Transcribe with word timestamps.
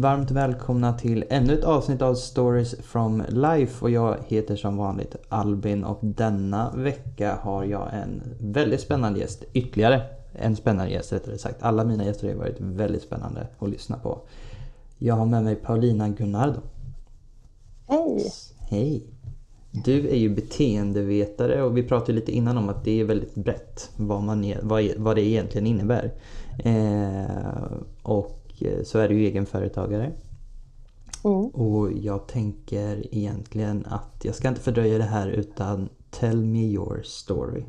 varmt 0.00 0.30
välkomna 0.30 0.92
till 0.92 1.24
ännu 1.30 1.54
ett 1.54 1.64
avsnitt 1.64 2.02
av 2.02 2.14
Stories 2.14 2.74
from 2.82 3.22
Life 3.28 3.84
och 3.84 3.90
jag 3.90 4.16
heter 4.26 4.56
som 4.56 4.76
vanligt 4.76 5.16
Albin 5.28 5.84
och 5.84 5.98
denna 6.02 6.72
vecka 6.76 7.38
har 7.42 7.64
jag 7.64 7.94
en 7.94 8.22
väldigt 8.40 8.80
spännande 8.80 9.20
gäst, 9.20 9.44
ytterligare 9.52 10.02
en 10.32 10.56
spännande 10.56 10.92
gäst 10.92 11.12
rättare 11.12 11.38
sagt. 11.38 11.62
Alla 11.62 11.84
mina 11.84 12.04
gäster 12.04 12.28
har 12.28 12.34
varit 12.34 12.60
väldigt 12.60 13.02
spännande 13.02 13.46
att 13.58 13.68
lyssna 13.68 13.96
på. 13.96 14.20
Jag 14.98 15.14
har 15.14 15.26
med 15.26 15.44
mig 15.44 15.54
Paulina 15.54 16.08
Gunnardo. 16.08 16.60
Hej! 17.86 18.32
Hej! 18.58 19.06
Du 19.70 20.08
är 20.08 20.16
ju 20.16 20.28
beteendevetare 20.28 21.62
och 21.62 21.76
vi 21.76 21.82
pratade 21.82 22.12
lite 22.12 22.32
innan 22.32 22.58
om 22.58 22.68
att 22.68 22.84
det 22.84 23.00
är 23.00 23.04
väldigt 23.04 23.34
brett 23.34 23.90
vad, 23.96 24.22
man 24.22 24.44
är, 24.44 24.60
vad, 24.62 24.84
vad 24.96 25.16
det 25.16 25.22
egentligen 25.22 25.66
innebär. 25.66 26.12
Eh, 26.64 27.72
och 28.02 28.47
så 28.84 28.98
är 28.98 29.08
du 29.08 29.18
ju 29.18 29.26
egenföretagare. 29.26 30.12
Mm. 31.24 31.46
Och 31.46 31.92
jag 31.92 32.26
tänker 32.26 33.14
egentligen 33.14 33.86
att 33.88 34.24
jag 34.24 34.34
ska 34.34 34.48
inte 34.48 34.60
fördröja 34.60 34.98
det 34.98 35.04
här 35.04 35.28
utan 35.28 35.88
tell 36.10 36.44
me 36.44 36.58
your 36.58 37.02
story. 37.02 37.64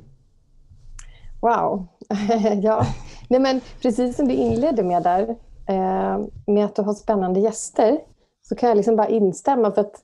Wow! 1.41 1.87
ja, 2.61 2.85
Nej, 3.29 3.39
men 3.39 3.61
precis 3.81 4.15
som 4.15 4.27
du 4.27 4.33
inledde 4.33 4.83
med 4.83 5.03
där, 5.03 5.35
eh, 5.67 6.19
med 6.47 6.65
att 6.65 6.75
du 6.75 6.81
har 6.81 6.93
spännande 6.93 7.39
gäster, 7.39 7.99
så 8.41 8.55
kan 8.55 8.69
jag 8.69 8.75
liksom 8.75 8.95
bara 8.95 9.07
instämma 9.07 9.71
för 9.71 9.81
att 9.81 10.03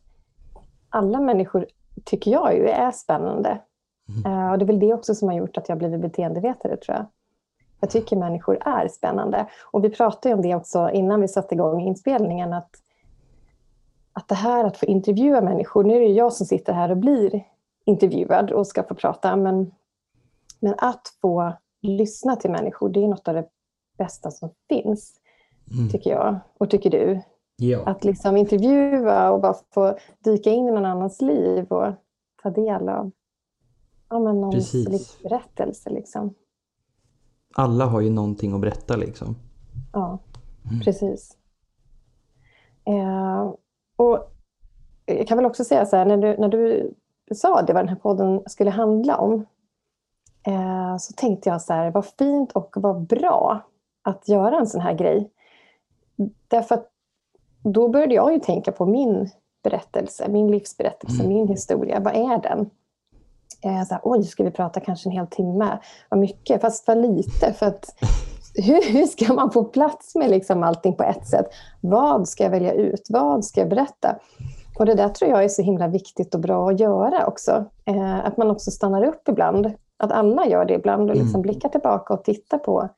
alla 0.89 1.19
människor 1.19 1.65
tycker 2.03 2.31
jag 2.31 2.55
ju 2.55 2.67
är 2.67 2.91
spännande. 2.91 3.61
Mm. 4.09 4.31
Uh, 4.31 4.51
och 4.51 4.57
det 4.57 4.65
är 4.65 4.67
väl 4.67 4.79
det 4.79 4.93
också 4.93 5.15
som 5.15 5.27
har 5.27 5.35
gjort 5.35 5.57
att 5.57 5.69
jag 5.69 5.77
blivit 5.77 6.01
beteendevetare, 6.01 6.77
tror 6.77 6.97
jag. 6.97 7.05
Jag 7.85 7.91
tycker 7.91 8.15
människor 8.15 8.57
är 8.67 8.87
spännande. 8.87 9.47
Och 9.71 9.83
vi 9.83 9.89
pratade 9.89 10.35
om 10.35 10.41
det 10.41 10.55
också 10.55 10.89
innan 10.93 11.21
vi 11.21 11.27
satte 11.27 11.55
igång 11.55 11.81
inspelningen, 11.81 12.53
att, 12.53 12.69
att 14.13 14.27
det 14.27 14.35
här 14.35 14.63
att 14.65 14.77
få 14.77 14.85
intervjua 14.85 15.41
människor, 15.41 15.83
nu 15.83 15.95
är 15.95 15.99
det 15.99 16.05
jag 16.13 16.33
som 16.33 16.45
sitter 16.45 16.73
här 16.73 16.91
och 16.91 16.97
blir 16.97 17.43
intervjuad 17.85 18.51
och 18.51 18.67
ska 18.67 18.83
få 18.83 18.95
prata, 18.95 19.35
men, 19.35 19.71
men 20.59 20.75
att 20.77 21.01
få 21.21 21.53
lyssna 21.81 22.35
till 22.35 22.51
människor, 22.51 22.89
det 22.89 23.03
är 23.03 23.07
något 23.07 23.27
av 23.27 23.33
det 23.33 23.47
bästa 23.97 24.31
som 24.31 24.49
finns, 24.69 25.13
mm. 25.71 25.89
tycker 25.89 26.09
jag. 26.09 26.39
Och 26.57 26.69
tycker 26.69 26.89
du? 26.89 27.21
Ja. 27.55 27.83
Att 27.85 28.03
liksom 28.03 28.37
intervjua 28.37 29.31
och 29.31 29.41
bara 29.41 29.55
få 29.73 29.97
dyka 30.23 30.49
in 30.49 30.67
i 30.67 30.71
någon 30.71 30.85
annans 30.85 31.21
liv 31.21 31.65
och 31.67 31.93
ta 32.43 32.49
del 32.49 32.89
av 32.89 33.11
ja, 34.09 34.19
men 34.19 34.41
någons 34.41 34.73
livsberättelse. 34.73 35.89
Liksom. 35.89 36.33
Alla 37.57 37.85
har 37.85 38.01
ju 38.01 38.09
någonting 38.09 38.53
att 38.53 38.61
berätta 38.61 38.95
liksom. 38.95 39.35
Ja, 39.93 40.19
mm. 40.65 40.81
precis. 40.81 41.37
Eh, 42.85 43.53
och 43.95 44.31
jag 45.05 45.27
kan 45.27 45.37
väl 45.37 45.45
också 45.45 45.63
säga 45.63 45.85
så 45.85 45.95
här, 45.95 46.05
när 46.05 46.17
du, 46.17 46.37
när 46.37 46.47
du 46.47 46.93
sa 47.35 47.61
det, 47.61 47.73
vad 47.73 47.81
den 47.81 47.89
här 47.89 47.95
podden 47.95 48.41
skulle 48.45 48.69
handla 48.69 49.17
om, 49.17 49.45
eh, 50.47 50.97
så 50.97 51.13
tänkte 51.13 51.49
jag 51.49 51.61
så 51.61 51.73
här, 51.73 51.91
vad 51.91 52.05
fint 52.05 52.51
och 52.51 52.75
vad 52.77 53.01
bra 53.01 53.61
att 54.01 54.27
göra 54.27 54.57
en 54.57 54.67
sån 54.67 54.81
här 54.81 54.93
grej. 54.93 55.31
Därför 56.47 56.75
att 56.75 56.89
då 57.63 57.89
började 57.89 58.15
jag 58.15 58.33
ju 58.33 58.39
tänka 58.39 58.71
på 58.71 58.85
min 58.85 59.29
berättelse, 59.63 60.27
min 60.29 60.51
livsberättelse, 60.51 61.23
mm. 61.23 61.33
min 61.37 61.47
historia. 61.47 61.99
Vad 61.99 62.15
är 62.15 62.41
den? 62.41 62.69
Eh, 63.63 63.83
så 63.83 63.93
här, 63.93 64.01
Oj, 64.03 64.23
ska 64.23 64.43
vi 64.43 64.51
prata 64.51 64.79
kanske 64.79 65.09
en 65.09 65.13
hel 65.13 65.27
timme? 65.27 65.79
Vad 66.09 66.19
mycket, 66.19 66.61
fast 66.61 66.87
vad 66.87 66.97
lite. 66.97 67.53
För 67.53 67.65
att, 67.65 67.85
hur, 68.55 68.93
hur 68.93 69.05
ska 69.05 69.33
man 69.33 69.51
få 69.51 69.63
plats 69.63 70.15
med 70.15 70.29
liksom 70.29 70.63
allting 70.63 70.95
på 70.95 71.03
ett 71.03 71.27
sätt? 71.27 71.45
Vad 71.81 72.27
ska 72.27 72.43
jag 72.43 72.51
välja 72.51 72.73
ut? 72.73 73.07
Vad 73.09 73.45
ska 73.45 73.59
jag 73.59 73.69
berätta? 73.69 74.19
Och 74.79 74.85
det 74.85 74.95
där 74.95 75.09
tror 75.09 75.31
jag 75.31 75.43
är 75.43 75.47
så 75.47 75.61
himla 75.61 75.87
viktigt 75.87 76.35
och 76.35 76.41
bra 76.41 76.69
att 76.69 76.79
göra 76.79 77.27
också. 77.27 77.65
Eh, 77.85 78.25
att 78.25 78.37
man 78.37 78.51
också 78.51 78.71
stannar 78.71 79.05
upp 79.05 79.29
ibland. 79.29 79.71
Att 79.97 80.11
alla 80.11 80.47
gör 80.47 80.65
det 80.65 80.73
ibland 80.73 81.09
och 81.09 81.15
liksom 81.15 81.35
mm. 81.35 81.41
blickar 81.41 81.69
tillbaka 81.69 82.13
och 82.13 82.23
tittar 82.23 82.57
på 82.57 82.89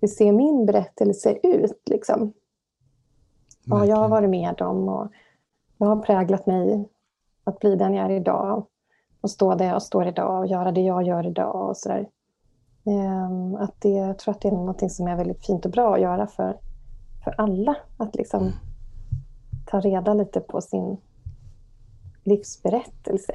hur 0.00 0.08
ser 0.08 0.32
min 0.32 0.66
berättelse 0.66 1.38
ut? 1.42 1.82
Liksom 1.90 2.32
vad 3.66 3.86
jag 3.86 3.96
har 3.96 4.08
varit 4.08 4.30
med 4.30 4.62
om 4.62 4.88
och 4.88 5.08
vad 5.76 5.88
har 5.88 5.96
präglat 5.96 6.46
mig 6.46 6.88
att 7.44 7.58
bli 7.58 7.76
den 7.76 7.94
jag 7.94 8.06
är 8.06 8.10
idag 8.10 8.66
och 9.20 9.30
stå 9.30 9.54
där 9.54 9.66
jag 9.66 9.82
står 9.82 10.06
idag 10.06 10.38
och 10.38 10.46
göra 10.46 10.72
det 10.72 10.80
jag 10.80 11.02
gör 11.02 11.26
idag 11.26 11.68
och 11.68 11.76
sådär. 11.76 12.08
Um, 12.84 13.54
att 13.54 13.74
det, 13.78 13.88
jag 13.88 14.18
tror 14.18 14.34
att 14.34 14.40
det 14.40 14.48
är 14.48 14.52
något 14.52 14.92
som 14.92 15.06
är 15.08 15.16
väldigt 15.16 15.46
fint 15.46 15.64
och 15.64 15.70
bra 15.70 15.94
att 15.94 16.00
göra 16.00 16.26
för, 16.26 16.56
för 17.24 17.34
alla. 17.38 17.76
Att 17.96 18.16
liksom 18.16 18.40
mm. 18.40 18.52
ta 19.66 19.80
reda 19.80 20.14
lite 20.14 20.40
på 20.40 20.60
sin 20.60 20.96
livsberättelse. 22.24 23.32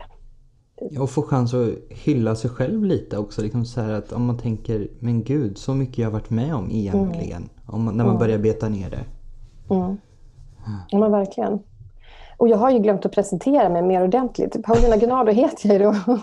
Och 0.99 1.09
få 1.09 1.21
chans 1.21 1.53
att 1.53 1.69
hylla 1.89 2.35
sig 2.35 2.49
själv 2.49 2.83
lite 2.83 3.17
också. 3.17 3.41
Liksom 3.41 3.65
så 3.65 3.81
att 3.81 4.11
om 4.11 4.25
man 4.25 4.37
tänker, 4.37 4.87
men 4.99 5.23
gud, 5.23 5.57
så 5.57 5.73
mycket 5.73 5.97
jag 5.97 6.11
varit 6.11 6.29
med 6.29 6.55
om 6.55 6.71
egentligen. 6.71 7.37
Mm. 7.41 7.49
Om, 7.65 7.85
när 7.85 7.91
man 7.91 8.05
mm. 8.05 8.19
börjar 8.19 8.39
beta 8.39 8.69
ner 8.69 8.89
det. 8.89 9.05
Mm. 9.75 9.97
Ja, 10.89 10.99
men 10.99 11.11
verkligen. 11.11 11.59
Och 12.37 12.47
jag 12.47 12.57
har 12.57 12.71
ju 12.71 12.79
glömt 12.79 13.05
att 13.05 13.11
presentera 13.11 13.69
mig 13.69 13.81
mer 13.81 14.03
ordentligt. 14.03 14.63
Paulina 14.63 14.97
Gunnardo 14.97 15.31
heter 15.31 15.69
jag 15.69 15.81
då. 15.81 16.19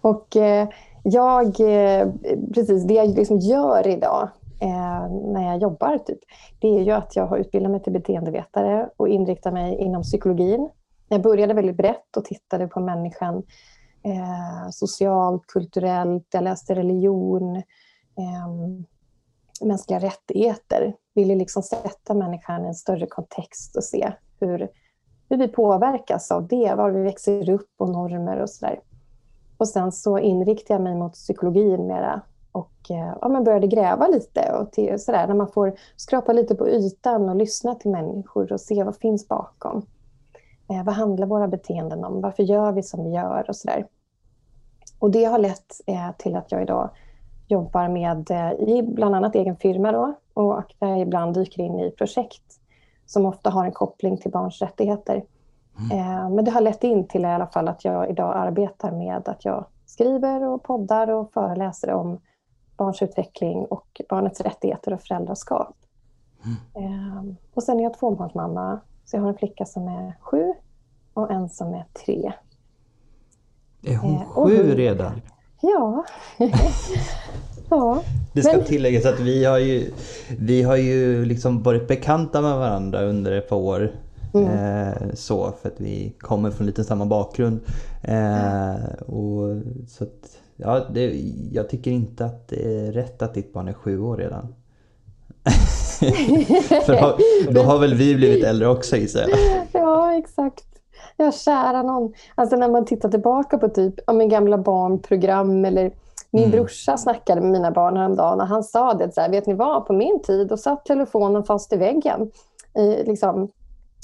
Och 0.00 0.36
eh, 0.36 0.68
jag, 1.02 1.46
eh, 1.60 2.08
precis 2.54 2.84
det 2.84 2.94
jag 2.94 3.08
liksom 3.08 3.38
gör 3.38 3.86
idag 3.86 4.28
eh, 4.60 5.10
när 5.32 5.46
jag 5.46 5.62
jobbar, 5.62 5.98
typ, 5.98 6.18
det 6.58 6.68
är 6.68 6.82
ju 6.82 6.92
att 6.92 7.16
jag 7.16 7.26
har 7.26 7.38
utbildat 7.38 7.70
mig 7.70 7.82
till 7.82 7.92
beteendevetare 7.92 8.88
och 8.96 9.08
inriktar 9.08 9.52
mig 9.52 9.76
inom 9.76 10.02
psykologin. 10.02 10.70
Jag 11.08 11.22
började 11.22 11.54
väldigt 11.54 11.76
brett 11.76 12.16
och 12.16 12.24
tittade 12.24 12.68
på 12.68 12.80
människan 12.80 13.42
eh, 14.04 14.70
socialt, 14.70 15.46
kulturellt, 15.46 16.26
jag 16.32 16.44
läste 16.44 16.74
religion, 16.74 17.56
eh, 17.56 18.48
mänskliga 19.66 19.98
rättigheter 19.98 20.94
ville 21.14 21.34
liksom 21.34 21.62
sätta 21.62 22.14
människan 22.14 22.64
i 22.64 22.68
en 22.68 22.74
större 22.74 23.06
kontext 23.06 23.76
och 23.76 23.84
se 23.84 24.12
hur, 24.40 24.68
hur 25.30 25.36
vi 25.36 25.48
påverkas 25.48 26.30
av 26.30 26.46
det, 26.46 26.74
var 26.74 26.90
vi 26.90 27.02
växer 27.02 27.50
upp 27.50 27.70
och 27.78 27.88
normer 27.88 28.40
och 28.40 28.50
sådär. 28.50 28.80
Och 29.56 29.68
sen 29.68 29.92
så 29.92 30.18
inriktade 30.18 30.74
jag 30.74 30.82
mig 30.82 30.94
mot 30.94 31.12
psykologin 31.12 31.86
mera 31.86 32.20
och 32.52 32.90
eh, 32.90 33.14
ja, 33.20 33.28
men 33.28 33.44
började 33.44 33.66
gräva 33.66 34.06
lite. 34.06 34.52
Och 34.52 34.72
till, 34.72 34.98
sådär, 34.98 35.26
när 35.26 35.34
man 35.34 35.48
får 35.48 35.74
skrapa 35.96 36.32
lite 36.32 36.54
på 36.54 36.68
ytan 36.68 37.28
och 37.28 37.36
lyssna 37.36 37.74
till 37.74 37.90
människor 37.90 38.52
och 38.52 38.60
se 38.60 38.84
vad 38.84 38.96
finns 38.96 39.28
bakom. 39.28 39.86
Eh, 40.70 40.84
vad 40.84 40.94
handlar 40.94 41.26
våra 41.26 41.48
beteenden 41.48 42.04
om? 42.04 42.20
Varför 42.20 42.42
gör 42.42 42.72
vi 42.72 42.82
som 42.82 43.04
vi 43.04 43.10
gör? 43.10 43.44
Och, 43.48 43.56
sådär. 43.56 43.86
och 44.98 45.10
det 45.10 45.24
har 45.24 45.38
lett 45.38 45.80
eh, 45.86 46.10
till 46.18 46.36
att 46.36 46.52
jag 46.52 46.62
idag 46.62 46.90
jobbar 47.48 47.88
med 47.88 48.30
eh, 48.30 48.52
i 48.52 48.82
bland 48.82 49.14
annat 49.14 49.34
egen 49.34 49.56
firma 49.56 49.92
då, 49.92 50.14
och 50.34 50.64
jag 50.78 51.00
ibland 51.00 51.34
dyker 51.34 51.62
in 51.62 51.80
i 51.80 51.90
projekt 51.90 52.59
som 53.10 53.26
ofta 53.26 53.50
har 53.50 53.64
en 53.64 53.72
koppling 53.72 54.18
till 54.18 54.30
barns 54.30 54.62
rättigheter. 54.62 55.24
Mm. 55.78 55.98
Eh, 55.98 56.30
men 56.30 56.44
det 56.44 56.50
har 56.50 56.60
lett 56.60 56.84
in 56.84 57.08
till 57.08 57.22
i 57.22 57.26
alla 57.26 57.46
fall 57.46 57.68
att 57.68 57.84
jag 57.84 58.10
idag 58.10 58.36
arbetar 58.36 58.92
med 58.92 59.28
att 59.28 59.44
jag 59.44 59.64
skriver 59.86 60.42
och 60.42 60.62
poddar 60.62 61.10
och 61.10 61.32
föreläser 61.32 61.92
om 61.92 62.20
barns 62.76 63.02
utveckling 63.02 63.64
och 63.64 64.00
barnets 64.08 64.40
rättigheter 64.40 64.92
och 64.92 65.00
föräldraskap. 65.00 65.76
Mm. 66.74 67.36
Och 67.54 67.62
sen 67.62 67.80
är 67.80 67.84
jag 67.84 67.98
tvåbarnsmamma, 67.98 68.80
så 69.04 69.16
jag 69.16 69.22
har 69.22 69.28
en 69.28 69.38
flicka 69.38 69.66
som 69.66 69.88
är 69.88 70.14
sju 70.20 70.52
och 71.14 71.30
en 71.30 71.48
som 71.48 71.74
är 71.74 71.84
tre. 72.04 72.32
Är 73.82 73.96
hon 73.96 74.24
sju 74.24 74.74
redan? 74.74 75.22
Ja. 75.60 76.04
ja. 77.70 78.02
Det 78.32 78.42
ska 78.42 78.56
men... 78.56 78.64
tilläggas 78.64 79.06
att 79.06 79.20
vi 79.20 79.44
har 79.44 79.58
ju, 79.58 79.90
vi 80.38 80.62
har 80.62 80.76
ju 80.76 81.24
liksom 81.24 81.62
varit 81.62 81.88
bekanta 81.88 82.40
med 82.40 82.56
varandra 82.56 83.02
under 83.02 83.32
ett 83.32 83.48
par 83.48 83.56
år. 83.56 83.92
Mm. 84.34 84.48
Eh, 84.48 85.14
så, 85.14 85.52
för 85.62 85.68
att 85.68 85.80
vi 85.80 86.14
kommer 86.18 86.50
från 86.50 86.66
lite 86.66 86.84
samma 86.84 87.06
bakgrund. 87.06 87.60
Eh, 88.02 88.92
och, 89.06 89.56
så 89.88 90.04
att, 90.04 90.38
ja, 90.56 90.86
det, 90.94 91.22
jag 91.52 91.68
tycker 91.68 91.90
inte 91.90 92.24
att 92.24 92.48
det 92.48 92.86
är 92.86 92.92
rätt 92.92 93.22
att 93.22 93.34
ditt 93.34 93.52
barn 93.52 93.68
är 93.68 93.72
sju 93.72 94.00
år 94.00 94.16
redan. 94.16 94.54
för 96.86 97.52
då 97.52 97.62
har 97.62 97.78
väl 97.78 97.94
vi 97.94 98.14
blivit 98.14 98.44
äldre 98.44 98.68
också 98.68 98.96
gissar 98.96 99.20
jag. 99.20 99.38
Ja, 99.72 100.18
exakt. 100.18 100.64
Ja, 101.16 101.32
kära 101.32 101.82
någon. 101.82 102.12
Alltså 102.34 102.56
när 102.56 102.68
man 102.68 102.84
tittar 102.84 103.08
tillbaka 103.08 103.58
på 103.58 103.68
typ 103.68 103.94
ja, 104.06 104.12
gamla 104.12 104.58
barnprogram 104.58 105.64
eller 105.64 105.92
min 106.30 106.44
mm. 106.44 106.56
brorsa 106.56 106.96
snackade 106.96 107.40
med 107.40 107.50
mina 107.50 107.70
barn 107.70 107.96
häromdagen 107.96 108.40
och 108.40 108.46
han 108.46 108.64
sa 108.64 108.94
det 108.94 109.14
så 109.14 109.20
här, 109.20 109.30
vet 109.30 109.46
ni 109.46 109.54
vad, 109.54 109.86
på 109.86 109.92
min 109.92 110.22
tid 110.22 110.48
då 110.48 110.56
satt 110.56 110.84
telefonen 110.84 111.44
fast 111.44 111.72
i 111.72 111.76
väggen 111.76 112.30
i, 112.78 113.04
liksom, 113.04 113.48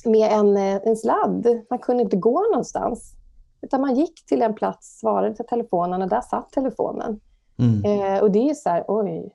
med 0.05 0.32
en, 0.32 0.56
eh, 0.56 0.81
en 0.84 0.96
sladd. 0.96 1.46
Man 1.70 1.78
kunde 1.78 2.02
inte 2.02 2.17
gå 2.17 2.43
någonstans. 2.52 3.12
Utan 3.62 3.81
man 3.81 3.94
gick 3.94 4.26
till 4.26 4.43
en 4.43 4.55
plats, 4.55 4.99
svarade 5.00 5.34
till 5.34 5.46
telefonen 5.46 6.02
och 6.02 6.08
där 6.08 6.20
satt 6.20 6.52
telefonen. 6.52 7.20
Mm. 7.58 7.84
Eh, 7.84 8.23
och 8.23 8.31
det 8.31 8.50
är 8.50 8.55
så 8.55 8.69
här, 8.69 8.84
oj. 8.88 9.34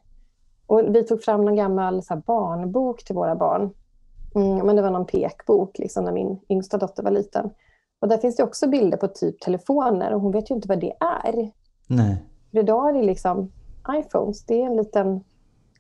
Och 0.68 0.96
vi 0.96 1.04
tog 1.04 1.24
fram 1.24 1.48
en 1.48 1.56
gammal 1.56 2.04
så 2.04 2.14
här, 2.14 2.22
barnbok 2.26 3.04
till 3.04 3.16
våra 3.16 3.36
barn. 3.36 3.74
Mm, 4.36 4.66
men 4.66 4.76
det 4.76 4.82
var 4.82 4.90
någon 4.90 5.06
pekbok 5.06 5.80
liksom, 5.80 6.06
när 6.06 6.12
min 6.12 6.40
yngsta 6.50 6.78
dotter 6.78 7.04
var 7.04 7.12
liten. 7.12 7.50
Och 8.02 8.08
där 8.08 8.18
finns 8.18 8.36
det 8.36 8.44
också 8.44 8.68
bilder 8.68 8.98
på 8.98 9.08
typ 9.08 9.40
telefoner 9.40 10.14
och 10.14 10.22
hon 10.22 10.32
vet 10.32 10.52
ju 10.52 10.56
inte 10.56 10.68
vad 10.68 10.80
det 10.80 10.94
är. 11.00 11.52
Nej. 11.88 12.26
För 12.52 12.60
idag 12.60 12.90
är 12.90 12.94
det 12.94 13.02
liksom 13.06 13.52
iPhones. 14.00 14.44
Det 14.46 14.62
är 14.62 14.66
en 14.66 14.76
liten 14.78 15.24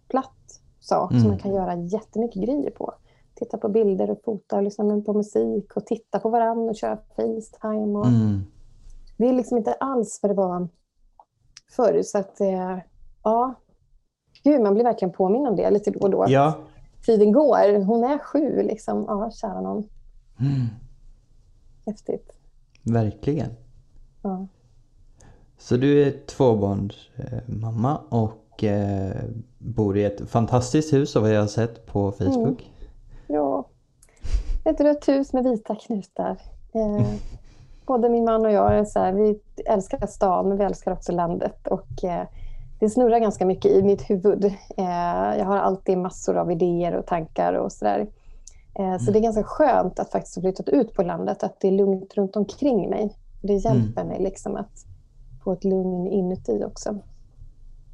platt 0.08 0.62
sak 0.80 1.12
Mm. 1.12 1.22
som 1.22 1.30
man 1.32 1.40
kan 1.40 1.54
göra 1.56 1.76
jättemycket 1.76 2.44
grejer 2.44 2.70
på. 2.72 2.94
Titta 3.36 3.58
på 3.58 3.70
bilder 3.70 4.10
och 4.10 4.22
fota 4.26 4.56
och 4.58 4.64
lyssna 4.64 5.02
på 5.02 5.14
musik 5.14 5.72
och 5.78 5.86
titta 5.86 6.20
på 6.20 6.30
varandra 6.30 6.70
och 6.70 6.76
köra 6.76 6.98
Facetime. 7.16 8.00
Och 8.00 8.08
Mm. 8.08 8.42
Det 9.18 9.28
är 9.30 9.34
liksom 9.34 9.58
inte 9.58 9.74
alls 9.74 10.20
vad 10.22 10.32
det 10.32 10.36
var 10.36 10.68
förr. 11.76 12.02
Så 12.04 12.18
att, 12.18 12.42
eh, 12.42 12.78
ja. 13.24 13.54
Gud, 14.44 14.62
man 14.62 14.74
blir 14.74 14.84
verkligen 14.84 15.12
påminn 15.14 15.48
om 15.48 15.56
det 15.56 15.70
lite 15.72 15.92
då 15.92 16.00
och 16.00 16.10
då. 16.10 16.26
Ja. 16.28 16.54
Tiden 17.06 17.32
går. 17.32 17.84
Hon 17.86 18.04
är 18.04 18.18
sju, 18.18 18.62
liksom. 18.64 19.06
Ja, 19.08 19.32
kära 19.32 19.62
någon. 19.62 19.78
Mm. 20.40 20.68
Häftigt. 21.86 22.32
Verkligen. 22.84 23.50
Ja. 24.24 24.48
Så 25.62 25.78
du 25.78 26.04
är 26.04 26.12
tvåbarnsmamma 26.26 27.98
och 28.10 28.64
eh, 28.64 29.16
bor 29.58 29.98
i 29.98 30.04
ett 30.04 30.30
fantastiskt 30.30 30.94
hus 30.94 31.16
av 31.16 31.22
vad 31.22 31.34
jag 31.34 31.40
har 31.40 31.48
sett 31.48 31.86
på 31.86 32.12
Facebook. 32.12 32.72
Ja, 33.28 33.68
ett 34.66 34.82
rött 34.82 35.08
hus 35.08 35.34
med 35.34 35.44
vita 35.44 35.76
knutar. 35.76 36.38
Eh, 36.74 37.08
både 37.86 38.10
min 38.10 38.24
man 38.24 38.46
och 38.46 38.52
jag 38.52 38.78
är 38.78 38.86
så 38.86 39.00
här, 39.00 39.14
vi 39.14 39.40
älskar 39.66 40.08
stan, 40.08 40.50
men 40.50 40.58
vi 40.58 40.64
älskar 40.64 40.92
också 40.92 41.12
landet. 41.12 41.68
Och, 41.68 42.04
eh, 42.04 42.26
det 42.80 42.90
snurrar 42.90 43.20
ganska 43.20 43.46
mycket 43.46 43.72
i 43.72 43.84
mitt 43.84 44.10
huvud. 44.10 44.54
Jag 45.38 45.46
har 45.46 45.58
alltid 45.58 45.98
massor 45.98 46.38
av 46.38 46.52
idéer 46.52 46.96
och 46.96 47.06
tankar 47.06 47.54
och 47.54 47.72
sådär. 47.72 48.08
Så 49.06 49.12
det 49.12 49.20
är 49.20 49.24
ganska 49.24 49.44
skönt 49.44 50.00
att 50.00 50.12
faktiskt 50.12 50.36
ha 50.36 50.42
flyttat 50.42 50.70
ut 50.70 50.94
på 50.94 51.04
landet, 51.04 51.44
att 51.44 51.60
det 51.60 51.68
är 51.68 51.72
lugnt 51.72 52.14
runt 52.18 52.36
omkring 52.36 52.90
mig. 52.90 53.16
Det 53.42 53.54
hjälper 53.54 54.04
mig 54.04 54.20
liksom 54.20 54.56
att 54.56 54.86
få 55.52 55.58
ett 55.58 55.64
lugn 55.64 56.08
inuti 56.08 56.64
också. 56.66 57.00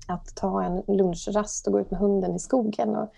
Att 0.08 0.36
ta 0.36 0.64
en 0.64 0.84
lunchrast 0.88 1.68
och 1.68 1.74
gå 1.74 1.80
ut 1.80 1.92
med 1.92 2.00
hunden 2.00 2.36
i 2.36 2.40
skogen 2.40 2.96
och 2.96 3.10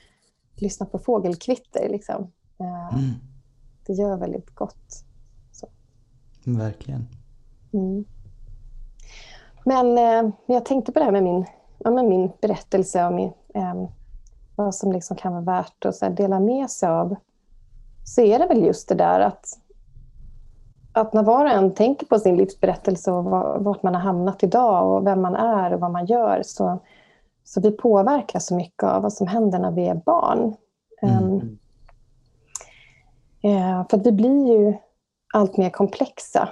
lyssna 0.56 0.86
på 0.86 1.00
fågelkvitter. 1.00 1.90
Liksom. 1.90 2.32
Eh, 2.60 2.98
Mm. 2.98 3.10
Det 3.86 3.94
gör 3.94 4.18
väldigt 4.18 4.56
gott. 4.56 5.04
Verkligen. 6.46 7.08
Mm. 7.74 8.06
Men 9.66 9.98
eh, 9.98 10.34
jag 10.46 10.66
tänkte 10.66 10.92
på 10.92 11.00
det 11.00 11.06
här 11.06 11.12
med 11.12 11.24
min, 11.24 11.46
ja, 11.78 11.92
med 11.92 12.06
min 12.06 12.32
berättelse 12.42 13.06
och 13.06 13.14
min, 13.14 13.32
eh, 13.54 13.90
vad 14.56 14.76
som 14.76 14.92
liksom 14.92 15.18
kan 15.18 15.34
vara 15.34 15.44
värt 15.44 15.86
att 15.86 15.96
så 15.96 16.10
dela 16.10 16.40
med 16.40 16.70
sig 16.70 16.90
av. 16.90 17.16
Så 18.06 18.22
är 18.22 18.40
det 18.40 18.48
väl 18.48 18.64
just 18.64 18.90
det 18.90 18.96
där 18.96 19.20
att, 19.20 19.60
att 20.94 21.14
när 21.14 21.24
var 21.24 21.46
och 21.46 21.52
en 21.52 21.74
tänker 21.74 22.06
på 22.06 22.20
sin 22.20 22.38
livsberättelse 22.38 23.12
och 23.12 23.24
var, 23.24 23.60
vart 23.60 23.84
man 23.84 23.96
har 23.96 24.02
hamnat 24.02 24.44
idag 24.44 24.96
och 24.96 25.08
vem 25.08 25.22
man 25.22 25.36
är 25.36 25.74
och 25.74 25.80
vad 25.80 25.92
man 25.92 26.06
gör 26.06 26.42
så, 26.46 26.80
så 27.44 27.62
vi 27.62 27.72
påverkas 27.72 28.46
så 28.46 28.56
mycket 28.56 28.84
av 28.84 29.02
vad 29.02 29.14
som 29.14 29.28
händer 29.28 29.60
när 29.60 29.72
vi 29.72 29.88
är 29.88 30.02
barn. 30.06 30.56
Mm. 31.02 31.16
Ehm, 31.16 31.58
Eh, 33.44 33.88
för 33.90 33.98
att 33.98 34.06
vi 34.06 34.12
blir 34.12 34.48
ju 34.48 34.74
allt 35.34 35.58
mer 35.58 35.70
komplexa 35.70 36.50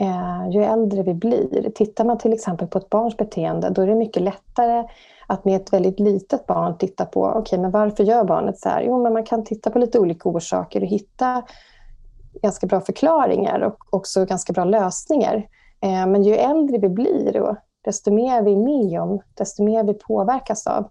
eh, 0.00 0.50
ju 0.50 0.64
äldre 0.64 1.02
vi 1.02 1.14
blir. 1.14 1.70
Tittar 1.74 2.04
man 2.04 2.18
till 2.18 2.32
exempel 2.32 2.68
på 2.68 2.78
ett 2.78 2.90
barns 2.90 3.16
beteende 3.16 3.70
då 3.70 3.82
är 3.82 3.86
det 3.86 3.94
mycket 3.94 4.22
lättare 4.22 4.84
att 5.26 5.44
med 5.44 5.56
ett 5.56 5.72
väldigt 5.72 6.00
litet 6.00 6.46
barn 6.46 6.78
titta 6.78 7.04
på 7.04 7.24
okej, 7.24 7.58
men 7.58 7.70
varför 7.70 8.04
gör 8.04 8.24
barnet 8.24 8.58
så 8.58 8.68
här? 8.68 8.82
Jo, 8.82 9.02
men 9.02 9.12
man 9.12 9.24
kan 9.24 9.44
titta 9.44 9.70
på 9.70 9.78
lite 9.78 9.98
olika 9.98 10.28
orsaker 10.28 10.80
och 10.80 10.86
hitta 10.86 11.42
ganska 12.42 12.66
bra 12.66 12.80
förklaringar 12.80 13.60
och 13.60 13.94
också 13.94 14.24
ganska 14.24 14.52
bra 14.52 14.64
lösningar. 14.64 15.48
Eh, 15.82 16.06
men 16.06 16.22
ju 16.22 16.34
äldre 16.34 16.78
vi 16.78 16.88
blir 16.88 17.40
och 17.40 17.56
desto 17.84 18.12
mer 18.12 18.42
vi 18.42 18.52
är 18.52 18.56
med 18.56 19.00
om, 19.00 19.20
desto 19.34 19.64
mer 19.64 19.84
vi 19.84 19.94
påverkas 19.94 20.66
av, 20.66 20.84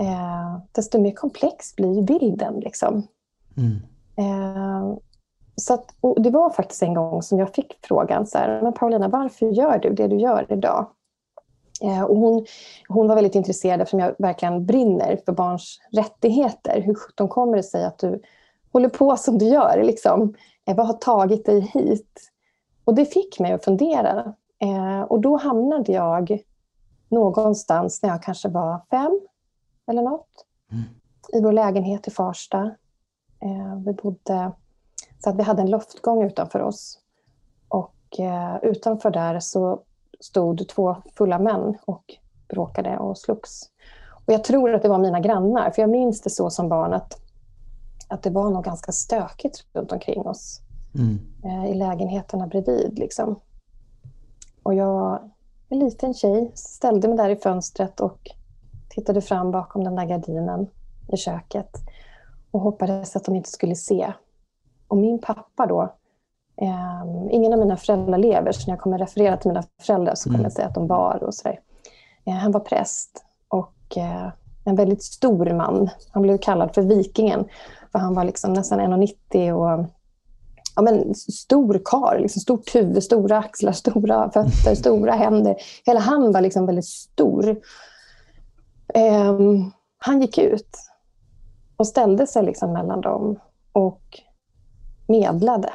eh, 0.00 0.58
desto 0.72 1.00
mer 1.00 1.10
komplex 1.10 1.76
blir 1.76 2.02
bilden. 2.02 2.60
Liksom. 2.60 3.06
Mm. 3.56 3.76
Eh, 4.16 4.96
så 5.56 5.74
att, 5.74 5.94
det 6.16 6.30
var 6.30 6.50
faktiskt 6.50 6.82
en 6.82 6.94
gång 6.94 7.22
som 7.22 7.38
jag 7.38 7.54
fick 7.54 7.78
frågan, 7.82 8.26
så 8.26 8.38
här, 8.38 8.62
men 8.62 8.72
Paulina, 8.72 9.08
varför 9.08 9.46
gör 9.46 9.78
du 9.78 9.90
det 9.90 10.08
du 10.08 10.16
gör 10.16 10.46
idag? 10.52 10.86
Och 12.08 12.16
hon, 12.16 12.46
hon 12.88 13.08
var 13.08 13.14
väldigt 13.14 13.34
intresserad 13.34 13.80
eftersom 13.80 14.00
jag 14.00 14.14
verkligen 14.18 14.66
brinner 14.66 15.20
för 15.24 15.32
barns 15.32 15.80
rättigheter. 15.92 16.80
Hur 16.80 16.96
de 17.14 17.28
kommer 17.28 17.56
det 17.56 17.62
sig 17.62 17.84
att 17.84 17.98
du 17.98 18.22
håller 18.74 18.88
på 18.88 19.16
som 19.16 19.38
du 19.38 19.44
gör? 19.44 19.82
Liksom? 19.82 20.34
Eh, 20.66 20.76
vad 20.76 20.86
har 20.86 20.94
tagit 20.94 21.46
dig 21.46 21.60
hit? 21.60 22.30
Och 22.84 22.94
det 22.94 23.04
fick 23.04 23.40
mig 23.40 23.52
att 23.52 23.64
fundera. 23.64 24.34
Eh, 24.58 25.00
och 25.00 25.20
då 25.20 25.36
hamnade 25.36 25.92
jag 25.92 26.38
någonstans 27.08 28.02
när 28.02 28.10
jag 28.10 28.22
kanske 28.22 28.48
var 28.48 28.82
fem 28.90 29.20
eller 29.86 30.02
något. 30.02 30.46
Mm. 30.72 30.84
I 31.32 31.40
vår 31.40 31.52
lägenhet 31.52 32.08
i 32.08 32.10
Farsta. 32.10 32.58
Eh, 33.40 33.76
vi 33.86 33.92
bodde 33.92 34.52
så 35.18 35.30
att 35.30 35.36
vi 35.36 35.42
hade 35.42 35.62
en 35.62 35.70
loftgång 35.70 36.22
utanför 36.22 36.60
oss. 36.60 36.98
Och 37.68 37.94
utanför 38.62 39.10
där 39.10 39.40
så 39.40 39.82
stod 40.20 40.68
två 40.68 40.96
fulla 41.16 41.38
män 41.38 41.78
och 41.84 42.04
bråkade 42.48 42.98
och 42.98 43.18
slogs. 43.18 43.70
Och 44.26 44.32
jag 44.32 44.44
tror 44.44 44.74
att 44.74 44.82
det 44.82 44.88
var 44.88 44.98
mina 44.98 45.20
grannar, 45.20 45.70
för 45.70 45.82
jag 45.82 45.90
minns 45.90 46.20
det 46.20 46.30
så 46.30 46.50
som 46.50 46.68
barn 46.68 46.92
att, 46.92 47.23
att 48.14 48.22
det 48.22 48.30
var 48.30 48.50
nog 48.50 48.64
ganska 48.64 48.92
stökigt 48.92 49.64
runt 49.72 49.92
omkring 49.92 50.26
oss 50.26 50.60
Mm. 50.94 51.18
eh, 51.44 51.70
i 51.70 51.74
lägenheterna 51.74 52.46
bredvid. 52.46 52.98
Liksom. 52.98 53.40
Och 54.62 54.74
jag, 54.74 55.30
en 55.68 55.78
liten 55.78 56.14
tjej, 56.14 56.52
ställde 56.54 57.08
mig 57.08 57.16
där 57.16 57.28
i 57.28 57.36
fönstret 57.36 58.00
och 58.00 58.18
tittade 58.88 59.20
fram 59.20 59.50
bakom 59.50 59.84
den 59.84 59.94
där 59.94 60.04
gardinen 60.04 60.66
i 61.12 61.16
köket 61.16 61.70
och 62.50 62.60
hoppades 62.60 63.16
att 63.16 63.24
de 63.24 63.34
inte 63.36 63.50
skulle 63.50 63.74
se. 63.74 64.12
Och 64.88 64.96
min 64.96 65.18
pappa 65.20 65.66
då, 65.66 65.82
eh, 66.56 67.04
ingen 67.30 67.52
av 67.52 67.58
mina 67.58 67.76
föräldrar 67.76 68.18
lever, 68.18 68.52
så 68.52 68.66
när 68.66 68.72
jag 68.76 68.80
kommer 68.80 68.98
referera 68.98 69.36
till 69.36 69.48
mina 69.50 69.62
föräldrar 69.82 70.14
så 70.14 70.24
kommer 70.24 70.38
Mm. 70.38 70.44
jag 70.44 70.52
säga 70.52 70.68
att 70.68 70.74
de 70.74 70.86
var 70.86 71.22
och 71.24 71.34
sådär. 71.34 71.60
Eh, 72.24 72.32
han 72.34 72.52
var 72.52 72.60
präst 72.60 73.24
och 73.48 73.96
eh, 73.96 74.28
en 74.64 74.76
väldigt 74.76 75.02
stor 75.02 75.50
man. 75.54 75.90
Han 76.12 76.22
blev 76.22 76.38
kallad 76.38 76.74
för 76.74 76.82
Vikingen, 76.82 77.44
för 77.94 77.98
han 77.98 78.14
var 78.14 78.24
liksom 78.24 78.52
nästan 78.52 78.80
1,90 78.80 79.52
och 79.52 79.86
ja, 80.76 80.82
men 80.82 81.14
stor 81.14 81.80
karl, 81.84 82.22
liksom 82.22 82.40
stort 82.40 82.74
huvud, 82.74 83.02
stora 83.02 83.38
axlar, 83.38 83.72
stora 83.72 84.30
fötter, 84.30 84.74
stora 84.74 85.12
händer. 85.12 85.56
Hela 85.86 86.00
han 86.00 86.32
var 86.32 86.40
liksom 86.40 86.66
väldigt 86.66 86.84
stor. 86.84 87.56
Ehm, 88.94 89.70
han 89.98 90.20
gick 90.20 90.38
ut 90.38 90.76
och 91.76 91.86
ställde 91.86 92.26
sig 92.26 92.44
liksom 92.44 92.72
mellan 92.72 93.00
dem 93.00 93.40
och 93.72 94.20
medlade. 95.06 95.72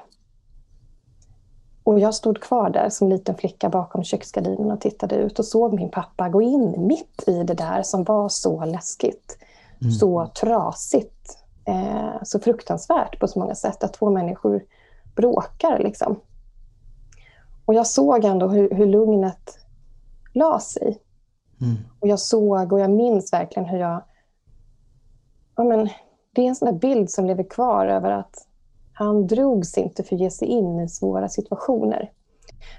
Och 1.83 1.99
jag 1.99 2.15
stod 2.15 2.41
kvar 2.41 2.69
där 2.69 2.89
som 2.89 3.09
liten 3.09 3.35
flicka 3.35 3.69
bakom 3.69 4.03
köksgardinen 4.03 4.71
och 4.71 4.81
tittade 4.81 5.15
ut 5.15 5.39
och 5.39 5.45
såg 5.45 5.73
min 5.73 5.91
pappa 5.91 6.29
gå 6.29 6.41
in 6.41 6.87
mitt 6.87 7.23
i 7.27 7.43
det 7.43 7.53
där 7.53 7.83
som 7.83 8.03
var 8.03 8.29
så 8.29 8.65
läskigt. 8.65 9.37
Mm. 9.81 9.91
Så 9.91 10.27
trasigt. 10.41 11.39
Eh, 11.69 12.23
så 12.23 12.39
fruktansvärt 12.39 13.19
på 13.19 13.27
så 13.27 13.39
många 13.39 13.55
sätt. 13.55 13.83
Att 13.83 13.93
två 13.93 14.09
människor 14.09 14.63
bråkar. 15.15 15.79
Liksom. 15.79 16.19
Och 17.65 17.73
jag 17.73 17.87
såg 17.87 18.25
ändå 18.25 18.47
hur, 18.47 18.69
hur 18.69 18.85
lugnet 18.85 19.59
la 20.33 20.59
sig. 20.59 21.01
Mm. 21.61 21.77
Och 21.99 22.07
jag 22.07 22.19
såg 22.19 22.73
och 22.73 22.79
jag 22.79 22.91
minns 22.91 23.33
verkligen 23.33 23.69
hur 23.69 23.79
jag... 23.79 24.03
Ja, 25.55 25.63
men, 25.63 25.89
det 26.35 26.41
är 26.41 26.45
en 26.45 26.55
sån 26.55 26.77
bild 26.77 27.09
som 27.09 27.25
lever 27.25 27.43
kvar 27.43 27.87
över 27.87 28.11
att 28.11 28.47
han 28.93 29.27
drogs 29.27 29.77
inte 29.77 30.03
för 30.03 30.15
att 30.15 30.21
ge 30.21 30.31
sig 30.31 30.47
in 30.47 30.79
i 30.79 30.89
svåra 30.89 31.29
situationer. 31.29 32.11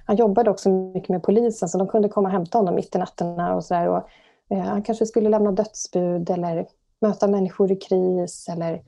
Han 0.07 0.17
jobbade 0.17 0.51
också 0.51 0.71
mycket 0.71 1.09
med 1.09 1.23
polisen 1.23 1.69
så 1.69 1.79
de 1.79 1.89
kunde 1.89 2.09
komma 2.09 2.29
och 2.29 2.33
hämta 2.33 2.59
honom 2.59 2.75
mitt 2.75 2.95
i 2.95 2.99
nätterna. 2.99 3.55
Och 3.55 3.65
så 3.65 3.75
där, 3.75 3.89
och, 3.89 4.09
eh, 4.51 4.59
han 4.59 4.83
kanske 4.83 5.07
skulle 5.07 5.29
lämna 5.29 5.53
dödsbud 5.53 6.31
eller 6.31 6.67
möta 7.01 7.29
människor 7.29 7.73
i 7.73 7.77
kris. 7.77 8.49
Eller, 8.49 8.83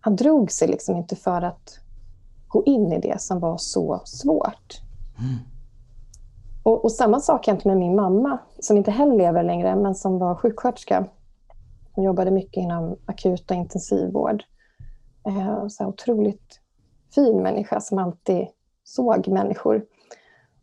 han 0.00 0.16
drog 0.16 0.52
sig 0.52 0.68
liksom 0.68 0.96
inte 0.96 1.16
för 1.16 1.42
att 1.42 1.78
gå 2.48 2.64
in 2.64 2.92
i 2.92 3.00
det 3.00 3.20
som 3.20 3.40
var 3.40 3.56
så 3.58 4.02
svårt. 4.04 4.80
Mm. 5.18 5.38
Och, 6.62 6.84
och 6.84 6.92
samma 6.92 7.20
sak 7.20 7.46
hände 7.46 7.62
med 7.64 7.76
min 7.76 7.94
mamma, 7.94 8.38
som 8.60 8.76
inte 8.76 8.90
heller 8.90 9.16
lever 9.16 9.42
längre, 9.42 9.76
men 9.76 9.94
som 9.94 10.18
var 10.18 10.34
sjuksköterska. 10.34 11.06
Hon 11.92 12.04
jobbade 12.04 12.30
mycket 12.30 12.62
inom 12.62 12.96
akut 13.06 13.50
och 13.50 13.56
intensivvård. 13.56 14.44
Eh, 15.26 15.68
så 15.68 15.86
otroligt 15.86 16.60
fin 17.14 17.42
människa 17.42 17.80
som 17.80 17.98
alltid 17.98 18.46
såg 18.84 19.28
människor. 19.28 19.84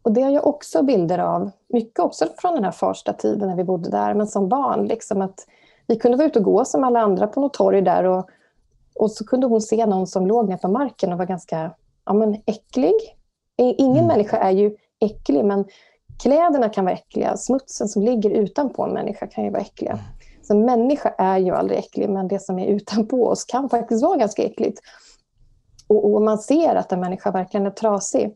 Och 0.02 0.12
det 0.12 0.22
har 0.22 0.32
jag 0.32 0.48
också 0.48 0.84
bilder 0.84 1.20
av, 1.20 1.52
mycket 1.68 2.00
också 2.00 2.26
från 2.38 2.56
den 2.56 2.64
här 2.64 2.72
första 2.72 3.14
tiden 3.14 3.48
när 3.48 3.56
vi 3.56 3.64
bodde 3.64 3.90
där, 3.90 4.14
men 4.14 4.28
som 4.28 4.50
barn. 4.50 4.88
Liksom 4.88 5.22
att 5.22 5.46
vi 5.90 5.96
kunde 5.96 6.18
vara 6.18 6.28
ute 6.28 6.40
och 6.40 6.46
gå 6.46 6.66
som 6.66 6.84
alla 6.84 7.00
andra 7.00 7.28
på 7.28 7.42
något 7.42 7.54
torg 7.54 7.82
där 7.82 8.04
och, 8.04 8.30
Och 8.96 9.12
så 9.12 9.26
kunde 9.26 9.48
hon 9.48 9.62
se 9.62 9.86
någon 9.86 10.08
som 10.08 10.28
låg 10.28 10.50
ner 10.50 10.58
på 10.58 10.68
marken 10.68 11.12
och 11.12 11.18
var 11.18 11.26
ganska 11.26 11.72
ja, 12.06 12.14
men 12.14 12.42
äcklig. 12.46 12.96
Ingen 13.58 13.96
mm. 13.96 14.08
människa 14.08 14.38
är 14.38 14.52
ju 14.52 14.76
äcklig, 15.00 15.46
men 15.46 15.66
kläderna 16.24 16.70
kan 16.70 16.86
vara 16.86 16.96
äckliga. 16.96 17.38
Smutsen 17.38 17.88
som 17.88 18.02
ligger 18.02 18.30
utanpå 18.30 18.84
en 18.84 18.94
människa 18.94 19.28
kan 19.28 19.44
ju 19.44 19.50
vara 19.50 19.62
äckliga. 19.62 20.00
Så 20.42 20.54
en 20.54 20.66
människa 20.66 21.10
är 21.18 21.38
ju 21.38 21.52
aldrig 21.52 21.80
äcklig, 21.80 22.10
men 22.10 22.28
det 22.28 22.40
som 22.40 22.60
är 22.60 22.66
utanpå 22.66 23.28
oss 23.28 23.46
kan 23.46 23.70
faktiskt 23.70 24.04
vara 24.04 24.18
ganska 24.18 24.44
äckligt. 24.44 24.80
Och, 25.88 26.14
och 26.14 26.22
man 26.22 26.38
ser 26.38 26.76
att 26.76 26.92
en 26.92 27.00
människa 27.00 27.32
verkligen 27.32 27.66
är 27.66 27.72
trasig. 27.72 28.36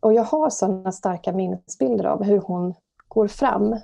Och 0.00 0.12
jag 0.12 0.24
har 0.24 0.50
sådana 0.50 0.92
starka 0.92 1.32
minnesbilder 1.32 2.04
av 2.04 2.22
hur 2.24 2.38
hon 2.38 2.74
går 3.08 3.28
fram. 3.28 3.76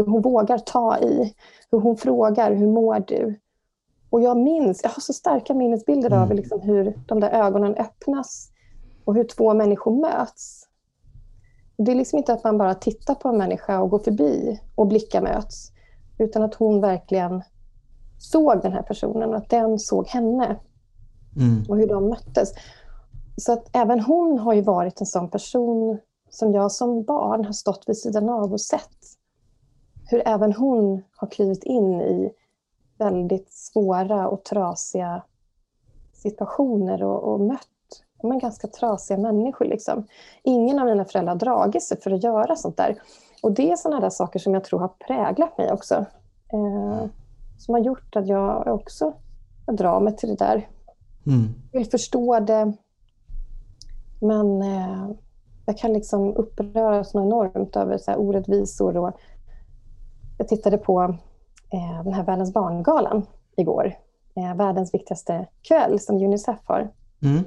Hur 0.00 0.06
hon 0.06 0.22
vågar 0.22 0.58
ta 0.58 0.98
i. 0.98 1.34
Hur 1.70 1.78
hon 1.78 1.96
frågar, 1.96 2.52
hur 2.54 2.66
mår 2.66 3.04
du? 3.06 3.40
Och 4.10 4.22
jag 4.22 4.36
minns, 4.36 4.80
jag 4.82 4.90
har 4.90 5.00
så 5.00 5.12
starka 5.12 5.54
minnesbilder 5.54 6.12
av 6.12 6.24
mm. 6.24 6.36
liksom 6.36 6.60
hur 6.60 6.98
de 7.06 7.20
där 7.20 7.30
ögonen 7.30 7.74
öppnas 7.74 8.50
och 9.04 9.14
hur 9.14 9.24
två 9.24 9.54
människor 9.54 10.00
möts. 10.00 10.66
Det 11.76 11.92
är 11.92 11.96
liksom 11.96 12.18
inte 12.18 12.32
att 12.32 12.44
man 12.44 12.58
bara 12.58 12.74
tittar 12.74 13.14
på 13.14 13.28
en 13.28 13.38
människa 13.38 13.80
och 13.80 13.90
går 13.90 13.98
förbi 13.98 14.60
och 14.74 14.86
blickar 14.86 15.22
möts. 15.22 15.72
Utan 16.18 16.42
att 16.42 16.54
hon 16.54 16.80
verkligen 16.80 17.42
såg 18.18 18.62
den 18.62 18.72
här 18.72 18.82
personen 18.82 19.30
och 19.30 19.36
att 19.36 19.50
den 19.50 19.78
såg 19.78 20.06
henne. 20.06 20.56
Mm. 21.36 21.64
Och 21.68 21.76
hur 21.76 21.86
de 21.86 22.08
möttes. 22.08 22.52
Så 23.36 23.52
att 23.52 23.76
även 23.76 24.00
hon 24.00 24.38
har 24.38 24.54
ju 24.54 24.62
varit 24.62 25.00
en 25.00 25.06
sån 25.06 25.30
person 25.30 25.98
som 26.30 26.52
jag 26.52 26.72
som 26.72 27.02
barn 27.04 27.44
har 27.44 27.52
stått 27.52 27.84
vid 27.86 27.96
sidan 27.96 28.28
av 28.28 28.52
och 28.52 28.60
sett. 28.60 29.19
Hur 30.10 30.22
även 30.28 30.52
hon 30.52 31.02
har 31.16 31.28
klivit 31.28 31.64
in 31.64 32.00
i 32.00 32.32
väldigt 32.98 33.52
svåra 33.52 34.28
och 34.28 34.44
trasiga 34.44 35.22
situationer 36.12 37.02
och, 37.02 37.32
och 37.32 37.40
mött 37.40 37.66
men 38.22 38.38
ganska 38.38 38.68
trasiga 38.68 39.18
människor. 39.18 39.64
Liksom. 39.64 40.06
Ingen 40.42 40.78
av 40.78 40.86
mina 40.86 41.04
föräldrar 41.04 41.32
har 41.32 41.38
dragit 41.38 41.82
sig 41.82 42.00
för 42.00 42.10
att 42.10 42.22
göra 42.22 42.56
sånt 42.56 42.76
där. 42.76 43.02
Och 43.42 43.52
det 43.52 43.70
är 43.70 43.76
sådana 43.76 44.00
där 44.00 44.10
saker 44.10 44.38
som 44.38 44.54
jag 44.54 44.64
tror 44.64 44.80
har 44.80 44.88
präglat 44.88 45.58
mig 45.58 45.72
också. 45.72 45.94
Eh, 46.52 47.04
som 47.58 47.74
har 47.74 47.80
gjort 47.80 48.16
att 48.16 48.28
jag 48.28 48.66
också 48.66 49.14
jag 49.66 49.76
drar 49.76 50.00
mig 50.00 50.16
till 50.16 50.28
det 50.28 50.36
där. 50.44 50.68
Mm. 51.26 51.48
vill 51.72 51.90
förstå 51.90 52.40
det. 52.40 52.72
Men 54.20 54.62
eh, 54.62 55.10
jag 55.66 55.78
kan 55.78 55.92
liksom 55.92 56.36
uppröras 56.36 57.14
enormt 57.14 57.76
över 57.76 57.98
så 57.98 58.10
här 58.10 58.20
orättvisor. 58.20 58.96
Och 58.96 59.12
jag 60.40 60.48
tittade 60.48 60.78
på 60.78 61.02
eh, 61.72 62.04
den 62.04 62.12
här 62.12 62.24
Världens 62.24 62.52
barngalan 62.52 63.26
igår. 63.56 63.94
Eh, 64.34 64.54
världens 64.54 64.94
viktigaste 64.94 65.46
kväll 65.62 66.00
som 66.00 66.16
Unicef 66.16 66.58
har. 66.64 66.90
Mm. 67.22 67.44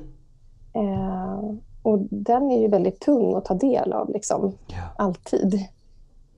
Eh, 0.73 1.55
och 1.81 1.99
den 1.99 2.51
är 2.51 2.59
ju 2.59 2.67
väldigt 2.67 2.99
tung 2.99 3.35
att 3.35 3.45
ta 3.45 3.53
del 3.53 3.93
av, 3.93 4.09
liksom. 4.09 4.53
Ja. 4.67 4.83
alltid. 4.97 5.67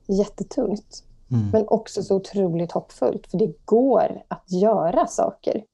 Jättetungt. 0.06 1.04
Mm. 1.30 1.50
Men 1.50 1.68
också 1.68 2.02
så 2.02 2.16
otroligt 2.16 2.72
hoppfullt, 2.72 3.26
för 3.26 3.38
det 3.38 3.52
går 3.64 4.22
att 4.28 4.52
göra 4.52 5.06
saker. 5.06 5.64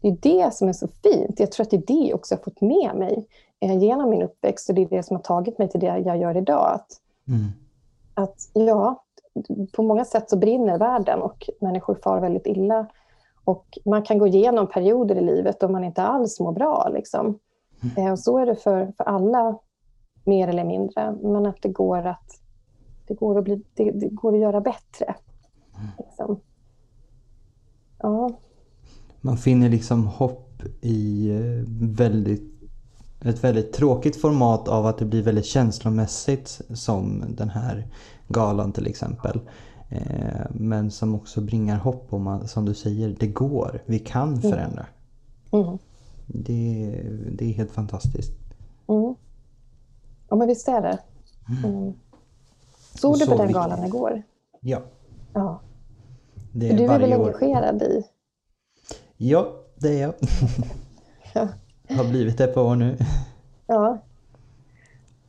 Det 0.00 0.08
är 0.08 0.18
det 0.22 0.54
som 0.54 0.68
är 0.68 0.72
så 0.72 0.88
fint. 0.88 1.40
Jag 1.40 1.52
tror 1.52 1.64
att 1.64 1.70
det 1.70 1.76
är 1.76 2.04
det 2.04 2.14
också 2.14 2.34
jag 2.34 2.44
fått 2.44 2.60
med 2.60 2.96
mig 2.96 3.26
eh, 3.60 3.78
genom 3.78 4.10
min 4.10 4.22
uppväxt 4.22 4.68
och 4.68 4.74
det 4.74 4.82
är 4.82 4.88
det 4.88 5.02
som 5.02 5.16
har 5.16 5.22
tagit 5.22 5.58
mig 5.58 5.68
till 5.68 5.80
det 5.80 5.98
jag 5.98 6.18
gör 6.18 6.36
idag. 6.36 6.72
Att, 6.74 7.00
mm. 7.28 7.48
att 8.14 8.50
ja, 8.52 9.02
på 9.72 9.82
många 9.82 10.04
sätt 10.04 10.30
så 10.30 10.36
brinner 10.36 10.78
världen 10.78 11.22
och 11.22 11.50
människor 11.60 11.98
far 12.02 12.20
väldigt 12.20 12.46
illa. 12.46 12.86
Och 13.44 13.78
man 13.84 14.02
kan 14.02 14.18
gå 14.18 14.26
igenom 14.26 14.66
perioder 14.66 15.16
i 15.16 15.20
livet 15.20 15.60
då 15.60 15.68
man 15.68 15.84
inte 15.84 16.02
alls 16.02 16.40
mår 16.40 16.52
bra. 16.52 16.90
Liksom. 16.94 17.38
Mm. 17.96 18.12
Och 18.12 18.18
så 18.18 18.38
är 18.38 18.46
det 18.46 18.56
för, 18.56 18.92
för 18.96 19.04
alla, 19.04 19.58
mer 20.24 20.48
eller 20.48 20.64
mindre. 20.64 21.16
Men 21.22 21.46
att 21.46 21.62
det 21.62 21.68
går 21.68 22.06
att, 22.06 22.40
det 23.06 23.14
går 23.14 23.38
att, 23.38 23.44
bli, 23.44 23.62
det, 23.74 23.90
det 23.90 24.08
går 24.08 24.34
att 24.34 24.40
göra 24.40 24.60
bättre. 24.60 25.14
Mm. 25.76 25.88
Liksom. 25.98 26.40
Ja. 27.98 28.30
Man 29.20 29.36
finner 29.36 29.68
liksom 29.68 30.06
hopp 30.06 30.62
i 30.80 31.30
eh, 31.30 31.64
väldigt, 31.96 32.55
ett 33.20 33.44
väldigt 33.44 33.72
tråkigt 33.72 34.20
format 34.20 34.68
av 34.68 34.86
att 34.86 34.98
det 34.98 35.04
blir 35.04 35.22
väldigt 35.22 35.46
känslomässigt 35.46 36.60
som 36.74 37.24
den 37.28 37.50
här 37.50 37.86
galan 38.28 38.72
till 38.72 38.86
exempel. 38.86 39.40
Eh, 39.88 40.46
men 40.50 40.90
som 40.90 41.14
också 41.14 41.40
bringar 41.40 41.78
hopp 41.78 42.12
om 42.12 42.26
att, 42.26 42.50
som 42.50 42.64
du 42.64 42.74
säger, 42.74 43.16
det 43.20 43.26
går. 43.26 43.82
Vi 43.86 43.98
kan 43.98 44.28
mm. 44.28 44.40
förändra. 44.40 44.86
Mm. 45.52 45.78
Det, 46.26 47.02
det 47.32 47.44
är 47.44 47.52
helt 47.52 47.72
fantastiskt. 47.72 48.32
Mm. 48.88 49.14
Ja, 50.28 50.36
men 50.36 50.48
visst 50.48 50.68
är 50.68 50.80
det. 50.80 50.98
Mm. 51.48 51.64
mm. 51.64 51.92
Såg 52.94 53.18
du 53.18 53.26
på 53.26 53.36
den 53.36 53.52
galan 53.52 53.84
igår? 53.84 54.22
Ja. 54.60 54.82
ja. 55.32 55.60
Det 56.52 56.70
är 56.70 56.76
du 56.76 56.84
är 56.84 56.98
väl 56.98 57.12
engagerad 57.12 57.82
i? 57.82 58.02
Ja, 59.16 59.52
det 59.74 59.88
är 59.88 60.02
jag. 60.02 60.14
ja. 61.34 61.48
Har 61.88 62.04
blivit 62.04 62.38
det 62.38 62.44
ett 62.44 62.54
par 62.54 62.62
år 62.62 62.76
nu. 62.76 62.96
Ja. 63.68 64.02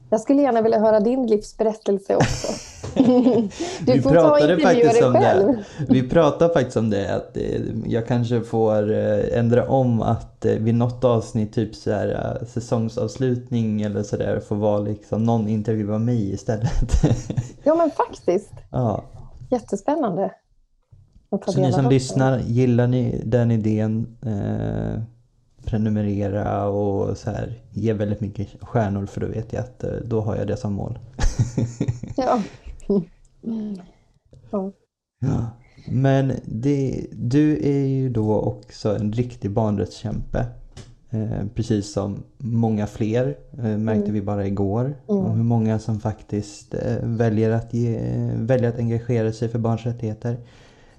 Jag 0.09 0.21
skulle 0.21 0.41
gärna 0.41 0.61
vilja 0.61 0.79
höra 0.79 0.99
din 0.99 1.27
livsberättelse 1.27 2.15
också. 2.15 2.47
du 3.79 3.93
vi 3.93 4.01
får 4.01 4.15
ta 4.15 4.31
och 4.31 4.39
intervjua 4.39 4.91
dig 4.91 5.21
själv. 5.21 5.47
Det. 5.47 5.63
Vi 5.89 6.09
pratade 6.09 6.53
faktiskt 6.53 6.77
om 6.77 6.89
det, 6.89 7.15
att 7.15 7.37
jag 7.85 8.07
kanske 8.07 8.41
får 8.41 8.91
eh, 8.91 9.39
ändra 9.39 9.69
om 9.69 10.01
att 10.01 10.45
eh, 10.45 10.53
vid 10.53 10.75
något 10.75 11.03
avsnitt, 11.03 11.53
typ 11.53 11.75
så 11.75 11.91
här, 11.91 12.37
eh, 12.41 12.47
säsongsavslutning 12.47 13.81
eller 13.81 14.03
sådär, 14.03 14.39
får 14.39 14.55
vara 14.55 14.79
liksom 14.79 15.23
någon 15.23 15.47
intervjua 15.47 15.97
mig 15.97 16.33
istället. 16.33 17.03
ja 17.63 17.75
men 17.75 17.91
faktiskt. 17.91 18.53
Ja. 18.71 19.03
Jättespännande. 19.51 20.31
Så 21.45 21.61
ni 21.61 21.73
som 21.73 21.89
lyssnar, 21.89 22.39
gillar 22.39 22.87
ni 22.87 23.21
den 23.25 23.51
idén? 23.51 24.17
Eh, 24.25 25.01
prenumerera 25.67 26.67
och 26.67 27.17
så 27.17 27.31
här, 27.31 27.61
ge 27.71 27.93
väldigt 27.93 28.21
mycket 28.21 28.47
stjärnor 28.61 29.05
för 29.05 29.21
då 29.21 29.27
vet 29.27 29.53
jag 29.53 29.59
att 29.59 29.83
eh, 29.83 29.91
då 30.05 30.21
har 30.21 30.35
jag 30.35 30.47
det 30.47 30.57
som 30.57 30.73
mål. 30.73 30.99
ja. 32.17 32.41
ja. 34.51 34.71
ja. 35.19 35.49
Men 35.89 36.33
det, 36.45 37.07
du 37.11 37.53
är 37.53 37.85
ju 37.85 38.09
då 38.09 38.39
också 38.39 38.95
en 38.95 39.13
riktig 39.13 39.51
barnrättskämpe. 39.51 40.45
Eh, 41.09 41.47
precis 41.55 41.93
som 41.93 42.23
många 42.37 42.87
fler 42.87 43.37
eh, 43.57 43.77
märkte 43.77 44.03
mm. 44.03 44.13
vi 44.13 44.21
bara 44.21 44.47
igår. 44.47 44.83
Mm. 45.09 45.25
Om 45.25 45.35
hur 45.35 45.43
många 45.43 45.79
som 45.79 45.99
faktiskt 45.99 46.73
eh, 46.73 46.97
väljer, 47.03 47.49
att 47.49 47.73
ge, 47.73 47.99
väljer 48.35 48.69
att 48.69 48.79
engagera 48.79 49.33
sig 49.33 49.49
för 49.49 49.59
barns 49.59 49.85
rättigheter. 49.85 50.37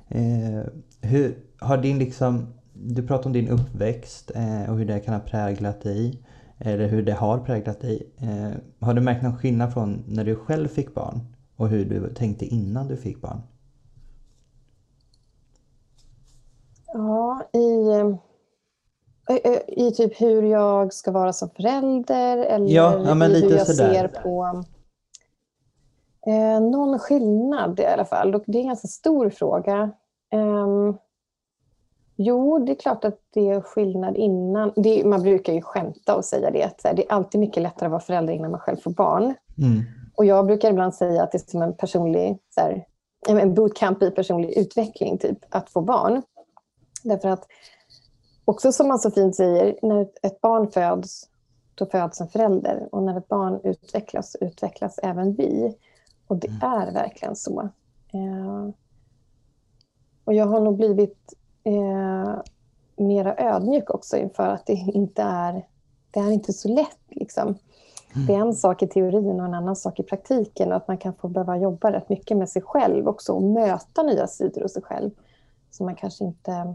Eh, 0.08 0.62
hur 1.00 1.38
har 1.58 1.78
din 1.78 1.98
liksom 1.98 2.46
du 2.80 3.06
pratar 3.06 3.26
om 3.26 3.32
din 3.32 3.48
uppväxt 3.48 4.30
eh, 4.34 4.70
och 4.70 4.78
hur 4.78 4.84
det 4.84 5.00
kan 5.00 5.14
ha 5.14 5.20
präglat 5.20 5.80
dig. 5.80 6.22
Eller 6.60 6.88
hur 6.88 7.02
det 7.02 7.12
har 7.12 7.38
präglat 7.38 7.80
dig. 7.80 8.12
Eh, 8.18 8.86
har 8.86 8.94
du 8.94 9.00
märkt 9.00 9.22
någon 9.22 9.36
skillnad 9.36 9.72
från 9.72 10.04
när 10.08 10.24
du 10.24 10.36
själv 10.36 10.68
fick 10.68 10.94
barn 10.94 11.20
och 11.56 11.68
hur 11.68 11.84
du 11.84 12.14
tänkte 12.14 12.44
innan 12.44 12.88
du 12.88 12.96
fick 12.96 13.20
barn? 13.20 13.40
Ja, 16.92 17.42
i, 17.52 17.88
eh, 19.30 19.60
i 19.66 19.92
typ 19.96 20.20
hur 20.20 20.42
jag 20.42 20.92
ska 20.92 21.10
vara 21.10 21.32
som 21.32 21.50
förälder 21.50 22.38
eller 22.38 22.66
ja, 22.66 23.02
ja, 23.04 23.14
hur 23.14 23.50
jag 23.50 23.66
sådär. 23.66 23.92
ser 23.94 24.08
på 24.08 24.64
eh, 26.26 26.60
någon 26.60 26.98
skillnad 26.98 27.80
i 27.80 27.84
alla 27.84 28.04
fall. 28.04 28.42
Det 28.46 28.58
är 28.58 28.62
en 28.62 28.68
ganska 28.68 28.88
stor 28.88 29.30
fråga. 29.30 29.90
Um, 30.34 30.98
Jo, 32.20 32.58
det 32.58 32.72
är 32.72 32.76
klart 32.76 33.04
att 33.04 33.20
det 33.30 33.48
är 33.50 33.60
skillnad 33.60 34.16
innan. 34.16 34.72
Det, 34.76 35.04
man 35.04 35.22
brukar 35.22 35.52
ju 35.52 35.62
skämta 35.62 36.16
och 36.16 36.24
säga 36.24 36.50
det, 36.50 36.64
att 36.64 36.78
det 36.96 37.04
är 37.04 37.12
alltid 37.12 37.40
mycket 37.40 37.62
lättare 37.62 37.86
att 37.86 37.90
vara 37.90 38.00
förälder 38.00 38.32
innan 38.32 38.50
man 38.50 38.60
själv 38.60 38.76
får 38.76 38.90
barn. 38.90 39.34
Mm. 39.58 39.82
Och 40.16 40.24
jag 40.24 40.46
brukar 40.46 40.70
ibland 40.70 40.94
säga 40.94 41.22
att 41.22 41.32
det 41.32 41.38
är 41.38 41.50
som 41.50 41.62
en 41.62 41.76
personlig 41.76 42.38
så 42.50 42.60
här, 42.60 42.86
en 43.28 43.54
bootcamp 43.54 44.02
i 44.02 44.10
personlig 44.10 44.58
utveckling, 44.58 45.18
typ, 45.18 45.38
att 45.48 45.70
få 45.70 45.80
barn. 45.80 46.22
Därför 47.04 47.28
att, 47.28 47.46
också 48.44 48.72
som 48.72 48.88
man 48.88 48.98
så 48.98 49.10
fint 49.10 49.36
säger, 49.36 49.78
när 49.82 50.08
ett 50.22 50.40
barn 50.40 50.70
föds, 50.70 51.28
då 51.74 51.86
föds 51.86 52.20
en 52.20 52.28
förälder. 52.28 52.88
Och 52.92 53.02
när 53.02 53.18
ett 53.18 53.28
barn 53.28 53.60
utvecklas, 53.64 54.36
utvecklas 54.40 54.98
även 55.02 55.34
vi. 55.34 55.74
Och 56.26 56.36
det 56.36 56.48
mm. 56.48 56.60
är 56.62 56.92
verkligen 56.92 57.36
så. 57.36 57.60
Eh, 58.12 58.68
och 60.24 60.34
jag 60.34 60.46
har 60.46 60.60
nog 60.60 60.76
blivit 60.76 61.34
eh, 61.64 62.42
mera 62.96 63.36
ödmjuk 63.36 63.90
också 63.90 64.16
inför 64.16 64.48
att 64.48 64.66
det 64.66 64.72
inte 64.72 65.22
är, 65.22 65.66
det 66.10 66.20
är 66.20 66.30
inte 66.30 66.52
så 66.52 66.68
lätt. 66.68 67.00
Liksom. 67.08 67.54
Mm. 68.14 68.26
Det 68.26 68.34
är 68.34 68.38
en 68.40 68.54
sak 68.54 68.82
i 68.82 68.86
teorin 68.86 69.40
och 69.40 69.46
en 69.46 69.54
annan 69.54 69.76
sak 69.76 70.00
i 70.00 70.02
praktiken. 70.02 70.72
Att 70.72 70.88
man 70.88 70.98
kan 70.98 71.14
få 71.14 71.28
behöva 71.28 71.56
jobba 71.56 71.92
rätt 71.92 72.08
mycket 72.08 72.36
med 72.36 72.48
sig 72.48 72.62
själv 72.62 73.08
också 73.08 73.32
och 73.32 73.42
möta 73.42 74.02
nya 74.02 74.26
sidor 74.26 74.62
hos 74.62 74.72
sig 74.72 74.82
själv 74.82 75.10
som 75.70 75.86
man 75.86 75.94
kanske 75.94 76.24
inte 76.24 76.74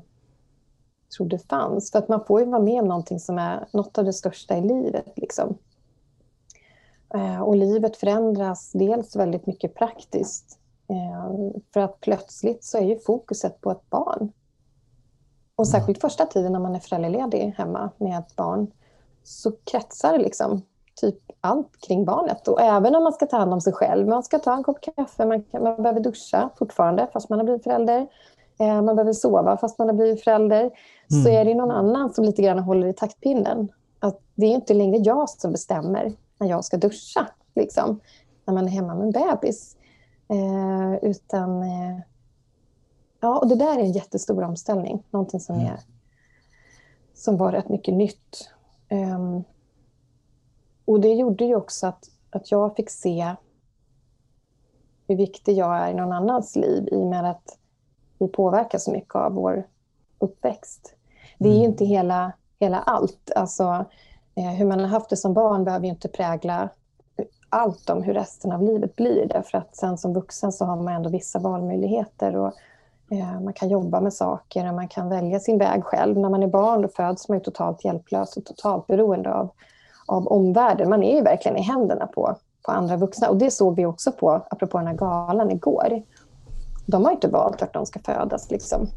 trodde 1.17 1.39
fanns. 1.39 1.91
För 1.91 1.99
att 1.99 2.09
man 2.09 2.25
får 2.25 2.39
ju 2.39 2.45
vara 2.45 2.61
med 2.61 2.81
om 2.81 2.87
någonting 2.87 3.19
som 3.19 3.37
är 3.37 3.67
något 3.71 3.97
av 3.97 4.05
det 4.05 4.13
största 4.13 4.57
i 4.57 4.61
livet. 4.61 5.13
Liksom. 5.15 5.57
Eh, 7.13 7.41
och 7.41 7.55
livet 7.55 7.97
förändras 7.97 8.71
dels 8.71 9.15
väldigt 9.15 9.45
mycket 9.47 9.75
praktiskt. 9.75 10.59
Eh, 10.89 11.51
för 11.73 11.79
att 11.79 12.01
plötsligt 12.01 12.63
så 12.63 12.77
är 12.77 12.81
ju 12.81 12.99
fokuset 12.99 13.61
på 13.61 13.71
ett 13.71 13.89
barn. 13.89 14.31
Och 15.55 15.67
särskilt 15.67 16.01
första 16.01 16.25
tiden 16.25 16.51
när 16.51 16.59
man 16.59 16.75
är 16.75 16.79
föräldraledig 16.79 17.53
hemma 17.57 17.89
med 17.97 18.19
ett 18.19 18.35
barn 18.35 18.67
så 19.23 19.51
kretsar 19.51 20.17
liksom 20.17 20.61
typ 20.95 21.15
allt 21.41 21.81
kring 21.87 22.05
barnet. 22.05 22.47
Och 22.47 22.61
även 22.61 22.95
om 22.95 23.03
man 23.03 23.13
ska 23.13 23.25
ta 23.25 23.37
hand 23.37 23.53
om 23.53 23.61
sig 23.61 23.73
själv. 23.73 24.07
Man 24.07 24.23
ska 24.23 24.39
ta 24.39 24.53
en 24.53 24.63
kopp 24.63 24.77
kaffe, 24.81 25.25
man, 25.25 25.43
kan, 25.43 25.63
man 25.63 25.83
behöver 25.83 25.99
duscha 25.99 26.49
fortfarande 26.57 27.07
fast 27.13 27.29
man 27.29 27.39
har 27.39 27.43
blivit 27.43 27.63
förälder. 27.63 28.07
Eh, 28.59 28.81
man 28.81 28.95
behöver 28.95 29.13
sova 29.13 29.57
fast 29.57 29.79
man 29.79 29.87
har 29.87 29.95
blivit 29.95 30.23
förälder. 30.23 30.61
Mm. 30.61 31.23
Så 31.23 31.29
är 31.29 31.45
det 31.45 31.55
någon 31.55 31.71
annan 31.71 32.13
som 32.13 32.25
lite 32.25 32.41
grann 32.41 32.59
håller 32.59 32.87
i 32.87 32.93
taktpinnen. 32.93 33.69
Att 33.99 34.19
det 34.35 34.45
är 34.45 34.51
inte 34.51 34.73
längre 34.73 34.97
jag 34.97 35.29
som 35.29 35.51
bestämmer 35.51 36.13
när 36.37 36.47
jag 36.49 36.65
ska 36.65 36.77
duscha. 36.77 37.27
Liksom, 37.55 37.99
när 38.45 38.53
man 38.53 38.65
är 38.65 38.71
hemma 38.71 38.95
med 38.95 39.05
en 39.05 39.11
bebis. 39.11 39.75
Eh, 40.29 41.09
utan... 41.09 41.61
Eh, 41.63 41.99
ja, 43.23 43.39
och 43.39 43.47
det 43.47 43.55
där 43.55 43.77
är 43.77 43.83
en 43.83 43.91
jättestor 43.91 44.43
omställning. 44.43 45.03
Någonting 45.11 45.39
som, 45.39 45.55
mm. 45.55 45.67
är, 45.67 45.79
som 47.13 47.37
var 47.37 47.51
rätt 47.51 47.69
mycket 47.69 47.93
nytt. 47.93 48.49
Um, 48.91 49.43
och 50.85 50.99
det 50.99 51.13
gjorde 51.13 51.45
ju 51.45 51.55
också 51.55 51.87
att, 51.87 52.09
att 52.29 52.51
jag 52.51 52.75
fick 52.75 52.89
se 52.89 53.35
hur 55.07 55.15
viktig 55.15 55.57
jag 55.57 55.77
är 55.77 55.91
i 55.91 55.93
någon 55.93 56.11
annans 56.11 56.55
liv 56.55 56.87
i 56.91 56.95
och 56.95 57.07
med 57.07 57.29
att 57.29 57.57
vi 58.17 58.27
påverkas 58.27 58.83
så 58.83 58.91
mycket 58.91 59.15
av 59.15 59.33
vår 59.33 59.67
uppväxt. 60.19 60.95
Det 61.37 61.49
är 61.49 61.53
ju 61.53 61.57
mm. 61.57 61.71
inte 61.71 61.85
hela, 61.85 62.31
hela 62.59 62.79
allt. 62.79 63.31
Alltså, 63.35 63.85
eh, 64.35 64.49
hur 64.49 64.65
man 64.65 64.79
har 64.79 64.87
haft 64.87 65.09
det 65.09 65.17
som 65.17 65.33
barn 65.33 65.63
behöver 65.63 65.85
ju 65.85 65.91
inte 65.91 66.07
prägla 66.07 66.69
allt 67.49 67.89
om 67.89 68.03
hur 68.03 68.13
resten 68.13 68.51
av 68.51 68.63
livet 68.63 68.95
blir. 68.95 69.27
Därför 69.27 69.57
att 69.57 69.75
sen 69.75 69.97
som 69.97 70.13
vuxen 70.13 70.51
så 70.51 70.65
har 70.65 70.75
man 70.75 70.93
ändå 70.93 71.09
vissa 71.09 71.39
valmöjligheter. 71.39 72.35
Och, 72.35 72.47
eh, 72.47 72.53
man 73.43 73.53
kan 73.53 73.69
jobba 73.69 74.01
med 74.01 74.13
saker 74.13 74.69
och 74.69 74.75
man 74.75 74.87
kan 74.87 75.09
välja 75.09 75.39
sin 75.39 75.57
väg 75.57 75.83
själv. 75.83 76.17
När 76.17 76.29
man 76.29 76.43
är 76.43 76.47
barn 76.47 76.81
då 76.81 76.87
föds 76.87 77.29
man 77.29 77.41
totalt 77.41 77.85
hjälplös 77.85 78.37
och 78.37 78.45
totalt 78.45 78.87
beroende 78.87 79.33
av, 79.33 79.49
av 80.05 80.27
omvärlden. 80.27 80.89
Man 80.89 81.03
är 81.03 81.15
ju 81.15 81.21
verkligen 81.21 81.57
i 81.57 81.61
händerna 81.61 82.07
på, 82.07 82.35
på 82.65 82.71
andra 82.71 82.97
vuxna. 82.97 83.29
Och 83.29 83.37
det 83.37 83.51
såg 83.51 83.75
vi 83.75 83.85
också 83.85 84.11
på, 84.11 84.31
apropå 84.49 84.77
den 84.77 84.87
här 84.87 84.93
galan 84.93 85.51
igår. 85.51 86.03
De 86.85 87.05
har 87.05 87.11
inte 87.11 87.27
valt 87.27 87.61
vart 87.61 87.73
de 87.73 87.85
ska 87.85 87.99
födas. 87.99 88.51
Liksom. 88.51 88.87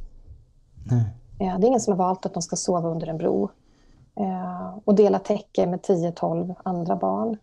Nej. 0.90 1.04
Eh, 1.38 1.58
det 1.58 1.66
är 1.66 1.68
ingen 1.68 1.80
som 1.80 1.92
har 1.92 2.06
valt 2.06 2.26
att 2.26 2.34
de 2.34 2.42
ska 2.42 2.56
sova 2.56 2.88
under 2.88 3.06
en 3.06 3.18
bro 3.18 3.50
eh, 4.20 4.78
och 4.84 4.94
dela 4.94 5.18
täcke 5.18 5.66
med 5.66 5.80
10-12 5.80 6.54
andra 6.62 6.96
barn. 6.96 7.36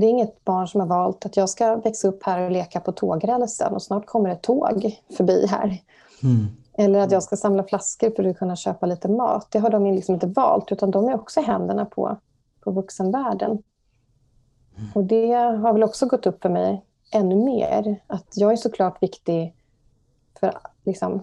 Det 0.00 0.06
är 0.06 0.10
inget 0.10 0.44
barn 0.44 0.68
som 0.68 0.80
har 0.80 0.88
valt 0.88 1.26
att 1.26 1.36
jag 1.36 1.48
ska 1.48 1.76
växa 1.76 2.08
upp 2.08 2.22
här 2.22 2.44
och 2.44 2.50
leka 2.50 2.80
på 2.80 2.92
tågrälsen 2.92 3.74
och 3.74 3.82
snart 3.82 4.06
kommer 4.06 4.30
ett 4.30 4.42
tåg 4.42 5.00
förbi 5.16 5.46
här. 5.46 5.78
Mm. 6.22 6.46
Eller 6.72 7.00
att 7.00 7.12
jag 7.12 7.22
ska 7.22 7.36
samla 7.36 7.64
flaskor 7.64 8.10
för 8.10 8.24
att 8.24 8.38
kunna 8.38 8.56
köpa 8.56 8.86
lite 8.86 9.08
mat. 9.08 9.46
Det 9.50 9.58
har 9.58 9.70
de 9.70 9.86
liksom 9.86 10.14
inte 10.14 10.26
valt, 10.26 10.72
utan 10.72 10.90
de 10.90 11.08
är 11.08 11.14
också 11.14 11.40
händerna 11.40 11.84
på, 11.84 12.16
på 12.60 12.70
vuxenvärlden. 12.70 13.50
Mm. 13.50 14.90
Och 14.94 15.04
det 15.04 15.32
har 15.32 15.72
väl 15.72 15.82
också 15.82 16.06
gått 16.06 16.26
upp 16.26 16.42
för 16.42 16.48
mig 16.48 16.84
ännu 17.12 17.36
mer. 17.36 17.96
Att 18.06 18.32
jag 18.34 18.52
är 18.52 18.56
såklart 18.56 19.02
viktig 19.02 19.54
för 20.40 20.52
liksom, 20.84 21.20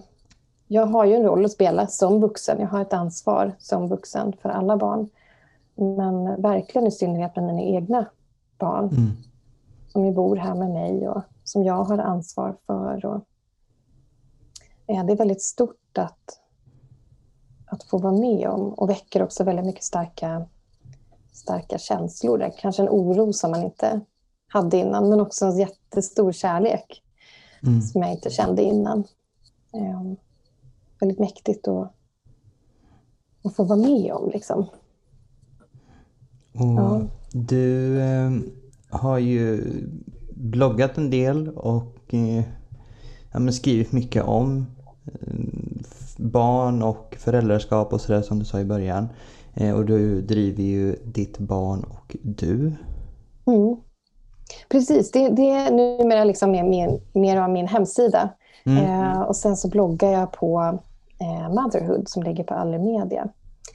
jag 0.66 0.86
har 0.86 1.04
ju 1.04 1.14
en 1.14 1.24
roll 1.24 1.44
att 1.44 1.52
spela 1.52 1.86
som 1.86 2.20
vuxen. 2.20 2.60
Jag 2.60 2.68
har 2.68 2.82
ett 2.82 2.92
ansvar 2.92 3.52
som 3.58 3.88
vuxen 3.88 4.32
för 4.42 4.48
alla 4.48 4.76
barn. 4.76 5.08
Men 5.74 6.42
verkligen 6.42 6.86
i 6.86 6.90
synnerhet 6.90 7.36
med 7.36 7.44
mina 7.44 7.62
egna 7.62 8.06
barn. 8.58 8.88
Mm. 8.88 9.10
Som 9.88 10.04
ju 10.04 10.12
bor 10.12 10.36
här 10.36 10.54
med 10.54 10.70
mig 10.70 11.08
och 11.08 11.22
som 11.44 11.64
jag 11.64 11.84
har 11.84 11.98
ansvar 11.98 12.56
för. 12.66 13.06
Och, 13.06 13.24
ja, 14.86 15.02
det 15.02 15.12
är 15.12 15.16
väldigt 15.16 15.42
stort 15.42 15.98
att, 15.98 16.40
att 17.66 17.82
få 17.82 17.98
vara 17.98 18.12
med 18.12 18.48
om 18.48 18.74
och 18.74 18.90
väcker 18.90 19.22
också 19.22 19.44
väldigt 19.44 19.66
mycket 19.66 19.84
starka, 19.84 20.46
starka 21.32 21.78
känslor. 21.78 22.52
Kanske 22.58 22.82
en 22.82 22.88
oro 22.88 23.32
som 23.32 23.50
man 23.50 23.62
inte 23.62 24.00
hade 24.48 24.76
innan, 24.76 25.08
men 25.08 25.20
också 25.20 25.46
en 25.46 25.58
jättestor 25.58 26.32
kärlek 26.32 27.02
mm. 27.62 27.80
som 27.82 28.02
jag 28.02 28.12
inte 28.12 28.30
kände 28.30 28.62
innan. 28.62 29.04
Um, 29.72 30.16
väldigt 31.00 31.18
mäktigt 31.18 31.68
att, 31.68 31.92
att 33.44 33.56
få 33.56 33.64
vara 33.64 33.78
med 33.78 34.12
om. 34.12 34.30
Liksom. 34.30 34.66
Och 36.52 36.66
ja. 36.76 37.00
Du 37.32 38.00
eh, 38.00 38.30
har 38.90 39.18
ju 39.18 39.64
bloggat 40.30 40.98
en 40.98 41.10
del 41.10 41.48
och 41.48 42.14
eh, 42.14 42.44
ja, 43.32 43.52
skrivit 43.52 43.92
mycket 43.92 44.24
om 44.24 44.66
eh, 45.06 45.34
barn 46.16 46.82
och 46.82 47.16
föräldraskap 47.18 47.92
och 47.92 48.00
sådär 48.00 48.22
som 48.22 48.38
du 48.38 48.44
sa 48.44 48.60
i 48.60 48.64
början. 48.64 49.08
Eh, 49.54 49.74
och 49.74 49.86
du 49.86 50.20
driver 50.22 50.62
ju 50.62 50.96
Ditt 51.04 51.38
barn 51.38 51.84
och 51.84 52.16
du. 52.22 52.72
Mm. 53.46 53.76
Precis, 54.68 55.10
det, 55.10 55.28
det 55.28 55.50
är 55.50 55.70
numera 55.70 56.24
liksom 56.24 56.50
mer, 56.50 56.64
mer, 56.64 57.00
mer 57.12 57.36
av 57.36 57.50
min 57.50 57.68
hemsida. 57.68 58.28
Mm. 58.64 58.84
Eh, 58.84 59.20
och 59.20 59.36
sen 59.36 59.56
så 59.56 59.68
bloggar 59.68 60.10
jag 60.10 60.32
på 60.32 60.78
eh, 61.18 61.54
Motherhood 61.54 62.08
som 62.08 62.22
ligger 62.22 62.44
på 62.44 62.54
Allermedia 62.54 63.28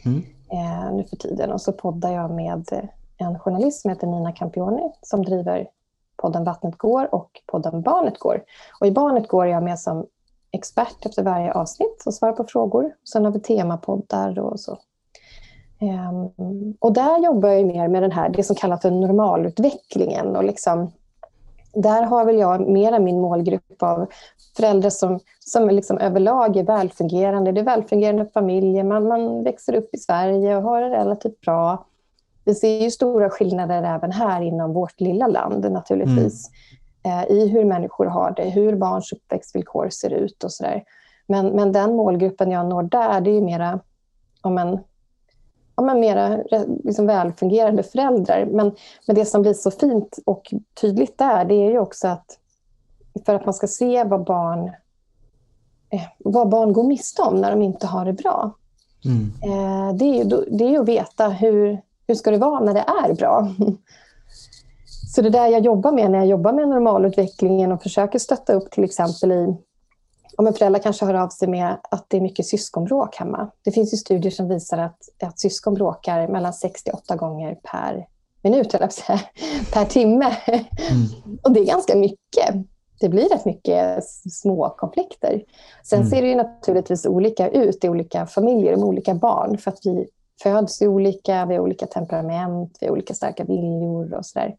mm. 0.06 0.24
eh, 0.52 0.96
nu 0.96 1.04
för 1.04 1.16
tiden. 1.16 1.52
Och 1.52 1.62
så 1.62 1.72
poddar 1.72 2.12
jag 2.12 2.32
med 2.32 2.68
en 3.24 3.40
journalist 3.40 3.82
som 3.82 3.90
heter 3.90 4.08
Nina 4.08 4.32
Campioni 4.32 4.92
som 5.02 5.26
driver 5.26 5.68
podden 6.16 6.44
Vattnet 6.44 6.78
går 6.78 7.16
och 7.16 7.42
podden 7.46 7.82
Barnet 7.82 8.20
går. 8.20 8.44
Och 8.80 8.88
I 8.88 8.92
Barnet 8.92 9.28
går 9.28 9.46
är 9.46 9.52
jag 9.52 9.64
med 9.64 9.80
som 9.80 10.06
expert 10.52 11.06
efter 11.06 11.24
varje 11.24 11.54
avsnitt 11.54 12.04
och 12.06 12.14
svarar 12.14 12.34
på 12.34 12.44
frågor. 12.44 12.92
Sen 13.14 13.26
har 13.26 13.32
vi 13.32 13.40
temapoddar 13.40 14.40
och 14.40 14.60
så. 14.60 14.78
Um, 15.82 16.76
och 16.80 16.94
där 16.94 17.24
jobbar 17.24 17.50
jag 17.50 17.66
mer 17.66 17.88
med 17.88 18.04
den 18.04 18.12
här, 18.12 18.30
det 18.30 18.44
som 18.44 18.56
kallas 18.56 18.82
för 18.82 18.92
normalutvecklingen. 18.92 20.36
Och 20.36 20.44
liksom, 20.44 20.92
där 21.74 22.04
har 22.04 22.26
väl 22.26 22.40
jag 22.40 22.70
mera 22.70 23.00
min 23.00 23.22
målgrupp 23.22 23.84
av 23.84 24.08
föräldrar 24.58 24.90
som, 24.90 25.20
som 25.40 25.70
liksom 25.70 25.98
överlag 25.98 26.58
är 26.58 26.64
välfungerande. 26.64 27.52
Det 27.52 27.62
är 27.62 27.66
välfungerande 27.66 28.26
familjer, 28.34 28.84
man, 28.84 29.08
man 29.08 29.44
växer 29.44 29.76
upp 29.76 29.90
i 29.94 29.98
Sverige 29.98 30.58
och 30.58 30.64
har 30.64 30.82
det 30.82 30.90
relativt 30.90 31.42
bra. 31.42 31.86
Vi 32.46 32.56
ser 32.56 32.82
ju 32.82 32.92
stora 32.92 33.30
skillnader 33.30 33.84
även 33.84 34.12
här 34.12 34.42
inom 34.42 34.74
vårt 34.74 35.02
lilla 35.02 35.28
land 35.28 35.72
naturligtvis. 35.72 36.50
Mm. 37.04 37.20
Eh, 37.20 37.32
I 37.32 37.48
hur 37.48 37.66
människor 37.66 38.06
har 38.06 38.34
det, 38.38 38.50
hur 38.50 38.76
barns 38.76 39.14
uppväxtvillkor 39.14 39.90
ser 39.90 40.10
ut 40.10 40.44
och 40.44 40.52
sådär. 40.52 40.84
Men, 41.28 41.48
men 41.48 41.72
den 41.72 41.96
målgruppen 41.96 42.52
jag 42.52 42.66
når 42.66 42.84
där, 42.84 43.22
det 43.22 43.30
är 43.30 43.36
ju 43.36 43.42
mera 43.42 43.80
om 44.42 44.58
en 44.58 44.80
ja, 45.76 45.84
men 45.84 46.00
mera 46.00 46.40
liksom 46.84 47.08
välfungerande 47.08 47.84
föräldrar. 47.84 48.46
Men, 48.46 48.72
men 49.08 49.16
det 49.16 49.26
som 49.26 49.42
blir 49.42 49.54
så 49.54 49.72
fint 49.72 50.20
och 50.26 50.54
tydligt 50.82 51.18
där, 51.18 51.46
det 51.46 51.56
är 51.56 51.72
ju 51.72 51.80
också 51.80 52.08
att 52.08 52.40
för 53.26 53.36
att 53.36 53.46
man 53.46 53.54
ska 53.54 53.68
se 53.68 54.04
vad 54.04 54.24
barn, 54.24 54.68
eh, 55.90 56.02
vad 56.18 56.50
barn 56.50 56.74
går 56.74 56.84
miste 56.84 57.22
om 57.22 57.36
när 57.36 57.52
de 57.52 57.62
inte 57.62 57.88
har 57.88 58.06
det 58.06 58.14
bra. 58.14 58.56
Mm. 59.06 59.32
Eh, 59.44 59.96
det, 59.96 60.06
är 60.06 60.24
ju, 60.24 60.24
det 60.58 60.66
är 60.66 60.70
ju 60.70 60.82
att 60.82 60.88
veta 60.88 61.30
hur, 61.30 61.82
hur 62.08 62.16
ska 62.16 62.32
det 62.32 62.38
vara 62.38 62.60
när 62.60 62.74
det 62.74 62.86
är 63.08 63.14
bra. 63.14 63.50
Så 65.16 65.22
det 65.22 65.30
där 65.30 65.48
jag 65.48 65.66
jobbar 65.66 65.92
med 65.92 66.12
när 66.12 66.18
jag 66.18 66.28
jobbar 66.28 66.54
med 66.54 66.68
normalutvecklingen 66.68 67.72
och 67.72 67.84
försöker 67.84 68.20
stötta 68.20 68.54
upp 68.54 68.72
till 68.72 68.84
exempel 68.84 69.32
i 69.32 69.56
om 70.38 70.48
en 70.48 70.54
förälder 70.54 70.80
kanske 70.80 71.06
hör 71.06 71.14
av 71.14 71.30
sig 71.30 71.48
med 71.48 71.78
att 71.92 72.06
det 72.08 72.18
är 72.18 72.22
mycket 72.22 72.46
syskonbråk 72.46 73.16
hemma. 73.16 73.52
Det 73.64 73.72
finns 73.72 73.94
ju 73.94 73.98
studier 73.98 74.32
som 74.32 74.50
visar 74.50 74.78
att, 74.78 74.98
att 75.24 75.40
syskon 75.40 75.74
bråkar 75.74 76.28
mellan 76.28 76.54
68 76.54 77.16
gånger 77.16 77.56
per 77.64 78.08
minut, 78.42 78.74
eller 78.74 78.88
säga, 78.88 79.20
per 79.74 79.86
timme. 79.86 80.36
Mm. 80.48 81.40
och 81.44 81.52
det 81.52 81.60
är 81.60 81.66
ganska 81.66 81.96
mycket. 81.96 82.56
Det 83.00 83.10
blir 83.10 83.30
rätt 83.30 83.46
mycket 83.46 84.04
små 84.32 84.70
konflikter. 84.78 85.44
Sen 85.84 86.00
mm. 86.00 86.10
ser 86.10 86.22
det 86.22 86.28
ju 86.28 86.36
naturligtvis 86.36 87.06
olika 87.06 87.50
ut 87.50 87.84
i 87.84 87.90
olika 87.90 88.26
familjer 88.26 88.76
med 88.76 88.86
olika 88.86 89.14
barn. 89.14 89.58
För 89.58 89.72
att 89.72 89.80
vi 89.84 90.08
föds 90.44 90.82
olika, 90.82 91.46
vi 91.46 91.56
har 91.56 91.62
olika 91.62 91.86
temperament, 91.86 92.78
vi 92.82 92.88
har 92.88 92.94
olika 92.94 93.14
starka 93.14 93.44
viljor 93.44 94.14
och 94.14 94.26
sådär. 94.26 94.56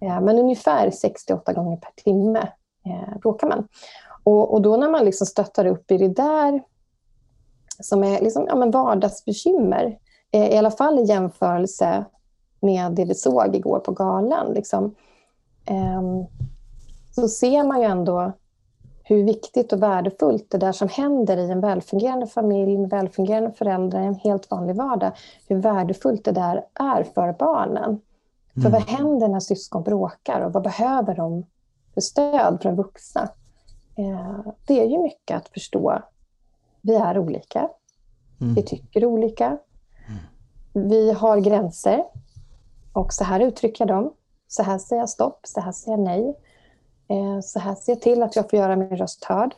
Mm. 0.00 0.24
Men 0.24 0.38
ungefär 0.38 0.90
68 0.90 1.52
gånger 1.52 1.76
per 1.76 2.02
timme 2.04 2.48
eh, 2.86 3.18
bråkar 3.22 3.48
man. 3.48 3.68
Och, 4.24 4.52
och 4.52 4.62
då 4.62 4.76
när 4.76 4.90
man 4.90 5.04
liksom 5.04 5.26
stöttar 5.26 5.66
upp 5.66 5.90
i 5.90 5.98
det 5.98 6.08
där 6.08 6.62
som 7.80 8.04
är 8.04 8.20
liksom, 8.20 8.46
ja, 8.48 8.56
men 8.56 8.70
vardagsbekymmer, 8.70 9.98
eh, 10.32 10.48
i 10.48 10.56
alla 10.56 10.70
fall 10.70 10.98
i 10.98 11.04
jämförelse 11.04 12.04
med 12.60 12.92
det 12.92 13.04
vi 13.04 13.14
såg 13.14 13.56
igår 13.56 13.78
på 13.78 13.92
galan, 13.92 14.52
liksom, 14.52 14.94
eh, 15.66 16.02
så 17.14 17.28
ser 17.28 17.64
man 17.64 17.80
ju 17.80 17.86
ändå 17.86 18.32
hur 19.12 19.24
viktigt 19.24 19.72
och 19.72 19.82
värdefullt 19.82 20.50
det 20.50 20.58
där 20.58 20.72
som 20.72 20.88
händer 20.88 21.36
i 21.36 21.50
en 21.50 21.60
välfungerande 21.60 22.26
familj 22.26 22.78
med 22.78 22.90
välfungerande 22.90 23.52
föräldrar 23.52 24.02
i 24.02 24.06
en 24.06 24.14
helt 24.14 24.50
vanlig 24.50 24.76
vardag, 24.76 25.12
hur 25.48 25.56
värdefullt 25.56 26.24
det 26.24 26.32
där 26.32 26.64
är 26.74 27.02
för 27.02 27.32
barnen. 27.38 28.00
För 28.62 28.70
vad 28.70 28.82
händer 28.82 29.28
när 29.28 29.40
syskon 29.40 29.82
bråkar 29.82 30.40
och 30.40 30.52
vad 30.52 30.62
behöver 30.62 31.14
de 31.14 31.46
för 31.94 32.00
stöd 32.00 32.58
från 32.62 32.76
vuxna? 32.76 33.28
Eh, 33.96 34.52
det 34.66 34.80
är 34.80 34.86
ju 34.86 34.98
mycket 34.98 35.36
att 35.36 35.48
förstå. 35.48 36.02
Vi 36.80 36.94
är 36.94 37.18
olika. 37.18 37.68
Mm. 38.40 38.54
Vi 38.54 38.62
tycker 38.62 39.04
olika. 39.04 39.58
Vi 40.72 41.12
har 41.12 41.38
gränser. 41.38 42.04
Och 42.92 43.12
så 43.12 43.24
här 43.24 43.40
uttrycker 43.40 43.86
jag 43.86 43.96
dem. 43.96 44.12
Så 44.48 44.62
här 44.62 44.78
säger 44.78 45.02
jag 45.02 45.08
stopp, 45.08 45.40
så 45.42 45.60
här 45.60 45.72
säger 45.72 45.98
jag 45.98 46.04
nej. 46.04 46.36
Eh, 47.12 47.40
så 47.40 47.58
här 47.58 47.76
jag 47.86 48.00
till 48.00 48.22
att 48.22 48.36
jag 48.36 48.50
får 48.50 48.58
göra 48.58 48.76
min 48.76 48.96
röst 48.96 49.24
hörd. 49.24 49.54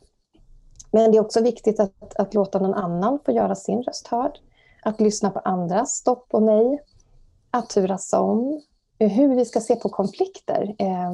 Men 0.91 1.13
det 1.13 1.19
är 1.19 1.21
också 1.21 1.43
viktigt 1.43 1.81
att, 1.81 2.15
att 2.17 2.35
låta 2.35 2.59
någon 2.59 2.75
annan 2.75 3.19
få 3.25 3.33
göra 3.33 3.55
sin 3.55 3.83
röst 3.83 4.07
hörd. 4.07 4.39
Att 4.83 5.01
lyssna 5.01 5.31
på 5.31 5.39
andras 5.39 5.91
stopp 5.91 6.27
och 6.31 6.43
nej. 6.43 6.83
Att 7.51 7.71
turas 7.71 8.13
om. 8.13 8.63
Hur 8.99 9.37
vi 9.37 9.45
ska 9.45 9.61
se 9.61 9.77
på 9.77 9.89
konflikter. 9.89 10.75
Eh, 10.79 11.13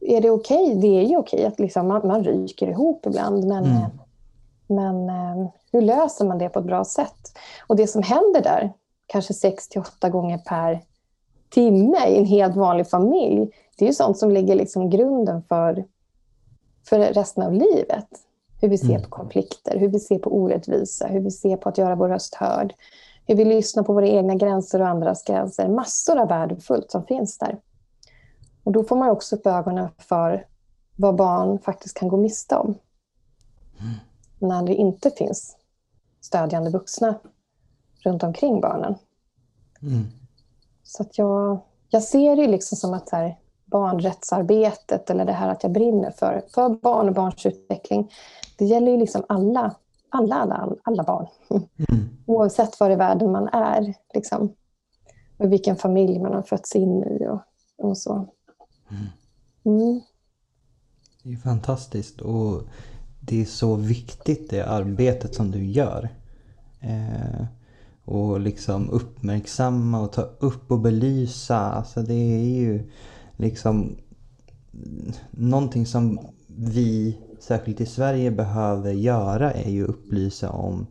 är 0.00 0.20
det 0.20 0.30
okej? 0.30 0.62
Okay? 0.62 0.74
Det 0.80 1.00
är 1.00 1.02
ju 1.02 1.16
okej 1.16 1.38
okay 1.38 1.44
att 1.44 1.60
liksom 1.60 1.88
man, 1.88 2.06
man 2.06 2.24
ryker 2.24 2.68
ihop 2.68 3.06
ibland. 3.06 3.44
Men, 3.44 3.64
mm. 3.64 3.90
men 4.66 5.48
hur 5.72 5.82
löser 5.82 6.24
man 6.24 6.38
det 6.38 6.48
på 6.48 6.58
ett 6.58 6.64
bra 6.64 6.84
sätt? 6.84 7.38
Och 7.66 7.76
det 7.76 7.86
som 7.86 8.02
händer 8.02 8.42
där, 8.42 8.72
kanske 9.06 9.34
6 9.34 9.68
till 9.68 9.80
8 9.80 10.08
gånger 10.08 10.38
per 10.38 10.82
timme 11.50 12.06
i 12.08 12.18
en 12.18 12.26
helt 12.26 12.56
vanlig 12.56 12.90
familj, 12.90 13.50
det 13.78 13.84
är 13.84 13.86
ju 13.86 13.94
sånt 13.94 14.18
som 14.18 14.30
lägger 14.30 14.54
liksom 14.54 14.90
grunden 14.90 15.42
för, 15.42 15.84
för 16.88 16.98
resten 16.98 17.42
av 17.42 17.52
livet. 17.52 18.08
Hur 18.60 18.68
vi 18.68 18.78
ser 18.78 18.90
mm. 18.90 19.02
på 19.02 19.08
konflikter, 19.08 19.78
hur 19.78 19.88
vi 19.88 20.00
ser 20.00 20.18
på 20.18 20.36
orättvisa, 20.36 21.06
hur 21.06 21.20
vi 21.20 21.30
ser 21.30 21.56
på 21.56 21.68
att 21.68 21.78
göra 21.78 21.94
vår 21.94 22.08
röst 22.08 22.34
hörd. 22.34 22.74
Hur 23.26 23.36
vi 23.36 23.44
lyssnar 23.44 23.82
på 23.82 23.92
våra 23.92 24.08
egna 24.08 24.34
gränser 24.34 24.80
och 24.80 24.88
andras 24.88 25.24
gränser. 25.24 25.68
Massor 25.68 26.18
av 26.18 26.28
värdefullt 26.28 26.90
som 26.90 27.04
finns 27.04 27.38
där. 27.38 27.60
Och 28.64 28.72
då 28.72 28.84
får 28.84 28.96
man 28.96 29.10
också 29.10 29.36
upp 29.36 29.46
ögonen 29.46 29.88
för 29.98 30.46
vad 30.96 31.16
barn 31.16 31.58
faktiskt 31.58 31.96
kan 31.96 32.08
gå 32.08 32.16
miste 32.16 32.56
om. 32.56 32.74
Mm. 33.80 33.94
När 34.38 34.66
det 34.66 34.74
inte 34.74 35.10
finns 35.10 35.56
stödjande 36.20 36.70
vuxna 36.70 37.14
runt 38.04 38.22
omkring 38.22 38.60
barnen. 38.60 38.94
Mm. 39.82 40.04
Så 40.82 41.02
att 41.02 41.18
jag, 41.18 41.58
jag 41.88 42.02
ser 42.02 42.36
det 42.36 42.46
liksom 42.46 42.76
som 42.76 42.94
att 42.94 43.08
så 43.08 43.16
här, 43.16 43.38
barnrättsarbetet 43.66 45.10
eller 45.10 45.24
det 45.24 45.32
här 45.32 45.48
att 45.48 45.62
jag 45.62 45.72
brinner 45.72 46.10
för, 46.10 46.42
för 46.54 46.68
barn 46.68 47.08
och 47.08 47.14
barns 47.14 47.46
utveckling. 47.46 48.10
Det 48.58 48.64
gäller 48.64 48.92
ju 48.92 48.98
liksom 48.98 49.24
alla, 49.28 49.74
alla, 50.08 50.34
alla, 50.34 50.68
alla 50.82 51.02
barn. 51.02 51.26
Mm. 51.50 52.08
Oavsett 52.26 52.80
var 52.80 52.90
i 52.90 52.96
världen 52.96 53.32
man 53.32 53.48
är. 53.48 53.94
Liksom. 54.14 54.52
Och 55.36 55.52
vilken 55.52 55.76
familj 55.76 56.18
man 56.18 56.34
har 56.34 56.42
fötts 56.42 56.76
in 56.76 57.02
i 57.02 57.26
och, 57.26 57.40
och 57.78 57.98
så. 57.98 58.28
Mm. 58.90 59.06
mm. 59.64 60.00
Det 61.22 61.32
är 61.32 61.36
fantastiskt 61.36 62.20
och 62.20 62.62
det 63.20 63.40
är 63.40 63.44
så 63.44 63.74
viktigt 63.74 64.50
det 64.50 64.62
arbetet 64.62 65.34
som 65.34 65.50
du 65.50 65.64
gör. 65.64 66.08
Eh, 66.80 67.46
och 68.04 68.40
liksom 68.40 68.90
uppmärksamma 68.90 70.00
och 70.00 70.12
ta 70.12 70.22
upp 70.22 70.70
och 70.70 70.80
belysa. 70.80 71.58
Alltså 71.58 72.02
det 72.02 72.14
är 72.14 72.44
ju 72.44 72.90
liksom 73.36 73.96
någonting 75.30 75.86
som 75.86 76.18
vi, 76.46 77.18
särskilt 77.40 77.80
i 77.80 77.86
Sverige, 77.86 78.30
behöver 78.30 78.92
göra 78.92 79.52
är 79.52 79.70
ju 79.70 79.84
upplysa 79.84 80.50
om 80.50 80.86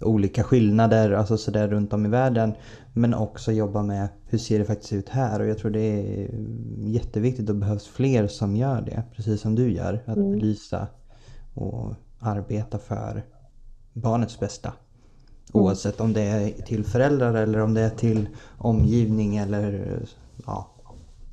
olika 0.00 0.42
skillnader, 0.42 1.10
alltså 1.10 1.36
sådär 1.36 1.68
runt 1.68 1.92
om 1.92 2.06
i 2.06 2.08
världen. 2.08 2.52
Men 2.92 3.14
också 3.14 3.52
jobba 3.52 3.82
med 3.82 4.08
hur 4.26 4.38
ser 4.38 4.58
det 4.58 4.64
faktiskt 4.64 4.92
ut 4.92 5.08
här 5.08 5.40
och 5.40 5.46
jag 5.46 5.58
tror 5.58 5.70
det 5.70 5.80
är 5.80 6.28
jätteviktigt 6.78 7.50
och 7.50 7.56
behövs 7.56 7.86
fler 7.86 8.26
som 8.26 8.56
gör 8.56 8.80
det. 8.80 9.02
Precis 9.16 9.40
som 9.40 9.54
du 9.54 9.72
gör. 9.72 10.02
Att 10.06 10.16
mm. 10.16 10.32
belysa 10.32 10.86
och 11.54 11.94
arbeta 12.18 12.78
för 12.78 13.24
barnets 13.92 14.40
bästa. 14.40 14.68
Mm. 14.68 15.64
Oavsett 15.64 16.00
om 16.00 16.12
det 16.12 16.22
är 16.22 16.62
till 16.62 16.84
föräldrar 16.84 17.34
eller 17.34 17.58
om 17.58 17.74
det 17.74 17.80
är 17.80 17.90
till 17.90 18.28
omgivning 18.58 19.36
eller 19.36 19.98
ja, 20.46 20.73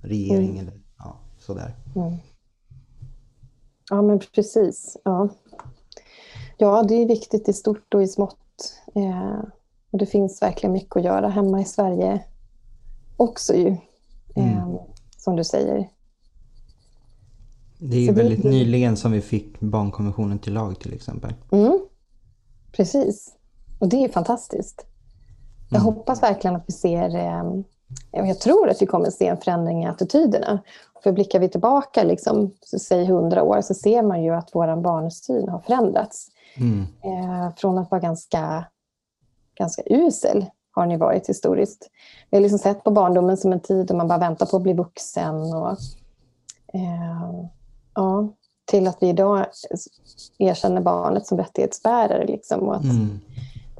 regering 0.01 0.49
mm. 0.49 0.59
eller 0.59 0.81
ja, 0.97 1.19
sådär. 1.39 1.75
Mm. 1.95 2.13
Ja 3.89 4.01
men 4.01 4.19
precis. 4.19 4.97
Ja. 5.03 5.29
ja, 6.57 6.83
det 6.83 6.95
är 6.95 7.07
viktigt 7.07 7.49
i 7.49 7.53
stort 7.53 7.93
och 7.93 8.03
i 8.03 8.07
smått. 8.07 8.37
Eh, 8.95 9.43
och 9.91 9.99
det 9.99 10.05
finns 10.05 10.41
verkligen 10.41 10.73
mycket 10.73 10.95
att 10.95 11.03
göra 11.03 11.29
hemma 11.29 11.61
i 11.61 11.65
Sverige 11.65 12.23
också 13.17 13.53
ju. 13.53 13.67
Eh, 14.35 14.63
mm. 14.63 14.77
Som 15.17 15.35
du 15.35 15.43
säger. 15.43 15.89
Det 17.79 17.97
är 17.97 18.01
ju 18.01 18.11
väldigt 18.11 18.43
det... 18.43 18.49
nyligen 18.49 18.97
som 18.97 19.11
vi 19.11 19.21
fick 19.21 19.59
barnkonventionen 19.59 20.39
till 20.39 20.53
lag 20.53 20.79
till 20.79 20.93
exempel. 20.93 21.33
Mm. 21.51 21.79
Precis. 22.71 23.35
Och 23.79 23.89
det 23.89 24.03
är 24.03 24.09
fantastiskt. 24.09 24.85
Jag 25.69 25.81
mm. 25.81 25.93
hoppas 25.93 26.23
verkligen 26.23 26.55
att 26.55 26.63
vi 26.67 26.73
ser, 26.73 27.15
eh, 27.15 27.43
jag 28.11 28.39
tror 28.39 28.69
att 28.69 28.81
vi 28.81 28.85
kommer 28.85 29.07
att 29.07 29.13
se 29.13 29.27
en 29.27 29.37
förändring 29.37 29.83
i 29.83 29.87
attityderna. 29.87 30.59
För 31.03 31.11
blickar 31.11 31.39
vi 31.39 31.49
tillbaka, 31.49 32.03
liksom, 32.03 32.51
säg 32.79 33.05
hundra 33.05 33.43
år, 33.43 33.61
så 33.61 33.73
ser 33.73 34.01
man 34.01 34.23
ju 34.23 34.35
att 34.35 34.49
vår 34.53 34.81
barnsyn 34.81 35.49
har 35.49 35.59
förändrats. 35.59 36.27
Mm. 36.57 36.81
Eh, 36.81 37.55
från 37.57 37.77
att 37.77 37.91
vara 37.91 38.01
ganska, 38.01 38.65
ganska 39.55 39.81
usel 39.85 40.45
har 40.71 40.85
ni 40.85 40.97
varit 40.97 41.29
historiskt. 41.29 41.89
Vi 42.29 42.37
har 42.37 42.41
liksom 42.41 42.59
sett 42.59 42.83
på 42.83 42.91
barndomen 42.91 43.37
som 43.37 43.53
en 43.53 43.59
tid 43.59 43.85
då 43.85 43.95
man 43.95 44.07
bara 44.07 44.19
väntar 44.19 44.45
på 44.45 44.57
att 44.57 44.63
bli 44.63 44.73
vuxen. 44.73 45.35
Och, 45.35 45.71
eh, 46.73 47.45
ja, 47.95 48.33
till 48.65 48.87
att 48.87 48.97
vi 49.01 49.09
idag 49.09 49.45
erkänner 50.37 50.81
barnet 50.81 51.27
som 51.27 51.37
rättighetsbärare. 51.37 52.25
Liksom, 52.25 52.59
och 52.59 52.75
att 52.75 52.83
mm 52.83 53.19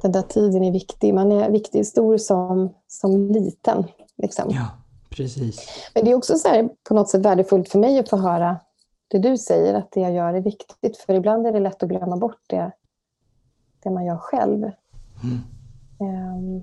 den 0.02 0.12
där 0.12 0.22
tiden 0.22 0.64
är 0.64 0.72
viktig. 0.72 1.14
Man 1.14 1.32
är 1.32 1.50
viktig 1.50 1.86
stor 1.86 2.18
som, 2.18 2.74
som 2.88 3.30
liten. 3.30 3.84
Liksom. 4.22 4.50
Ja, 4.50 4.66
precis. 5.10 5.90
Men 5.94 6.04
det 6.04 6.10
är 6.10 6.14
också 6.14 6.38
så 6.38 6.48
här, 6.48 6.68
på 6.88 6.94
något 6.94 7.08
sätt 7.08 7.24
värdefullt 7.26 7.68
för 7.68 7.78
mig 7.78 7.98
att 7.98 8.08
få 8.08 8.16
höra 8.16 8.56
det 9.08 9.18
du 9.18 9.38
säger, 9.38 9.74
att 9.74 9.92
det 9.92 10.00
jag 10.00 10.12
gör 10.12 10.34
är 10.34 10.40
viktigt. 10.40 10.96
För 10.96 11.14
ibland 11.14 11.46
är 11.46 11.52
det 11.52 11.60
lätt 11.60 11.82
att 11.82 11.88
glömma 11.88 12.16
bort 12.16 12.42
det, 12.46 12.72
det 13.82 13.90
man 13.90 14.04
gör 14.04 14.16
själv. 14.16 14.70
Mm. 15.22 15.40
Um, 15.98 16.62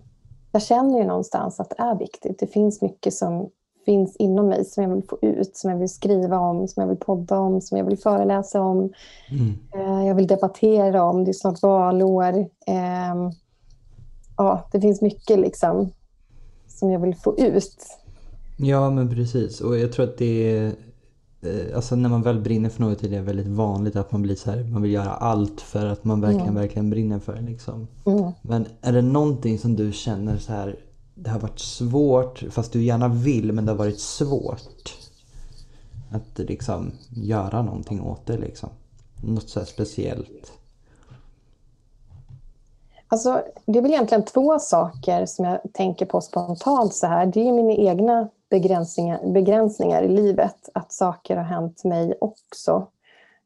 jag 0.52 0.62
känner 0.62 1.00
ju 1.00 1.06
någonstans 1.06 1.60
att 1.60 1.70
det 1.70 1.84
är 1.84 1.96
viktigt. 1.96 2.40
Det 2.40 2.48
finns 2.48 2.82
mycket 2.82 3.14
som 3.14 3.50
finns 3.86 4.16
inom 4.16 4.48
mig 4.48 4.66
som 4.66 4.84
jag 4.84 4.96
vill 4.96 5.08
få 5.08 5.18
ut, 5.22 5.58
som 5.58 5.70
jag 5.70 5.78
vill 5.78 5.90
skriva 5.90 6.40
om, 6.40 6.68
som 6.68 6.82
jag 6.82 6.88
vill 6.88 6.98
podda 6.98 7.40
om, 7.40 7.62
som 7.62 7.78
jag 7.78 7.86
vill 7.86 7.98
föreläsa 7.98 8.62
om. 8.62 8.94
Mm. 9.32 9.60
Eh, 9.74 10.08
jag 10.08 10.16
vill 10.16 10.28
debattera 10.28 11.04
om. 11.04 11.24
Det 11.26 11.32
är 11.32 11.34
snart 11.34 11.62
valår. 11.62 12.38
Eh, 12.68 13.32
ja, 14.38 14.68
det 14.72 14.82
finns 14.82 15.02
mycket 15.02 15.40
liksom 15.40 15.92
som 16.80 16.92
jag 16.92 17.00
vill 17.00 17.16
få 17.16 17.38
ut. 17.38 17.78
Ja, 18.58 18.90
men 18.90 19.10
precis. 19.10 19.62
Och 19.62 19.78
jag 19.78 19.92
tror 19.92 20.06
att 20.06 20.18
det 20.18 20.58
är... 20.58 20.76
Eh, 21.42 21.76
alltså 21.76 21.96
när 21.96 22.10
man 22.10 22.22
väl 22.22 22.40
brinner 22.40 22.70
för 22.70 22.82
något 22.82 23.04
är 23.04 23.10
det 23.10 23.22
väldigt 23.22 23.48
vanligt 23.48 23.96
att 23.96 24.12
man 24.12 24.22
blir 24.22 24.36
så 24.36 24.52
här, 24.52 24.64
man 24.64 24.82
vill 24.82 24.92
göra 24.92 25.10
allt 25.10 25.62
för 25.62 25.86
att 25.86 26.04
man 26.04 26.22
verkligen, 26.22 26.48
mm. 26.48 26.56
verkligen 26.56 26.90
brinner 26.90 27.20
för 27.20 27.36
det. 27.36 27.42
Liksom. 27.42 27.88
Mm. 28.06 28.32
Men 28.42 28.66
är 28.82 28.94
det 28.94 29.02
någonting 29.02 29.60
som 29.60 29.76
du 29.76 29.92
känner 29.92 30.38
så 30.38 30.52
här, 30.52 30.80
det 31.16 31.30
har 31.30 31.40
varit 31.40 31.60
svårt, 31.60 32.44
fast 32.50 32.74
du 32.74 32.84
gärna 32.84 33.08
vill, 33.08 33.52
men 33.52 33.66
det 33.66 33.72
har 33.72 33.78
varit 33.78 34.00
svårt 34.00 34.96
att 36.10 36.40
liksom 36.40 36.92
göra 37.10 37.62
någonting 37.62 38.02
åt 38.02 38.26
det 38.26 38.38
liksom. 38.38 38.70
Något 39.24 39.50
så 39.50 39.66
speciellt. 39.66 40.59
Alltså, 43.12 43.44
det 43.66 43.80
är 43.80 43.82
väl 43.82 43.92
egentligen 43.92 44.26
två 44.26 44.60
saker 44.60 45.26
som 45.26 45.46
jag 45.46 45.60
tänker 45.74 46.06
på 46.06 46.22
spontant 46.22 46.94
så 46.94 47.08
här. 47.08 47.26
Det 47.26 47.48
är 47.48 47.54
mina 47.54 47.74
egna 47.74 48.30
begränsningar, 48.50 49.32
begränsningar 49.32 50.04
i 50.04 50.08
livet, 50.08 50.70
att 50.74 50.92
saker 50.92 51.36
har 51.36 51.44
hänt 51.44 51.84
mig 51.84 52.18
också. 52.22 52.88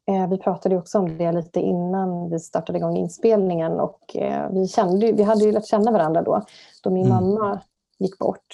Eh, 0.06 0.28
vi 0.28 0.38
pratade 0.38 0.76
också 0.76 0.98
om 0.98 1.18
det 1.18 1.32
lite 1.32 1.60
innan 1.60 2.30
vi 2.30 2.40
startade 2.40 2.78
igång 2.78 2.96
inspelningen 2.96 3.80
och 3.80 4.16
eh, 4.16 4.50
vi, 4.50 4.68
kände, 4.68 5.12
vi 5.12 5.22
hade 5.22 5.44
ju 5.44 5.52
lärt 5.52 5.66
känna 5.66 5.90
varandra 5.90 6.22
då, 6.22 6.42
då 6.82 6.90
min 6.90 7.06
mm. 7.06 7.16
mamma 7.16 7.60
gick 7.98 8.18
bort. 8.18 8.46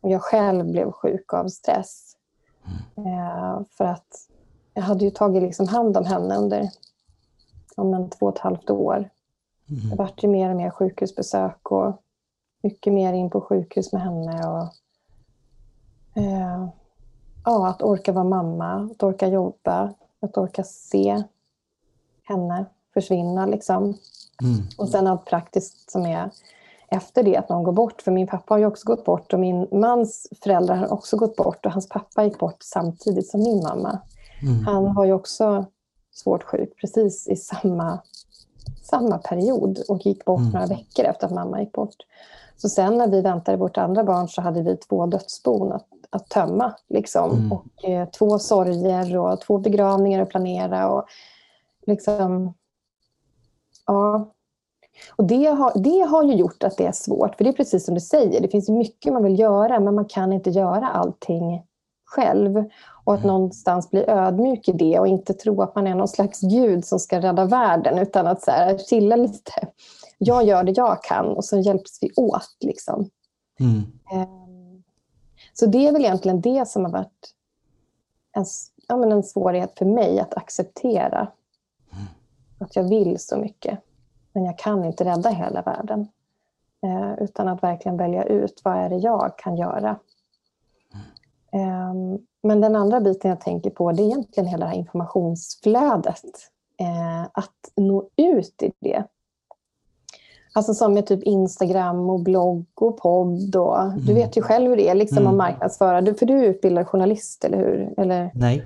Och 0.00 0.10
jag 0.10 0.22
själv 0.22 0.70
blev 0.70 0.92
sjuk 0.92 1.34
av 1.34 1.48
stress. 1.48 2.16
Mm. 2.96 3.12
Eh, 3.12 3.60
för 3.70 3.84
att 3.84 4.28
jag 4.74 4.82
hade 4.82 5.04
ju 5.04 5.10
tagit 5.10 5.42
liksom 5.42 5.68
hand 5.68 5.96
om 5.96 6.04
henne 6.04 6.36
under 6.36 6.70
om 7.76 7.94
en 7.94 8.10
två 8.10 8.26
och 8.26 8.34
ett 8.34 8.40
halvt 8.40 8.70
år. 8.70 9.08
Mm. 9.70 9.90
Det 9.90 9.96
vart 9.96 10.24
ju 10.24 10.28
mer 10.28 10.50
och 10.50 10.56
mer 10.56 10.70
sjukhusbesök 10.70 11.70
och 11.72 12.02
mycket 12.62 12.92
mer 12.92 13.12
in 13.12 13.30
på 13.30 13.40
sjukhus 13.40 13.92
med 13.92 14.02
henne. 14.02 14.48
Och, 14.48 14.68
ja, 17.44 17.68
att 17.68 17.82
orka 17.82 18.12
vara 18.12 18.24
mamma, 18.24 18.90
att 18.90 19.02
orka 19.02 19.26
jobba, 19.28 19.94
Att 20.20 20.38
orka 20.38 20.64
se 20.64 21.22
henne 22.22 22.64
försvinna. 22.94 23.46
Liksom. 23.46 23.82
Mm. 24.42 24.62
Och 24.78 24.88
sen 24.88 25.06
allt 25.06 25.24
praktiskt 25.24 25.90
som 25.90 26.06
är 26.06 26.30
efter 26.88 27.22
det, 27.22 27.36
att 27.36 27.48
någon 27.48 27.64
går 27.64 27.72
bort. 27.72 28.02
För 28.02 28.12
min 28.12 28.26
pappa 28.26 28.54
har 28.54 28.58
ju 28.58 28.66
också 28.66 28.86
gått 28.86 29.04
bort 29.04 29.32
och 29.32 29.40
min 29.40 29.68
mans 29.72 30.28
föräldrar 30.42 30.76
har 30.76 30.92
också 30.92 31.16
gått 31.16 31.36
bort. 31.36 31.66
Och 31.66 31.72
hans 31.72 31.88
pappa 31.88 32.24
gick 32.24 32.38
bort 32.38 32.62
samtidigt 32.62 33.28
som 33.28 33.42
min 33.42 33.62
mamma. 33.62 34.00
Mm. 34.42 34.64
Han 34.64 34.94
var 34.94 35.04
ju 35.04 35.12
också 35.12 35.66
svårt 36.14 36.42
sjuk 36.42 36.76
precis 36.80 37.28
i 37.28 37.36
samma, 37.36 37.98
samma 38.82 39.18
period 39.18 39.78
och 39.88 40.06
gick 40.06 40.24
bort 40.24 40.40
Mm. 40.40 40.52
några 40.52 40.66
veckor 40.66 41.04
efter 41.04 41.26
att 41.26 41.32
mamma 41.32 41.60
gick 41.60 41.72
bort. 41.72 41.96
Så 42.56 42.68
sen 42.68 42.98
när 42.98 43.08
vi 43.08 43.20
väntade 43.20 43.58
vårt 43.58 43.78
andra 43.78 44.04
barn 44.04 44.28
så 44.28 44.40
hade 44.40 44.62
vi 44.62 44.76
två 44.76 45.06
dödsbon 45.06 45.72
att, 45.72 45.86
att 46.10 46.28
tömma. 46.28 46.74
Liksom. 46.88 47.30
Mm. 47.30 47.52
Och 47.52 47.84
eh, 47.84 48.08
två 48.08 48.38
sorger 48.38 49.16
och 49.16 49.40
två 49.40 49.58
begravningar 49.58 50.22
att 50.22 50.28
planera. 50.28 50.90
Och 50.90 51.04
liksom, 51.86 52.54
ja. 53.86 54.32
Och 55.16 55.24
det 55.24 55.46
har, 55.46 55.72
det 55.78 56.00
har 56.00 56.24
ju 56.24 56.34
gjort 56.34 56.62
att 56.62 56.76
det 56.76 56.86
är 56.86 56.92
svårt. 56.92 57.34
För 57.36 57.44
det 57.44 57.50
är 57.50 57.54
precis 57.54 57.84
som 57.84 57.94
du 57.94 58.00
säger, 58.00 58.40
det 58.40 58.48
finns 58.48 58.68
mycket 58.68 59.12
man 59.12 59.24
vill 59.24 59.38
göra 59.38 59.80
men 59.80 59.94
man 59.94 60.04
kan 60.04 60.32
inte 60.32 60.50
göra 60.50 60.88
allting 60.88 61.62
själv. 62.08 62.64
Och 63.04 63.14
att 63.14 63.20
Mm. 63.24 63.32
någonstans 63.34 63.90
bli 63.90 64.04
ödmjuk 64.08 64.68
i 64.68 64.72
det 64.72 64.98
och 64.98 65.08
inte 65.08 65.34
tro 65.34 65.62
att 65.62 65.74
man 65.74 65.86
är 65.86 65.94
någon 65.94 66.08
slags 66.08 66.40
gud 66.40 66.84
som 66.84 66.98
ska 66.98 67.20
rädda 67.20 67.44
världen 67.44 67.98
utan 67.98 68.26
att 68.26 68.42
så 68.42 68.50
här, 68.50 68.78
chilla 68.78 69.16
lite. 69.16 69.52
Jag 70.18 70.44
gör 70.44 70.64
det 70.64 70.72
jag 70.76 71.02
kan 71.02 71.26
och 71.26 71.44
så 71.44 71.58
hjälps 71.58 71.98
vi 72.02 72.10
åt. 72.16 72.56
Liksom. 72.60 73.10
Mm. 73.60 73.82
Ehm, 74.12 74.82
Så 75.52 75.66
det 75.66 75.88
är 75.88 75.92
väl 75.92 76.04
egentligen 76.04 76.40
det 76.40 76.68
som 76.68 76.84
har 76.84 76.92
varit 76.92 77.34
en, 78.32 78.44
ja, 78.88 78.96
men 78.96 79.12
en 79.12 79.22
svårighet 79.22 79.78
för 79.78 79.84
mig 79.84 80.20
att 80.20 80.34
acceptera. 80.34 81.28
Att 82.60 82.76
jag 82.76 82.88
vill 82.88 83.18
så 83.18 83.36
mycket, 83.36 83.78
men 84.32 84.44
jag 84.44 84.58
kan 84.58 84.84
inte 84.84 85.04
rädda 85.04 85.30
hela 85.30 85.62
världen. 85.62 86.08
Eh, 86.82 87.22
utan 87.24 87.48
att 87.48 87.62
verkligen 87.62 87.96
välja 87.96 88.24
ut 88.24 88.60
vad 88.64 88.76
är 88.76 88.88
det 88.88 88.96
jag 88.96 89.38
kan 89.38 89.56
göra. 89.56 89.96
Ehm, 91.52 92.18
men 92.42 92.60
den 92.60 92.76
andra 92.76 93.00
biten 93.00 93.28
jag 93.30 93.40
tänker 93.40 93.70
på 93.70 93.92
det 93.92 94.02
är 94.02 94.06
egentligen 94.06 94.46
hela 94.48 94.64
det 94.66 94.70
här 94.70 94.78
informationsflödet. 94.78 96.24
Eh, 96.80 97.22
att 97.32 97.70
nå 97.76 98.08
ut 98.16 98.62
i 98.62 98.72
det. 98.80 99.04
Alltså 100.52 100.74
som 100.74 100.94
med 100.94 101.06
typ 101.06 101.22
Instagram 101.22 102.10
och 102.10 102.20
blogg 102.20 102.64
och 102.74 102.96
podd. 102.98 103.56
Och, 103.56 103.78
Du 103.96 104.12
Mm. 104.12 104.14
vet 104.14 104.36
ju 104.36 104.42
själv 104.42 104.70
hur 104.70 104.76
det 104.76 104.88
är 104.88 104.94
liksom, 104.94 105.18
Mm. 105.18 105.28
att 105.30 105.36
marknadsföra. 105.36 106.00
Du, 106.00 106.14
för 106.14 106.26
du 106.26 106.38
är 106.38 106.44
utbildad 106.44 106.86
journalist, 106.88 107.44
eller 107.44 107.58
hur? 107.58 107.94
Eller? 107.96 108.30
Nej. 108.34 108.64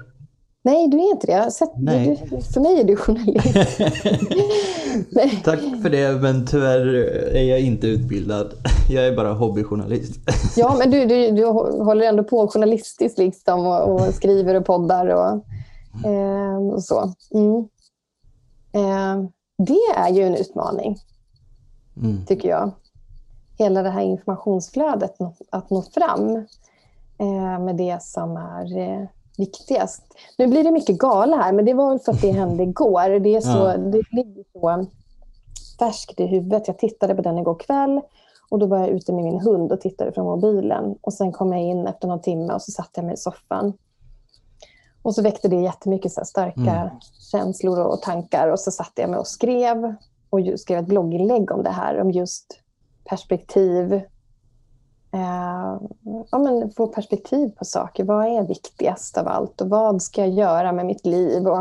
Nej, 0.65 0.89
du 0.89 0.97
är 0.99 1.11
inte 1.11 1.27
det. 1.27 1.51
Sett, 1.51 1.71
Nej. 1.77 2.27
Du, 2.31 2.41
för 2.41 2.61
mig 2.61 2.81
är 2.81 2.85
du 2.85 2.97
journalist. 2.97 3.81
Tack 5.45 5.61
för 5.83 5.91
det 5.91 6.23
men 6.23 6.47
tyvärr 6.47 6.87
är 7.35 7.43
jag 7.43 7.61
inte 7.61 7.87
utbildad. 7.87 8.53
Jag 8.91 9.07
är 9.07 9.17
bara 9.17 9.33
hobbyjournalist. 9.33 10.21
Ja, 10.57 10.77
men 10.79 10.91
du, 10.91 11.07
du, 11.07 11.31
du 11.31 11.47
håller 11.85 12.07
ändå 12.07 12.25
på 12.25 12.49
journalistiskt 12.49 13.19
liksom, 13.19 13.67
och, 13.67 13.89
och 13.95 14.15
skriver 14.15 14.55
och 14.55 14.65
poddar 14.67 15.07
och, 15.07 15.45
eh, 16.11 16.57
och 16.57 16.85
så. 16.85 17.13
Mm. 17.35 17.59
Eh, 18.73 19.25
det 19.59 19.81
är 19.97 20.11
ju 20.11 20.23
en 20.23 20.35
utmaning, 20.35 20.99
Mm. 21.97 22.27
tycker 22.27 22.49
jag. 22.49 22.71
Hela 23.59 23.83
det 23.83 23.91
här 23.91 24.03
informationsflödet, 24.03 25.15
att 25.51 25.71
nå 25.71 25.83
fram 25.83 26.37
eh, 27.19 27.59
med 27.65 27.77
det 27.77 28.03
som 28.03 28.37
är 28.37 28.79
eh, 28.79 29.07
viktigast. 29.39 30.03
Nu 30.39 30.47
blir 30.47 30.65
det 30.65 30.71
mycket 30.71 30.99
gala 30.99 31.37
här, 31.37 31.53
men 31.53 31.65
det 31.65 31.75
var 31.75 31.91
väl 31.91 31.99
för 31.99 32.13
att 32.13 32.23
det 32.23 32.31
hände 32.41 32.63
igår. 32.63 33.21
Det, 33.21 33.37
är 33.37 33.41
så, 33.41 33.49
Ja. 33.59 33.77
det 33.77 34.03
ligger 34.13 34.45
så 34.53 34.87
färskt 35.79 36.21
i 36.21 36.27
huvudet. 36.27 36.69
Jag 36.69 36.79
tittade 36.79 37.15
på 37.15 37.23
den 37.23 37.39
igår 37.39 37.55
kväll 37.59 38.01
och 38.51 38.59
då 38.59 38.67
var 38.67 38.79
jag 38.79 38.89
ute 38.89 39.13
med 39.13 39.25
min 39.25 39.41
hund 39.41 39.73
och 39.73 39.81
tittade 39.81 40.13
från 40.13 40.25
mobilen. 40.27 40.95
Och 41.01 41.13
Sen 41.13 41.33
kom 41.33 41.53
jag 41.53 41.63
in 41.63 41.87
efter 41.87 42.09
någon 42.09 42.21
timme 42.23 42.55
och 42.55 42.63
så 42.63 42.71
satte 42.73 42.91
jag 42.95 43.05
mig 43.05 43.15
i 43.15 43.17
soffan. 43.17 43.73
Och 45.03 45.15
så 45.15 45.23
väckte 45.23 45.49
det 45.49 45.57
jättemycket 45.57 46.13
så 46.13 46.21
här 46.21 46.25
starka 46.25 46.61
Mm. 46.61 46.89
känslor 47.31 47.79
och 47.81 48.03
tankar. 48.03 48.49
Och 48.49 48.61
så 48.61 48.71
satte 48.71 49.01
jag 49.01 49.11
mig 49.11 49.19
och 49.19 49.27
skrev 49.27 49.95
och 50.31 50.41
skrev 50.61 50.79
ett 50.79 50.87
blogginlägg 50.87 51.51
om 51.53 51.63
det 51.63 51.71
här, 51.71 52.01
om 52.01 52.11
just 52.11 52.61
perspektiv. 53.05 54.01
Eh, 55.13 55.81
ja, 56.31 56.39
men 56.39 56.71
få 56.71 56.87
perspektiv 56.87 57.49
på 57.49 57.65
saker. 57.65 58.05
Vad 58.05 58.27
är 58.27 58.43
viktigast 58.47 59.19
av 59.19 59.29
allt 59.29 59.61
och 59.61 59.69
vad 59.69 60.03
ska 60.03 60.21
jag 60.21 60.31
göra 60.31 60.73
med 60.73 60.87
mitt 60.87 61.07
liv? 61.07 61.47
Och, 61.47 61.59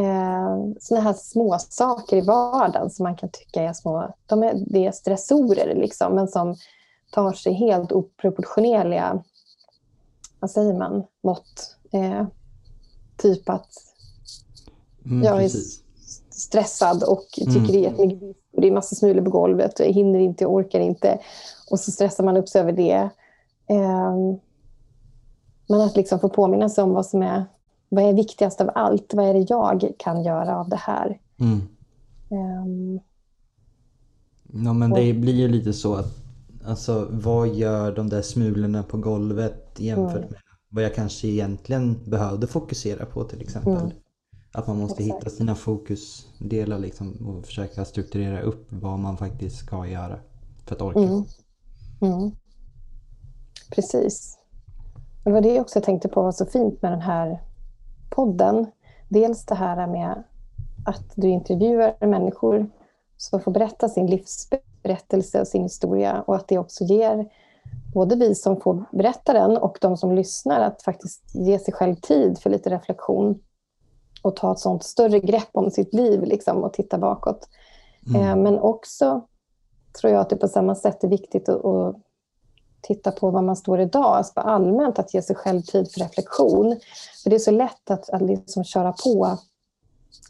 eh, 0.00 0.58
såna 0.80 1.00
här 1.00 1.12
små 1.12 1.56
saker 1.58 2.16
i 2.16 2.20
vardagen 2.20 2.90
som 2.90 3.02
man 3.02 3.16
kan 3.16 3.28
tycka 3.28 3.62
är 3.62 3.72
små. 3.72 4.14
De 4.26 4.42
är, 4.42 4.54
det 4.66 4.86
är 4.86 4.92
stressorer 4.92 5.74
liksom, 5.74 6.14
men 6.14 6.28
som 6.28 6.56
tar 7.12 7.32
sig 7.32 7.52
helt 7.52 7.92
oproportionerliga, 7.92 9.22
vad 10.40 10.50
säger 10.50 10.74
man, 10.74 11.04
mått. 11.22 11.76
Eh, 11.92 12.26
typ 13.16 13.48
att 13.48 13.68
Mm, 15.06 15.22
jag 15.22 15.36
är 15.36 15.40
precis. 15.40 15.82
stressad 16.30 17.02
och 17.02 17.26
tycker 17.32 17.50
Mm. 17.58 17.72
det 17.72 17.86
är 17.86 18.34
och 18.56 18.62
det 18.62 18.68
är 18.68 18.72
massa 18.72 18.96
smulor 18.96 19.22
på 19.24 19.30
golvet 19.30 19.80
och 19.80 19.86
jag 19.86 19.92
hinner 19.92 20.18
inte, 20.18 20.44
jag 20.44 20.52
orkar 20.54 20.80
inte. 20.80 21.18
Och 21.70 21.80
så 21.80 21.90
stressar 21.90 22.24
man 22.24 22.36
upp 22.36 22.48
sig 22.48 22.60
över 22.60 22.72
det. 22.72 23.10
Ehm, 23.68 24.38
men 25.68 25.80
att 25.80 25.96
liksom 25.96 26.20
få 26.20 26.28
påminna 26.28 26.68
sig 26.68 26.84
om 26.84 26.92
vad 26.92 27.06
som 27.06 27.22
är, 27.22 27.44
vad 27.88 28.04
är 28.04 28.12
viktigast 28.12 28.60
av 28.60 28.70
allt? 28.74 29.14
Vad 29.14 29.28
är 29.28 29.34
det 29.34 29.46
jag 29.48 29.92
kan 29.98 30.22
göra 30.22 30.58
av 30.60 30.68
det 30.68 30.76
här? 30.76 31.18
Mm. 31.40 31.60
Ehm, 32.30 33.00
Ja 34.64 34.72
men 34.72 34.90
det 34.90 35.12
blir 35.12 35.34
ju 35.34 35.48
lite 35.48 35.72
så 35.72 35.94
att 35.94 36.26
Alltså 36.66 37.06
vad 37.10 37.48
gör 37.48 37.92
de 37.92 38.08
där 38.08 38.22
smulorna 38.22 38.82
på 38.82 38.96
golvet 38.96 39.74
jämfört 39.76 40.16
Mm. 40.16 40.30
med 40.30 40.40
vad 40.68 40.84
jag 40.84 40.94
kanske 40.94 41.28
egentligen 41.28 41.96
behövde 42.04 42.46
fokusera 42.46 43.06
på 43.06 43.24
till 43.24 43.40
exempel. 43.40 43.72
Mm. 43.72 43.90
Att 44.56 44.66
man 44.66 44.78
måste 44.78 45.02
Exakt. 45.02 45.20
hitta 45.20 45.30
sina 45.30 45.54
fokusdelar 45.54 46.78
liksom 46.78 47.28
och 47.28 47.46
försöka 47.46 47.84
strukturera 47.84 48.40
upp 48.40 48.66
vad 48.68 48.98
man 48.98 49.16
faktiskt 49.16 49.56
ska 49.56 49.86
göra 49.86 50.18
för 50.66 50.74
att 50.74 50.82
orka. 50.82 50.98
Mm. 50.98 51.24
Mm. 52.00 52.30
Precis. 53.70 54.38
Och 55.18 55.24
det 55.24 55.32
var 55.32 55.40
det 55.40 55.60
också 55.60 55.76
jag 55.76 55.84
tänkte 55.84 56.08
på 56.08 56.22
var 56.22 56.32
så 56.32 56.46
fint 56.46 56.82
med 56.82 56.92
den 56.92 57.00
här 57.00 57.42
podden. 58.10 58.66
Dels 59.08 59.46
det 59.46 59.54
här 59.54 59.86
med 59.86 60.22
att 60.86 61.12
du 61.14 61.28
intervjuar 61.28 62.06
människor 62.06 62.70
som 63.16 63.40
får 63.40 63.52
berätta 63.52 63.88
sin 63.88 64.06
livsberättelse 64.06 65.40
och 65.40 65.48
sin 65.48 65.62
historia 65.62 66.22
och 66.22 66.36
att 66.36 66.48
det 66.48 66.58
också 66.58 66.84
ger 66.84 67.28
både 67.94 68.16
vi 68.16 68.34
som 68.34 68.60
får 68.60 68.84
berätta 68.92 69.32
den 69.32 69.56
och 69.56 69.78
de 69.80 69.96
som 69.96 70.14
lyssnar 70.14 70.60
att 70.60 70.82
faktiskt 70.82 71.34
ge 71.34 71.58
sig 71.58 71.74
själv 71.74 71.94
tid 71.94 72.38
för 72.38 72.50
lite 72.50 72.70
reflektion 72.70 73.40
och 74.26 74.36
ta 74.36 74.52
ett 74.52 74.58
sånt 74.58 74.84
större 74.84 75.20
grepp 75.20 75.48
om 75.52 75.70
sitt 75.70 75.94
liv 75.94 76.22
liksom, 76.22 76.64
och 76.64 76.72
titta 76.72 76.98
bakåt. 76.98 77.48
Mm. 78.08 78.22
Eh, 78.22 78.36
Men 78.36 78.58
också 78.58 79.26
tror 80.00 80.12
jag 80.12 80.20
att 80.20 80.30
det 80.30 80.36
på 80.36 80.48
samma 80.48 80.74
sätt 80.74 81.04
är 81.04 81.08
viktigt 81.08 81.48
att, 81.48 81.64
att 81.64 81.96
titta 82.80 83.12
på 83.12 83.30
var 83.30 83.42
man 83.42 83.56
står 83.56 83.80
idag, 83.80 84.04
alltså 84.04 84.40
allmänt 84.40 84.98
att 84.98 85.14
ge 85.14 85.22
sig 85.22 85.36
själv 85.36 85.62
tid 85.62 85.92
för 85.92 86.00
reflektion. 86.00 86.76
För 87.22 87.30
det 87.30 87.36
är 87.36 87.40
så 87.40 87.50
lätt 87.50 87.90
att, 87.90 88.10
att 88.10 88.22
liksom 88.22 88.64
köra 88.64 88.92
på 88.92 89.38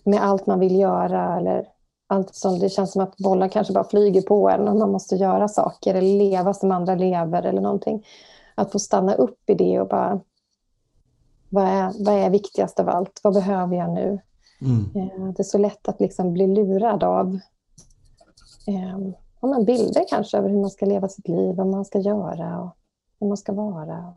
med 0.04 0.24
allt 0.24 0.46
man 0.46 0.60
vill 0.60 0.78
göra 0.78 1.36
eller 1.36 1.68
allt 2.06 2.34
som 2.34 2.58
det 2.58 2.68
känns 2.68 2.92
som 2.92 3.02
att 3.02 3.16
bollar 3.16 3.48
kanske 3.48 3.72
bara 3.72 3.84
flyger 3.84 4.22
på 4.22 4.50
en 4.50 4.68
och 4.68 4.76
man 4.76 4.92
måste 4.92 5.16
göra 5.16 5.48
saker 5.48 5.94
eller 5.94 6.18
leva 6.18 6.54
som 6.54 6.72
andra 6.72 6.94
lever 6.94 7.42
eller 7.42 7.60
någonting. 7.60 8.06
Att 8.54 8.72
få 8.72 8.78
stanna 8.78 9.14
upp 9.14 9.50
i 9.50 9.54
det 9.54 9.80
och 9.80 9.88
bara 9.88 10.20
vad 11.56 11.64
är, 11.68 12.04
vad 12.04 12.14
är 12.14 12.30
viktigast 12.30 12.80
av 12.80 12.88
allt? 12.88 13.20
Vad 13.22 13.34
behöver 13.34 13.76
jag 13.76 13.90
nu? 13.94 14.18
Mm. 14.60 14.80
Eh, 14.94 15.28
Det 15.36 15.40
är 15.42 15.44
så 15.44 15.58
lätt 15.58 15.88
att 15.88 16.00
liksom 16.00 16.32
bli 16.32 16.46
lurad 16.46 17.04
av 17.04 17.38
eh, 18.66 18.98
ja, 19.40 19.48
men 19.48 19.64
bilder 19.64 20.04
kanske 20.08 20.38
över 20.38 20.48
hur 20.48 20.60
man 20.60 20.70
ska 20.70 20.86
leva 20.86 21.08
sitt 21.08 21.28
liv, 21.28 21.54
vad 21.56 21.66
man 21.66 21.84
ska 21.84 21.98
göra 21.98 22.60
och 22.60 22.76
hur 23.20 23.28
man 23.28 23.36
ska 23.36 23.52
vara. 23.52 24.14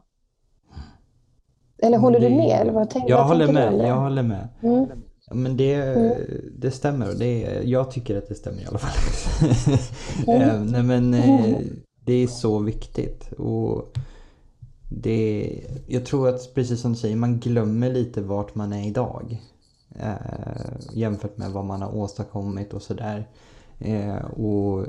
Eller 1.81 1.97
håller 1.97 2.19
du 2.19 2.29
Det- 2.29 2.35
med? 2.35 2.61
Eller 2.61 2.71
vad 2.73 2.89
tänk, 2.89 3.09
jag, 3.09 3.17
vad 3.17 3.27
håller 3.27 3.45
tänker 3.45 3.63
du 3.63 3.69
med, 3.71 3.79
det? 3.79 3.87
jag 3.87 3.95
håller 4.01 4.23
med. 4.23 4.47
Mm. 4.63 4.85
Men 5.31 5.57
det, 5.57 5.73
Mm. 5.73 6.13
det 6.57 6.71
stämmer. 6.71 7.07
Det, 7.19 7.61
jag 7.63 7.91
tycker 7.91 8.17
att 8.17 8.27
det 8.27 8.35
stämmer 8.35 8.61
i 8.61 8.65
alla 8.65 8.79
fall. 8.79 9.49
Mm. 10.27 10.41
Eh, 10.49 10.61
Nej, 10.71 10.83
men 10.83 11.13
eh, 11.13 11.57
det 12.05 12.13
är 12.13 12.27
så 12.27 12.59
viktigt. 12.59 13.31
Och 13.31 13.97
det, 14.89 15.51
jag 15.87 16.05
tror 16.05 16.29
att 16.29 16.53
precis 16.53 16.81
som 16.81 16.91
du 16.91 16.97
säger, 16.97 17.15
man 17.15 17.39
glömmer 17.39 17.93
lite 17.93 18.21
vart 18.21 18.55
man 18.55 18.73
är 18.73 18.87
idag. 18.87 19.41
Eh, 19.95 20.13
jämfört 20.93 21.37
med 21.37 21.51
vad 21.51 21.65
man 21.65 21.81
har 21.81 21.95
åstadkommit 21.95 22.73
och 22.73 22.81
sådär. 22.81 23.27
Eh, 23.79 24.25
och 24.25 24.85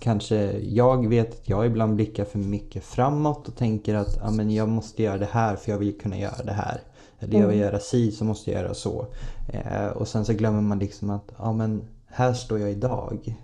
kanske, 0.00 0.58
jag 0.58 1.08
vet 1.08 1.40
att 1.40 1.48
jag 1.48 1.66
ibland 1.66 1.94
blickar 1.94 2.24
för 2.24 2.38
mycket 2.38 2.84
framåt 2.84 3.48
och 3.48 3.56
tänker 3.56 3.94
att 3.94 4.16
ja, 4.20 4.30
men 4.30 4.50
jag 4.50 4.68
måste 4.68 5.02
göra 5.02 5.18
det 5.18 5.28
här 5.30 5.56
för 5.56 5.72
jag 5.72 5.78
vill 5.78 5.98
kunna 5.98 6.18
göra 6.18 6.44
det 6.44 6.52
här. 6.52 6.80
Eller 7.18 7.40
jag 7.40 7.48
vill 7.48 7.58
göra 7.58 7.78
si 7.78 8.12
så 8.12 8.24
måste 8.24 8.50
jag 8.50 8.62
göra 8.62 8.74
så. 8.74 9.06
Eh, 9.48 9.86
och 9.86 10.08
sen 10.08 10.24
så 10.24 10.32
glömmer 10.32 10.60
man 10.60 10.78
liksom 10.78 11.10
att 11.10 11.32
ja, 11.38 11.52
men 11.52 11.82
här 12.06 12.32
står 12.32 12.58
jag 12.58 12.70
idag. 12.70 13.36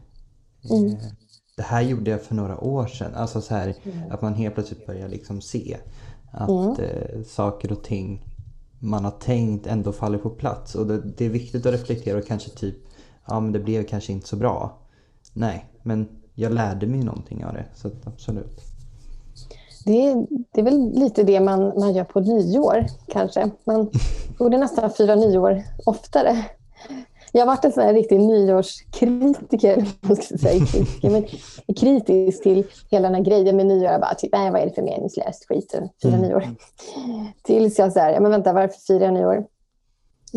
Eh, 0.62 0.98
det 1.56 1.62
här 1.62 1.82
gjorde 1.82 2.10
jag 2.10 2.22
för 2.22 2.34
några 2.34 2.60
år 2.60 2.86
sedan. 2.86 3.14
Alltså 3.14 3.40
så 3.40 3.54
här, 3.54 3.74
att 4.10 4.22
man 4.22 4.34
helt 4.34 4.54
plötsligt 4.54 4.86
börjar 4.86 5.08
liksom 5.08 5.40
se 5.40 5.76
att 6.30 6.78
eh, 6.78 7.22
saker 7.26 7.72
och 7.72 7.82
ting 7.82 8.24
man 8.78 9.04
har 9.04 9.10
tänkt 9.10 9.66
ändå 9.66 9.92
faller 9.92 10.18
på 10.18 10.30
plats. 10.30 10.74
Och 10.74 10.86
det, 10.86 11.02
det 11.16 11.24
är 11.24 11.30
viktigt 11.30 11.66
att 11.66 11.72
reflektera 11.72 12.18
och 12.18 12.26
kanske 12.26 12.50
typ, 12.50 12.76
ja 13.26 13.40
men 13.40 13.52
det 13.52 13.58
blev 13.58 13.84
kanske 13.84 14.12
inte 14.12 14.28
så 14.28 14.36
bra. 14.36 14.78
Nej, 15.32 15.66
men 15.82 16.08
jag 16.34 16.52
lärde 16.52 16.86
mig 16.86 17.04
någonting 17.04 17.44
av 17.44 17.54
det. 17.54 17.64
Så 17.74 17.90
absolut. 18.04 18.60
Det 19.84 20.06
är, 20.06 20.26
det 20.52 20.60
är 20.60 20.64
väl 20.64 20.90
lite 20.94 21.22
det 21.22 21.40
man, 21.40 21.60
man 21.60 21.94
gör 21.94 22.04
på 22.04 22.20
nyår 22.20 22.86
kanske. 23.06 23.50
Man 23.64 23.90
borde 24.38 24.58
nästan 24.58 24.90
fira 24.90 25.14
nyår 25.14 25.62
oftare. 25.86 26.44
Jag 27.32 27.40
har 27.40 27.46
varit 27.46 27.64
en 27.64 27.72
sån 27.72 27.82
här 27.82 27.94
riktig 27.94 28.20
nyårskritiker, 28.20 29.86
jag 30.08 30.24
säga, 30.24 30.66
kritiker 30.66 31.10
men 31.10 31.26
kritisk 31.76 32.42
till 32.42 32.66
hela 32.90 33.08
den 33.08 33.14
här 33.14 33.22
grejen 33.22 33.56
med 33.56 33.66
nyår. 33.66 33.84
Jag 33.84 34.00
bara, 34.00 34.14
typ, 34.14 34.32
nej, 34.32 34.50
vad 34.50 34.60
är 34.60 34.66
det 34.66 34.72
för 34.72 34.82
meningslöst 34.82 35.48
skit 35.48 35.74
att 35.74 36.02
fira 36.02 36.14
mm. 36.14 36.28
nyår? 36.28 36.44
Tills 37.42 37.78
jag 37.78 37.92
säger, 37.92 38.20
men 38.20 38.30
vänta, 38.30 38.52
varför 38.52 38.78
firar 38.80 39.04
jag 39.04 39.14
nyår? 39.14 39.46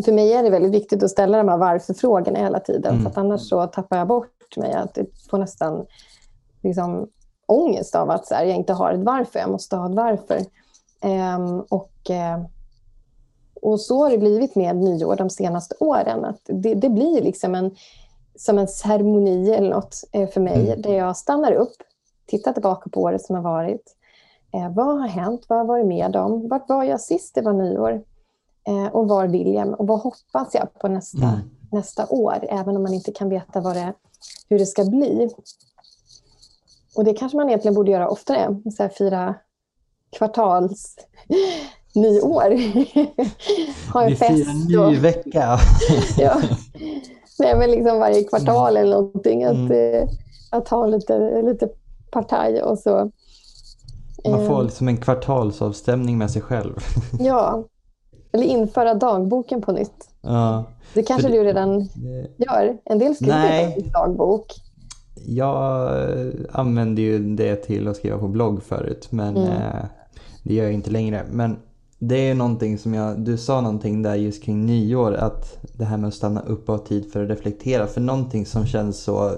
För 0.04 0.12
mig 0.12 0.32
är 0.32 0.42
det 0.42 0.50
väldigt 0.50 0.72
viktigt 0.72 1.02
att 1.02 1.10
ställa 1.10 1.38
de 1.38 1.48
här 1.48 1.56
varför-frågorna 1.56 2.38
hela 2.38 2.60
tiden, 2.60 2.94
mm. 2.98 3.12
för 3.12 3.20
annars 3.20 3.48
så 3.48 3.66
tappar 3.66 3.98
jag 3.98 4.08
bort 4.08 4.56
mig. 4.56 4.72
Att 4.72 4.98
får 5.30 5.38
nästan 5.38 5.86
liksom, 6.62 7.08
ångest 7.46 7.94
av 7.94 8.10
att 8.10 8.26
så 8.26 8.34
här, 8.34 8.44
jag 8.44 8.56
inte 8.56 8.72
har 8.72 8.92
ett 8.92 9.04
varför, 9.04 9.38
jag 9.38 9.50
måste 9.50 9.76
ha 9.76 9.86
ett 9.90 9.96
varför. 9.96 10.38
Um, 11.36 11.60
och... 11.60 11.92
Uh, 12.10 12.46
och 13.66 13.80
så 13.80 14.02
har 14.02 14.10
det 14.10 14.18
blivit 14.18 14.56
med 14.56 14.76
nyår 14.76 15.16
de 15.16 15.30
senaste 15.30 15.74
åren. 15.80 16.24
Att 16.24 16.40
det, 16.44 16.74
det 16.74 16.88
blir 16.88 17.22
liksom 17.22 17.54
en, 17.54 17.76
som 18.36 18.58
en 18.58 18.68
ceremoni 18.68 19.50
eller 19.50 19.70
något 19.70 20.04
eh, 20.12 20.28
för 20.28 20.40
mig, 20.40 20.66
mm. 20.66 20.82
där 20.82 20.94
jag 20.94 21.16
stannar 21.16 21.52
upp, 21.52 21.76
tittar 22.26 22.52
tillbaka 22.52 22.90
på 22.90 23.00
året 23.00 23.22
som 23.22 23.36
har 23.36 23.42
varit. 23.42 23.96
Eh, 24.54 24.74
vad 24.74 25.00
har 25.00 25.08
hänt? 25.08 25.44
Vad 25.48 25.58
har 25.58 25.64
jag 25.64 25.68
varit 25.68 25.86
med 25.86 26.16
om? 26.16 26.48
Vart 26.48 26.68
var 26.68 26.84
jag 26.84 27.00
sist 27.00 27.34
det 27.34 27.42
var 27.42 27.52
nyår? 27.52 28.02
Eh, 28.68 28.86
och 28.86 29.08
var 29.08 29.26
vill 29.26 29.54
jag? 29.54 29.80
Och 29.80 29.86
vad 29.86 30.00
hoppas 30.00 30.54
jag 30.54 30.78
på 30.78 30.88
nästa, 30.88 31.26
mm. 31.26 31.50
nästa 31.72 32.06
år? 32.08 32.38
Även 32.42 32.76
om 32.76 32.82
man 32.82 32.94
inte 32.94 33.12
kan 33.12 33.28
veta 33.28 33.60
vad 33.60 33.76
det, 33.76 33.92
hur 34.48 34.58
det 34.58 34.66
ska 34.66 34.84
bli. 34.84 35.30
Och 36.96 37.04
det 37.04 37.14
kanske 37.14 37.36
man 37.36 37.48
egentligen 37.48 37.74
borde 37.74 37.90
göra 37.90 38.08
oftare. 38.08 38.60
Så 38.76 38.82
här, 38.82 38.88
fira 38.88 39.34
kvartals 40.16 40.96
nyår. 41.96 42.50
ha 43.92 44.02
en 44.02 44.08
Vi 44.08 44.16
fest. 44.16 44.30
Vi 44.30 44.44
firar 44.44 44.90
ny 44.90 44.98
och... 44.98 45.04
vecka. 45.04 45.58
ja. 46.18 46.40
Nej, 47.38 47.58
men 47.58 47.70
liksom 47.70 47.98
varje 47.98 48.24
kvartal 48.24 48.76
eller 48.76 48.90
någonting. 48.90 49.44
Att, 49.44 49.54
mm. 49.54 49.94
Eh, 49.94 50.08
att 50.50 50.68
ha 50.68 50.86
lite, 50.86 51.42
lite 51.42 51.68
partaj 52.10 52.62
och 52.62 52.78
så. 52.78 53.10
Man 54.30 54.46
får 54.46 54.58
eh, 54.58 54.64
liksom 54.64 54.88
en 54.88 54.96
kvartalsavstämning 54.96 56.18
med 56.18 56.30
sig 56.30 56.42
själv. 56.42 56.74
ja, 57.20 57.64
eller 58.32 58.44
införa 58.44 58.94
dagboken 58.94 59.62
på 59.62 59.72
nytt. 59.72 60.08
Ja. 60.20 60.64
Det 60.94 61.02
kanske 61.02 61.28
det, 61.28 61.38
du 61.38 61.44
redan 61.44 61.88
gör? 62.36 62.78
En 62.84 62.98
del 62.98 63.14
skriver 63.14 63.38
Nej. 63.38 63.90
dagbok. 63.92 64.46
Jag 65.26 65.90
använde 66.52 67.02
ju 67.02 67.18
det 67.18 67.56
till 67.56 67.88
att 67.88 67.96
skriva 67.96 68.18
på 68.18 68.28
blogg 68.28 68.62
förut 68.62 69.08
men 69.10 69.36
mm. 69.36 69.48
eh, 69.48 69.84
det 70.42 70.54
gör 70.54 70.64
jag 70.64 70.72
inte 70.72 70.90
längre. 70.90 71.24
Men 71.30 71.58
det 71.98 72.30
är 72.30 72.34
någonting 72.34 72.78
som 72.78 72.94
jag, 72.94 73.20
du 73.20 73.36
sa 73.36 73.60
någonting 73.60 74.02
där 74.02 74.14
just 74.14 74.42
kring 74.42 74.66
nyår, 74.66 75.14
att 75.14 75.58
det 75.72 75.84
här 75.84 75.96
med 75.96 76.08
att 76.08 76.14
stanna 76.14 76.40
upp 76.40 76.68
och 76.68 76.78
ha 76.78 76.84
tid 76.84 77.12
för 77.12 77.22
att 77.24 77.30
reflektera. 77.30 77.86
För 77.86 78.00
någonting 78.00 78.46
som 78.46 78.66
känns 78.66 78.98
så 78.98 79.32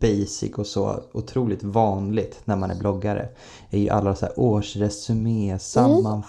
basic 0.00 0.54
och 0.56 0.66
så 0.66 1.00
otroligt 1.12 1.62
vanligt 1.62 2.40
när 2.44 2.56
man 2.56 2.70
är 2.70 2.78
bloggare 2.78 3.28
är 3.70 3.78
ju 3.78 3.88
alla 3.88 4.14
så 4.14 4.26
här 4.26 4.40
årsresumé, 4.40 5.58
mm. 5.76 6.22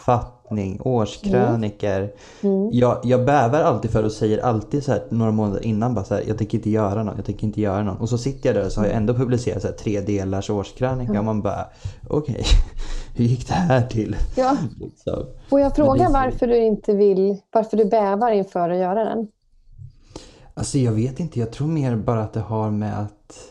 Sammanfattning, 0.50 0.72
mm. 0.72 0.82
årskröniker. 0.84 2.12
Mm. 2.42 2.70
Jag, 2.72 3.00
jag 3.04 3.26
bävar 3.26 3.62
alltid 3.62 3.92
för 3.92 4.04
och 4.04 4.12
säger 4.12 4.38
alltid 4.38 4.84
så 4.84 4.92
här 4.92 5.04
några 5.10 5.32
månader 5.32 5.66
innan 5.66 5.94
bara 5.94 6.06
så 6.06 6.16
här, 6.16 6.24
jag 6.28 6.38
tänker 6.38 6.58
inte 6.58 6.70
göra 6.70 7.04
någon, 7.04 7.16
jag 7.16 7.26
tänker 7.26 7.48
inte 7.48 7.62
göra 7.62 7.84
någon. 7.84 7.98
Och 7.98 8.10
så 8.10 8.18
sitter 8.18 8.50
jag 8.50 8.56
där 8.56 8.66
och 8.66 8.72
så 8.72 8.82
har 8.82 8.88
jag 8.88 8.96
ändå 8.96 9.14
publicerat 9.14 9.62
så 9.62 9.68
här, 9.68 9.76
tre 9.76 10.02
delars 10.02 10.50
årskrönika 10.50 11.10
mm. 11.10 11.20
och 11.20 11.26
man 11.26 11.42
bara 11.42 11.66
okej. 12.08 12.36
Okay 12.36 12.46
hur 13.16 13.26
gick 13.26 13.48
det 13.48 13.54
här 13.54 13.82
till? 13.88 14.16
Ja. 14.38 14.58
Liksom. 14.80 15.26
Får 15.50 15.60
jag 15.60 15.76
fråga 15.76 16.10
varför 16.10 16.48
du 16.48 16.58
inte 16.58 16.94
vill, 16.94 17.38
varför 17.52 17.78
du 17.78 17.86
bävar 17.86 18.32
inför 18.32 18.70
att 18.70 18.78
göra 18.78 19.04
den? 19.04 19.28
Alltså 20.54 20.78
jag 20.78 20.92
vet 20.92 21.20
inte, 21.20 21.40
jag 21.40 21.52
tror 21.52 21.68
mer 21.68 21.96
bara 21.96 22.22
att 22.22 22.34
det 22.34 22.40
har 22.40 22.72
med 22.72 23.00
att 23.00 23.50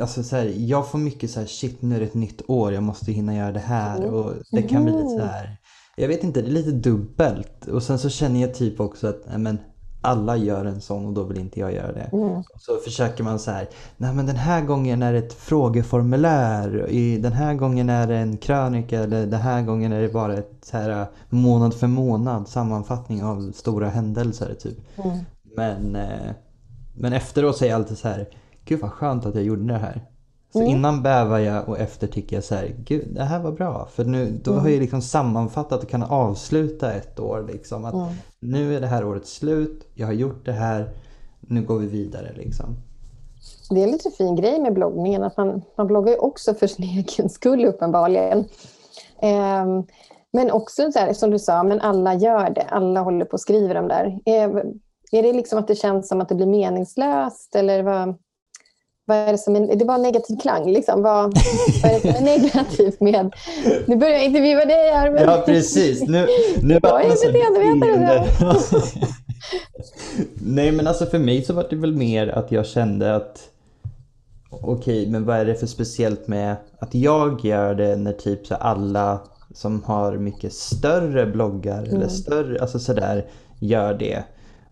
alltså 0.00 0.22
så 0.22 0.36
här, 0.36 0.52
jag 0.56 0.90
får 0.90 0.98
mycket 0.98 1.30
så 1.30 1.40
här, 1.40 1.46
shit 1.46 1.82
nu 1.82 1.96
är 1.96 2.00
det 2.00 2.06
ett 2.06 2.14
nytt 2.14 2.42
år, 2.48 2.72
jag 2.72 2.82
måste 2.82 3.12
hinna 3.12 3.36
göra 3.36 3.52
det 3.52 3.58
här 3.58 3.96
mm. 3.96 4.14
och 4.14 4.32
det 4.50 4.62
kan 4.62 4.84
bli 4.84 4.92
lite 4.92 5.08
så 5.08 5.24
här, 5.24 5.56
jag 5.96 6.08
vet 6.08 6.24
inte, 6.24 6.42
det 6.42 6.48
är 6.48 6.52
lite 6.52 6.70
dubbelt 6.70 7.66
och 7.66 7.82
sen 7.82 7.98
så 7.98 8.08
känner 8.08 8.40
jag 8.40 8.54
typ 8.54 8.80
också 8.80 9.06
att, 9.06 9.22
nej 9.28 9.38
men 9.38 9.58
alla 10.00 10.36
gör 10.36 10.64
en 10.64 10.80
sån 10.80 11.06
och 11.06 11.12
då 11.12 11.22
vill 11.22 11.38
inte 11.38 11.60
jag 11.60 11.74
göra 11.74 11.92
det. 11.92 12.10
Mm. 12.12 12.42
Så 12.58 12.76
försöker 12.84 13.24
man 13.24 13.38
så 13.38 13.50
här, 13.50 13.68
nej 13.96 14.14
men 14.14 14.26
den 14.26 14.36
här 14.36 14.62
gången 14.62 15.02
är 15.02 15.12
det 15.12 15.18
ett 15.18 15.32
frågeformulär, 15.32 16.90
i, 16.90 17.18
den 17.18 17.32
här 17.32 17.54
gången 17.54 17.90
är 17.90 18.06
det 18.06 18.16
en 18.16 18.36
krönika 18.36 19.00
eller 19.00 19.26
den 19.26 19.40
här 19.40 19.62
gången 19.62 19.92
är 19.92 20.02
det 20.02 20.08
bara 20.08 20.34
ett 20.34 20.58
så 20.62 20.76
här, 20.76 21.06
månad 21.28 21.74
för 21.74 21.86
månad 21.86 22.48
sammanfattning 22.48 23.24
av 23.24 23.52
stora 23.52 23.88
händelser 23.88 24.54
typ. 24.60 24.78
Mm. 24.96 25.18
Men, 25.56 25.96
eh, 25.96 26.32
men 26.94 27.12
efteråt 27.12 27.56
säger 27.56 27.72
jag 27.72 27.80
alltid 27.80 27.98
så 27.98 28.08
här, 28.08 28.28
gud 28.66 28.80
vad 28.80 28.92
skönt 28.92 29.26
att 29.26 29.34
jag 29.34 29.44
gjorde 29.44 29.72
det 29.72 29.78
här. 29.78 30.02
Så 30.52 30.58
mm. 30.58 30.70
innan 30.70 31.02
bävar 31.02 31.38
jag 31.38 31.68
och 31.68 31.78
efter 31.78 32.06
tycker 32.06 32.36
jag 32.36 32.44
så 32.44 32.54
här, 32.54 32.74
gud 32.78 33.08
det 33.14 33.24
här 33.24 33.40
var 33.40 33.52
bra. 33.52 33.88
För 33.90 34.04
nu, 34.04 34.40
då 34.44 34.50
mm. 34.50 34.62
har 34.62 34.70
jag 34.70 34.80
liksom 34.80 35.02
sammanfattat 35.02 35.82
och 35.82 35.88
kan 35.88 36.02
avsluta 36.02 36.92
ett 36.92 37.20
år. 37.20 37.46
Liksom. 37.52 37.84
Att 37.84 37.94
mm. 37.94 38.08
Nu 38.40 38.76
är 38.76 38.80
det 38.80 38.86
här 38.86 39.04
året 39.04 39.26
slut, 39.26 39.88
jag 39.94 40.06
har 40.06 40.14
gjort 40.14 40.44
det 40.44 40.52
här, 40.52 40.90
nu 41.40 41.62
går 41.62 41.78
vi 41.78 41.86
vidare. 41.86 42.32
Liksom. 42.36 42.76
Det 43.70 43.80
är 43.80 43.84
en 43.84 43.90
lite 43.90 44.10
fin 44.10 44.36
grej 44.36 44.60
med 44.60 44.74
bloggningen, 44.74 45.22
att 45.22 45.36
man, 45.36 45.62
man 45.76 45.86
bloggar 45.86 46.12
ju 46.12 46.18
också 46.18 46.54
för 46.54 46.66
sin 46.66 46.84
egen 46.98 47.28
skull 47.28 47.64
uppenbarligen. 47.64 48.38
Eh, 49.22 49.66
men 50.32 50.50
också 50.50 50.92
så 50.92 50.98
här, 50.98 51.12
som 51.12 51.30
du 51.30 51.38
sa, 51.38 51.62
men 51.62 51.80
alla 51.80 52.14
gör 52.14 52.50
det, 52.50 52.62
alla 52.62 53.00
håller 53.00 53.24
på 53.24 53.32
och 53.32 53.40
skriver 53.40 53.74
de 53.74 53.88
där. 53.88 54.20
Eh, 54.24 54.50
är 55.12 55.22
det 55.22 55.32
liksom 55.32 55.58
att 55.58 55.68
det 55.68 55.74
känns 55.74 56.08
som 56.08 56.20
att 56.20 56.28
det 56.28 56.34
blir 56.34 56.46
meningslöst 56.46 57.56
eller 57.56 57.82
vad? 57.82 58.14
Vad 59.06 59.16
är 59.16 59.32
det 59.32 59.38
som 59.38 59.56
är, 59.56 59.76
det 59.76 59.84
var 59.84 59.98
negativ 59.98 60.36
klang. 60.36 60.72
Liksom. 60.72 61.02
Vad, 61.02 61.38
vad 61.82 61.92
är 61.92 61.94
det 61.94 62.00
som 62.00 62.10
är 62.10 62.38
negativt 62.38 63.00
med... 63.00 63.34
Nu 63.86 63.96
börjar 63.96 64.14
jag 64.14 64.24
intervjua 64.24 64.64
dig 64.64 64.92
här. 64.92 65.10
Men... 65.10 65.22
Ja, 65.22 65.42
precis. 65.46 66.02
Nu, 66.02 66.26
nu 66.62 66.78
jag 66.82 67.04
är 67.04 67.32
beteendevetare. 67.32 68.24
Nej, 70.34 70.72
men 70.72 70.86
alltså 70.86 71.06
för 71.06 71.18
mig 71.18 71.44
så 71.44 71.52
var 71.52 71.66
det 71.70 71.76
väl 71.76 71.96
mer 71.96 72.28
att 72.28 72.52
jag 72.52 72.66
kände 72.66 73.16
att 73.16 73.48
okej, 74.50 75.00
okay, 75.00 75.12
men 75.12 75.24
vad 75.24 75.36
är 75.36 75.44
det 75.44 75.54
för 75.54 75.66
speciellt 75.66 76.28
med 76.28 76.56
att 76.78 76.94
jag 76.94 77.44
gör 77.44 77.74
det 77.74 77.96
när 77.96 78.12
typ 78.12 78.46
så 78.46 78.54
alla 78.54 79.20
som 79.54 79.82
har 79.82 80.16
mycket 80.16 80.52
större 80.52 81.26
bloggar 81.26 81.82
mm. 81.82 81.96
eller 81.96 82.08
större, 82.08 82.60
alltså 82.60 82.78
sådär, 82.78 83.26
gör 83.58 83.94
det. 83.94 84.24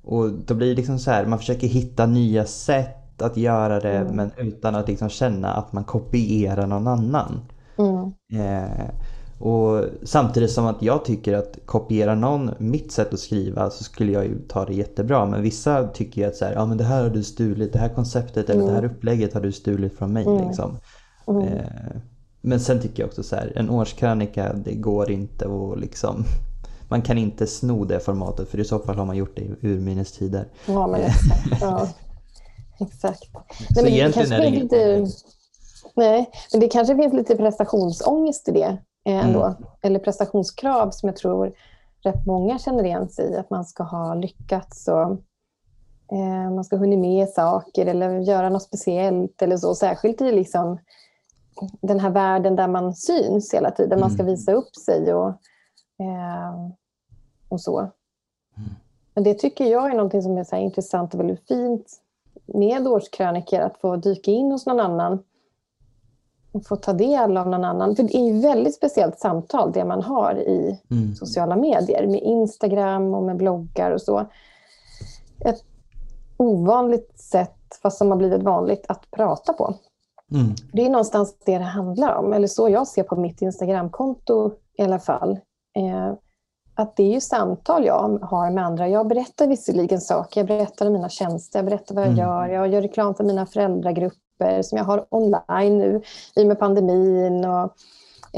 Och 0.05 0.31
då 0.31 0.55
blir 0.55 0.69
det 0.69 0.75
liksom 0.75 0.99
så 0.99 1.11
här, 1.11 1.27
man 1.27 1.39
försöker 1.39 1.67
hitta 1.67 2.07
nya 2.07 2.45
sätt 2.45 3.04
att 3.25 3.37
göra 3.37 3.81
det 3.81 3.97
mm. 3.97 4.17
men 4.17 4.31
utan 4.37 4.75
att 4.75 4.89
liksom 4.89 5.09
känna 5.09 5.53
att 5.53 5.73
man 5.73 5.85
kopierar 5.85 6.67
någon 6.67 6.87
annan. 6.87 7.41
Mm. 7.79 8.13
Eh, 8.33 8.91
och 9.39 9.85
Samtidigt 10.03 10.51
som 10.51 10.67
att 10.67 10.83
jag 10.83 11.05
tycker 11.05 11.35
att 11.35 11.59
kopiera 11.67 12.15
någon 12.15 12.51
mitt 12.59 12.93
sätt 12.93 13.15
att 13.15 13.21
skriva 13.21 13.71
så 13.71 13.85
skulle 13.85 14.13
jag 14.13 14.25
ju 14.25 14.39
ta 14.49 14.65
det 14.65 14.75
jättebra. 14.75 15.27
Men 15.27 15.43
vissa 15.43 15.89
tycker 15.89 16.21
ju 16.21 16.29
att 16.29 16.37
så 16.37 16.45
här, 16.45 16.53
ja, 16.53 16.67
men 16.67 16.79
det 16.79 16.85
här 16.85 17.03
har 17.03 17.11
du 17.11 17.23
stulit, 17.23 17.73
det 17.73 17.79
här 17.79 17.89
konceptet 17.89 18.51
eller 18.51 18.63
det 18.63 18.73
här 18.73 18.79
mm. 18.79 18.91
upplägget 18.91 19.35
har 19.35 19.41
du 19.41 19.53
stulit 19.53 19.99
från 19.99 20.13
mig. 20.13 20.25
Mm. 20.25 20.47
Liksom. 20.47 20.79
Mm. 21.27 21.43
Eh, 21.43 21.65
men 22.41 22.61
sen 22.61 22.81
tycker 22.81 23.03
jag 23.03 23.09
också 23.09 23.23
så 23.23 23.37
här, 23.37 23.53
en 23.57 23.71
årskrönika 23.71 24.53
det 24.53 24.75
går 24.75 25.11
inte 25.11 25.47
att 25.47 25.81
liksom 25.81 26.25
man 26.89 27.03
kan 27.03 27.19
inte 27.19 27.47
sno 27.47 27.85
det 27.85 28.01
formatet 28.01 28.49
för 28.49 28.61
i 28.61 28.65
så 28.65 28.79
fall 28.79 28.97
har 28.97 29.07
man 29.07 29.17
gjort 29.17 29.37
det 29.37 29.43
i 29.43 29.55
urminnes 29.63 30.13
tider. 30.13 30.49
Ja, 30.67 30.87
men 30.87 31.01
exakt. 31.01 31.61
Ja. 31.61 31.89
Exakt. 32.81 33.31
Nej, 33.75 33.85
men 33.85 33.93
egentligen 33.93 34.29
det 34.31 34.37
är 34.37 34.41
det 34.41 34.47
inget 34.47 34.63
lite, 34.63 35.07
Nej, 35.97 36.31
men 36.53 36.61
det 36.61 36.69
kanske 36.69 36.97
finns 36.97 37.15
lite 37.15 37.37
prestationsångest 37.37 38.49
i 38.49 38.53
det 38.53 38.79
eh, 39.05 39.27
ändå. 39.27 39.45
Mm. 39.45 39.57
Eller 39.83 39.99
prestationskrav 39.99 40.91
som 40.91 41.07
jag 41.07 41.17
tror 41.17 41.53
rätt 42.03 42.27
många 42.27 42.59
känner 42.59 42.85
igen 42.85 43.09
sig 43.09 43.33
i. 43.33 43.37
Att 43.37 43.51
man 43.51 43.65
ska 43.65 43.83
ha 43.83 44.15
lyckats 44.15 44.89
och 44.89 45.11
eh, 46.13 46.51
man 46.55 46.65
ska 46.65 46.77
hunnit 46.77 46.99
med 46.99 47.29
saker 47.29 47.87
eller 47.87 48.19
göra 48.19 48.49
något 48.49 48.63
speciellt 48.63 49.43
eller 49.43 49.57
så. 49.57 49.75
Särskilt 49.75 50.21
i 50.21 50.33
liksom 50.33 50.79
den 51.81 52.01
här 52.01 52.11
världen 52.11 52.57
där 52.57 52.69
man 52.69 52.95
syns 52.95 53.55
hela 53.55 53.71
tiden. 53.71 54.01
Man 54.01 54.11
ska 54.11 54.23
Mm. 54.23 54.35
visa 54.35 54.53
upp 54.53 54.77
sig 54.77 55.15
och, 55.15 55.29
eh, 56.01 56.71
och 57.49 57.61
så. 57.61 57.79
Mm. 57.81 58.71
Men 59.15 59.25
det 59.25 59.35
tycker 59.35 59.65
jag 59.65 59.91
är 59.91 59.95
någonting 59.95 60.23
som 60.23 60.39
är 60.39 60.45
så 60.45 60.57
intressant 60.57 61.15
och 61.15 61.21
väldigt 61.21 61.49
fint 61.49 62.01
med 62.47 62.87
årskrönikor, 62.87 63.61
att 63.61 63.79
få 63.81 63.97
dyka 63.97 64.31
in 64.31 64.53
hos 64.53 64.67
någon 64.67 64.81
annan 64.81 65.23
och 66.53 66.67
få 66.67 66.77
ta 66.77 66.93
del 66.93 67.37
av 67.37 67.49
någon 67.49 67.65
annan. 67.65 67.97
För 67.97 68.03
det 68.03 68.17
är 68.17 68.33
ju 68.33 68.41
väldigt 68.41 68.75
speciellt 68.75 69.19
samtal 69.19 69.73
det 69.73 69.85
man 69.85 70.03
har 70.03 70.35
i 70.35 70.81
Mm. 70.91 71.15
sociala 71.15 71.57
medier 71.57 72.07
med 72.07 72.23
Instagram 72.23 73.15
och 73.15 73.23
med 73.23 73.37
bloggar 73.37 73.91
och 73.91 74.03
så. 74.03 74.27
Ett 75.45 75.65
ovanligt 76.37 77.19
sätt, 77.19 77.79
fast 77.83 77.99
som 77.99 78.11
har 78.11 78.17
blivit 78.17 78.43
vanligt, 78.43 78.85
att 78.89 79.11
prata 79.11 79.53
på. 79.53 79.75
Mm. 80.33 80.55
Det 80.73 80.87
är 80.87 80.91
någonstans 80.91 81.37
det 81.45 81.59
det 81.59 81.65
handlar 81.65 82.15
om, 82.15 82.33
eller 82.33 82.49
så 82.49 82.69
jag 82.69 82.87
ser 82.87 83.03
på 83.03 83.17
mitt 83.17 83.43
Instagramkonto 83.43 84.53
i 84.79 84.83
alla 84.83 84.99
fall. 84.99 85.39
Eh, 85.77 86.15
att 86.75 86.97
det 86.97 87.03
är 87.03 87.13
ju 87.13 87.21
samtal 87.21 87.85
jag 87.85 88.19
har 88.23 88.51
med 88.51 88.65
andra. 88.67 88.89
Jag 88.89 89.07
berättar 89.09 89.47
visserligen 89.47 90.01
saker, 90.01 90.41
jag 90.41 90.47
berättar 90.49 90.87
om 90.87 90.93
mina 90.93 91.09
tjänster, 91.09 91.59
jag 91.59 91.67
berättar 91.67 91.95
vad 91.95 92.05
jag 92.05 92.13
Mm. 92.13 92.21
gör, 92.25 92.49
jag 92.49 92.69
gör 92.69 92.83
reklam 92.83 93.15
för 93.15 93.25
mina 93.25 93.47
föräldragrupper 93.47 94.63
som 94.63 94.79
jag 94.79 94.85
har 94.85 95.07
online 95.11 95.79
nu 95.79 96.03
i 96.37 96.43
och 96.43 96.47
med 96.47 96.59
pandemin. 96.59 97.45
Och, 97.45 97.73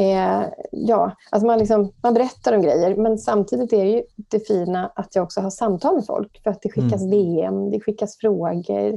eh, 0.00 0.42
ja, 0.70 1.12
alltså 1.30 1.46
man, 1.46 1.58
liksom, 1.58 1.92
man 2.02 2.14
berättar 2.14 2.52
om 2.52 2.62
grejer, 2.62 2.96
men 2.96 3.18
samtidigt 3.18 3.72
är 3.72 3.84
det 3.84 3.90
ju 3.90 4.02
det 4.16 4.46
fina 4.46 4.92
att 4.94 5.14
jag 5.16 5.22
också 5.24 5.40
har 5.40 5.50
samtal 5.50 5.94
med 5.94 6.06
folk, 6.06 6.40
för 6.42 6.50
att 6.50 6.62
det 6.62 6.68
skickas 6.72 7.02
Mm. 7.02 7.10
DM, 7.10 7.70
det 7.70 7.80
skickas 7.80 8.16
frågor, 8.16 8.92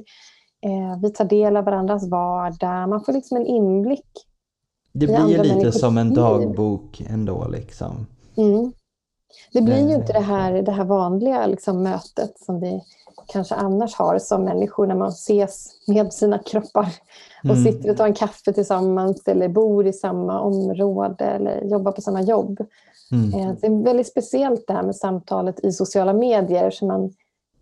eh, 0.66 1.00
vi 1.02 1.10
tar 1.10 1.26
del 1.26 1.58
av 1.58 1.64
varandras 1.66 2.08
vardag, 2.10 2.90
man 2.90 3.04
får 3.04 3.14
liksom 3.14 3.38
en 3.38 3.46
inblick 3.46 4.08
Det 4.94 5.08
blir 5.08 5.44
lite 5.44 5.72
som 5.72 5.98
en 5.98 6.14
dagbok 6.14 7.02
ändå 7.10 7.48
liksom. 7.48 8.06
Mm. 8.38 8.72
Det 9.54 9.62
blir 9.62 9.88
ju 9.90 9.96
inte 9.96 10.14
det 10.14 10.20
här, 10.20 10.54
det 10.62 10.72
här 10.72 10.84
vanliga 10.86 11.48
liksom, 11.48 11.84
mötet 11.84 12.40
som 12.40 12.60
vi 12.60 12.84
kanske 13.28 13.56
annars 13.56 13.96
har 13.96 14.20
som 14.20 14.44
människor 14.44 14.88
när 14.88 14.96
man 14.96 15.10
ses 15.10 15.68
med 15.88 16.14
sina 16.14 16.38
kroppar 16.40 16.88
och 17.44 17.50
Mm. 17.50 17.64
sitter 17.64 17.90
och 17.92 17.98
tar 17.98 18.06
en 18.06 18.14
kaffe 18.14 18.54
tillsammans 18.54 19.28
eller 19.28 19.48
bor 19.48 19.88
i 19.88 19.94
samma 19.94 20.40
område 20.42 21.26
eller 21.26 21.62
jobbar 21.64 21.92
på 21.92 22.02
samma 22.02 22.22
jobb. 22.22 22.60
Mm. 23.12 23.34
Eh, 23.50 23.56
Det 23.62 23.68
är 23.68 23.84
väldigt 23.84 24.08
speciellt 24.08 24.68
det 24.68 24.74
här 24.74 24.84
med 24.84 24.96
samtalet 24.96 25.60
i 25.66 25.72
sociala 25.72 26.14
medier 26.14 26.72
som 26.72 26.88
man 26.88 27.14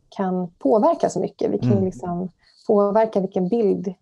kan 0.10 0.48
påverka 0.60 1.10
så 1.10 1.20
mycket. 1.20 1.52
Vi 1.52 1.60
kan 1.60 1.72
Mm. 1.72 1.86
liksom 1.86 2.30
påverka 2.68 3.20
vilken 3.20 3.48
bild 3.48 3.94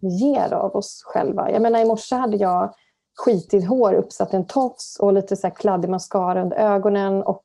vi 0.00 0.08
ger 0.08 0.52
av 0.54 0.76
oss 0.76 1.02
själva. 1.06 1.50
Jag 1.50 1.62
menar, 1.62 1.78
i 1.80 1.84
morse 1.84 2.14
hade 2.16 2.36
jag 2.36 2.74
skitigt 3.16 3.68
hår, 3.68 3.92
uppsatt 3.94 4.34
en 4.34 4.46
tofs 4.46 4.96
och 5.00 5.12
lite 5.12 5.36
så 5.36 5.46
här 5.46 5.54
kladdig 5.54 5.88
mascara 5.90 6.42
under 6.42 6.56
ögonen 6.56 7.22
och 7.22 7.44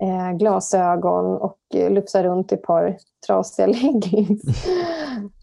eh, 0.00 0.36
glasögon 0.36 1.36
och 1.36 1.58
eh, 1.74 1.90
lufsade 1.90 2.28
runt 2.28 2.52
i 2.52 2.54
ett 2.54 2.62
par 2.62 2.96
trasiga 3.26 3.66
leggings. 3.82 4.42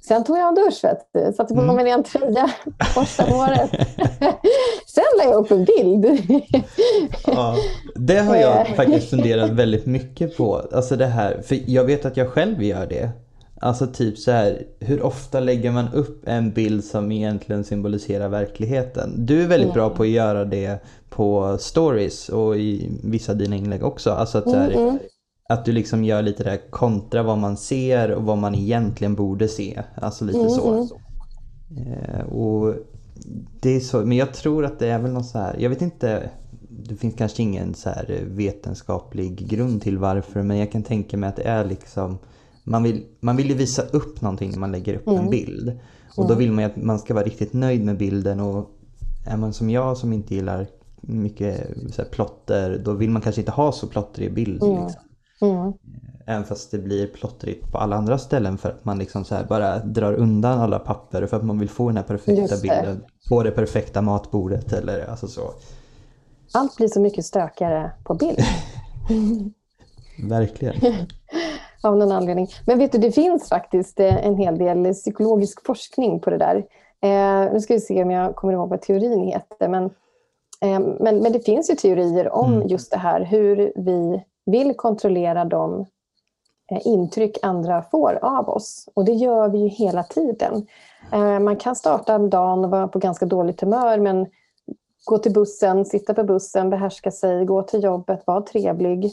Sen 0.07 0.23
tog 0.23 0.37
jag 0.37 0.47
en 0.47 0.55
dusch, 0.55 0.83
vet 0.83 1.35
satte 1.35 1.53
på 1.53 1.61
Mm. 1.61 1.75
mig 1.75 1.89
en 1.91 2.03
tröja, 2.03 2.49
borstade 2.95 3.31
håret. 3.31 3.69
Sen 4.87 5.03
la 5.17 5.23
jag 5.23 5.33
upp 5.33 5.51
en 5.51 5.65
bild. 5.65 6.05
Ja, 7.27 7.55
det 7.95 8.17
har 8.19 8.35
jag 8.35 8.69
Eh. 8.69 8.75
faktiskt 8.75 9.09
funderat 9.09 9.49
väldigt 9.49 9.85
mycket 9.85 10.37
på. 10.37 10.61
Alltså 10.71 10.95
det 10.95 11.05
här, 11.05 11.41
för 11.41 11.57
jag 11.67 11.83
vet 11.83 12.05
att 12.05 12.17
jag 12.17 12.29
själv 12.29 12.63
gör 12.63 12.85
det. 12.85 13.09
Alltså 13.59 13.87
typ 13.87 14.17
så 14.17 14.31
här, 14.31 14.63
hur 14.79 15.01
ofta 15.01 15.39
lägger 15.39 15.71
man 15.71 15.93
upp 15.93 16.27
en 16.27 16.51
bild 16.51 16.83
som 16.83 17.11
egentligen 17.11 17.63
symboliserar 17.63 18.29
verkligheten? 18.29 19.25
Du 19.25 19.43
är 19.43 19.47
väldigt 19.47 19.73
bra 19.73 19.89
på 19.89 20.03
att 20.03 20.09
göra 20.09 20.45
det 20.45 20.79
på 21.09 21.57
stories 21.59 22.29
och 22.29 22.57
i 22.57 22.89
vissa 23.03 23.31
av 23.31 23.37
dina 23.37 23.55
inlägg 23.55 23.83
också. 23.83 24.11
Alltså 24.11 24.37
att, 24.37 24.45
här, 24.53 24.71
Mm, 24.71 24.83
mm. 24.83 24.99
att 25.49 25.65
du 25.65 25.71
liksom 25.71 26.03
gör 26.03 26.21
lite 26.21 26.43
det 26.43 26.49
här 26.49 26.69
kontra 26.69 27.23
vad 27.23 27.37
man 27.37 27.57
ser 27.57 28.11
och 28.11 28.23
vad 28.23 28.37
man 28.37 28.55
egentligen 28.55 29.15
borde 29.15 29.47
se. 29.47 29.83
Alltså 29.95 30.25
lite 30.25 30.39
Mm, 30.39 30.49
så. 30.49 30.73
mm. 30.73 30.87
Eh, 31.93 32.25
och 32.25 32.75
det 33.61 33.75
är 33.75 33.79
så, 33.79 33.97
men 34.05 34.17
jag 34.17 34.33
tror 34.33 34.65
att 34.65 34.79
det 34.79 34.87
är 34.87 34.99
väl 34.99 35.11
något 35.11 35.25
så 35.25 35.39
här, 35.39 35.55
jag 35.59 35.69
vet 35.69 35.81
inte, 35.81 36.29
det 36.69 36.95
finns 36.95 37.15
kanske 37.15 37.43
ingen 37.43 37.73
så 37.73 37.89
här 37.89 38.19
vetenskaplig 38.25 39.47
grund 39.47 39.81
till 39.81 39.97
varför 39.97 40.43
men 40.43 40.57
jag 40.57 40.71
kan 40.71 40.83
tänka 40.83 41.17
mig 41.17 41.29
att 41.29 41.35
det 41.35 41.43
är 41.47 41.65
liksom 41.65 42.17
man 42.67 42.83
vill, 42.83 43.05
man 43.19 43.35
vill 43.35 43.49
ju 43.49 43.55
visa 43.55 43.81
upp 43.81 44.21
någonting 44.21 44.51
när 44.51 44.59
man 44.59 44.71
lägger 44.71 44.95
upp 44.95 45.07
en 45.07 45.29
bild. 45.29 45.79
Och 46.17 46.27
då 46.27 46.35
vill 46.35 46.51
man 46.51 46.63
ju 46.63 46.69
att 46.69 46.75
man 46.75 46.99
ska 46.99 47.13
vara 47.13 47.25
riktigt 47.25 47.53
nöjd 47.53 47.85
med 47.85 47.97
bilden 47.97 48.39
och 48.39 48.69
är 49.25 49.37
man 49.37 49.53
som 49.53 49.69
jag 49.69 49.97
som 49.97 50.13
inte 50.13 50.35
gillar 50.35 50.67
mycket 51.01 51.67
så 51.91 52.01
här 52.01 52.09
plotter 52.09 52.81
då 52.85 52.93
vill 52.93 53.09
man 53.09 53.21
kanske 53.21 53.41
inte 53.41 53.51
ha 53.51 53.71
så 53.71 53.87
plottrig 53.87 54.33
bild. 54.33 54.53
Liksom. 54.53 54.91
Mm. 55.41 55.73
Även 56.25 56.43
fast 56.43 56.71
det 56.71 56.77
blir 56.77 57.07
plottrigt 57.07 57.71
på 57.71 57.77
alla 57.77 57.95
andra 57.95 58.17
ställen 58.17 58.57
för 58.57 58.69
att 58.69 58.85
man 58.85 58.99
liksom 58.99 59.25
så 59.25 59.35
bara 59.49 59.79
drar 59.79 60.13
undan 60.13 60.59
alla 60.59 60.79
papper 60.79 61.25
för 61.25 61.37
att 61.37 61.45
man 61.45 61.59
vill 61.59 61.69
få 61.69 61.87
den 61.87 61.97
här 61.97 62.03
perfekta 62.03 62.55
bilden 62.61 63.03
på 63.29 63.43
det 63.43 63.51
perfekta 63.51 64.01
matbordet 64.01 64.73
eller 64.73 65.09
alltså 65.09 65.27
så. 65.27 65.53
Allt 66.53 66.77
blir 66.77 66.87
så 66.87 66.99
mycket 66.99 67.25
stökigare 67.25 67.91
på 68.03 68.13
bild. 68.13 68.39
Verkligen. 70.29 70.75
av 71.83 71.97
någon 71.97 72.11
anledning. 72.11 72.47
Men 72.65 72.77
vet 72.77 72.91
du, 72.91 72.97
det 72.97 73.11
finns 73.11 73.49
faktiskt 73.49 73.99
eh, 73.99 74.25
en 74.27 74.35
hel 74.37 74.57
del 74.57 74.93
psykologisk 74.93 75.65
forskning 75.65 76.19
på 76.19 76.29
det 76.29 76.37
där. 76.37 76.55
Eh, 77.01 77.53
nu 77.53 77.61
ska 77.61 77.73
vi 77.73 77.79
se 77.79 78.03
om 78.03 78.11
jag 78.11 78.35
kommer 78.35 78.53
ihåg 78.53 78.69
vad 78.69 78.81
teorin 78.81 79.21
heter. 79.27 79.67
Men, 79.67 79.83
eh, 80.61 80.79
men, 80.99 81.17
men 81.19 81.31
det 81.31 81.39
finns 81.45 81.69
ju 81.69 81.75
teorier 81.75 82.29
om 82.29 82.53
Mm. 82.53 82.67
just 82.67 82.91
det 82.91 82.97
här, 82.97 83.21
hur 83.21 83.73
vi 83.75 84.23
vill 84.45 84.73
kontrollera 84.73 85.45
de 85.45 85.85
eh, 86.71 86.87
intryck 86.87 87.37
andra 87.41 87.83
får 87.91 88.19
av 88.21 88.49
oss. 88.49 88.89
Och 88.93 89.05
det 89.05 89.13
gör 89.13 89.49
vi 89.49 89.57
ju 89.57 89.67
hela 89.67 90.03
tiden. 90.03 90.67
Eh, 91.11 91.39
man 91.39 91.55
kan 91.55 91.75
starta 91.75 92.17
dagen 92.17 92.65
och 92.65 92.71
vara 92.71 92.87
på 92.87 92.99
ganska 92.99 93.25
dåligt 93.25 93.61
humör, 93.61 93.99
men 93.99 94.25
gå 95.05 95.17
till 95.17 95.33
bussen, 95.33 95.85
sitta 95.85 96.13
på 96.13 96.23
bussen, 96.23 96.69
behärska 96.69 97.11
sig, 97.11 97.45
gå 97.45 97.63
till 97.63 97.83
jobbet, 97.83 98.23
vara 98.25 98.41
trevlig. 98.41 99.11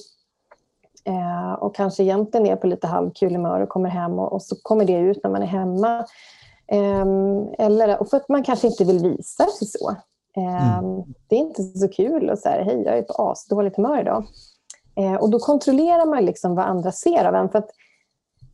Eh, 1.05 1.53
och 1.53 1.75
kanske 1.75 2.03
egentligen 2.03 2.47
är 2.47 2.57
på 2.57 2.67
lite 2.67 2.87
halvkul 2.87 3.35
humör 3.35 3.61
och 3.61 3.69
kommer 3.69 3.89
hem 3.89 4.19
och, 4.19 4.33
och 4.33 4.43
så 4.43 4.57
kommer 4.63 4.85
det 4.85 4.99
ut 4.99 5.21
när 5.23 5.31
man 5.31 5.43
är 5.43 5.47
hemma. 5.47 6.07
Ehm, 6.67 7.49
eller 7.59 8.01
och 8.01 8.09
för 8.09 8.17
att 8.17 8.29
man 8.29 8.43
kanske 8.43 8.67
inte 8.67 8.85
vill 8.85 8.99
visa 8.99 9.47
sig 9.47 9.69
så. 9.69 9.91
Ehm, 10.37 11.03
Det 11.29 11.37
är 11.37 11.41
inte 11.41 11.63
så 11.63 11.89
kul 11.89 12.31
att 12.31 12.41
säga 12.41 12.65
hej, 12.65 12.83
jag 12.83 12.99
är 12.99 13.03
på 13.03 13.13
asdåligt 13.13 13.77
humör 13.77 14.01
idag. 14.01 14.25
Eh, 14.97 15.15
och 15.15 15.31
då 15.31 15.39
kontrollerar 15.39 16.07
man 16.07 16.25
liksom 16.25 16.55
vad 16.55 16.65
andra 16.65 16.93
ser 16.93 17.25
av 17.25 17.35
en. 17.35 17.49
För 17.49 17.59
att 17.59 17.71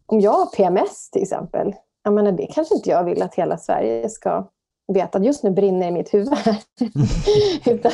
om 0.07 0.21
jag 0.21 0.33
har 0.33 0.47
PMS 0.47 1.11
till 1.11 1.23
exempel, 1.23 1.75
jag 2.03 2.13
menar, 2.13 2.33
det 2.33 2.47
kanske 2.47 2.75
inte 2.75 2.91
jag 2.91 3.05
vill 3.05 3.23
att 3.23 3.35
hela 3.35 3.59
Sverige 3.59 4.09
ska 4.09 4.49
veta 4.93 5.19
att 5.19 5.25
just 5.25 5.43
nu 5.43 5.51
brinner 5.51 5.89
i 5.89 5.91
mitt 5.91 6.15
huvud. 6.15 6.29
Utan 7.67 7.93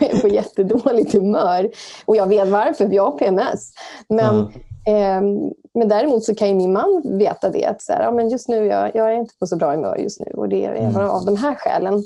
jag 0.00 0.10
är 0.10 0.20
på 0.20 0.28
jättedåligt 0.28 1.12
humör. 1.12 1.70
Och 2.04 2.16
jag 2.16 2.26
vet 2.26 2.48
varför, 2.48 2.86
för 2.86 2.94
jag 2.94 3.04
har 3.10 3.18
PMS. 3.18 3.70
Men, 4.08 4.50
Ja. 4.84 4.92
ehm, 4.92 5.38
men 5.74 5.88
däremot 5.88 6.24
så 6.24 6.34
kan 6.34 6.48
ju 6.48 6.54
min 6.54 6.72
man 6.72 7.02
veta 7.18 7.50
det. 7.50 7.64
Att 7.66 7.82
så 7.82 7.92
här, 7.92 8.02
ja, 8.02 8.10
men 8.10 8.28
just 8.28 8.48
nu, 8.48 8.66
jag, 8.66 8.90
jag 8.96 9.12
är 9.12 9.16
inte 9.16 9.34
på 9.38 9.46
så 9.46 9.56
bra 9.56 9.70
humör 9.70 9.96
just 9.96 10.20
nu. 10.20 10.32
Och 10.36 10.48
det 10.48 10.64
är 10.64 10.74
Mm. 10.74 10.96
av 11.10 11.24
de 11.24 11.36
här 11.36 11.54
skälen. 11.54 12.02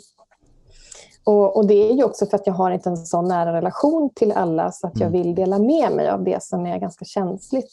Och, 1.24 1.56
och 1.56 1.66
det 1.66 1.90
är 1.90 1.94
ju 1.94 2.04
också 2.04 2.26
för 2.26 2.36
att 2.36 2.46
jag 2.46 2.54
har 2.54 2.70
inte 2.70 2.88
en 2.88 2.96
sån 2.96 3.28
nära 3.28 3.52
relation 3.52 4.10
till 4.14 4.32
alla 4.32 4.72
så 4.72 4.86
att 4.86 5.00
jag 5.00 5.08
Mm. 5.08 5.22
vill 5.22 5.34
dela 5.34 5.58
med 5.58 5.92
mig 5.92 6.08
av 6.08 6.24
det 6.24 6.42
som 6.42 6.66
är 6.66 6.78
ganska 6.78 7.04
känsligt. 7.04 7.72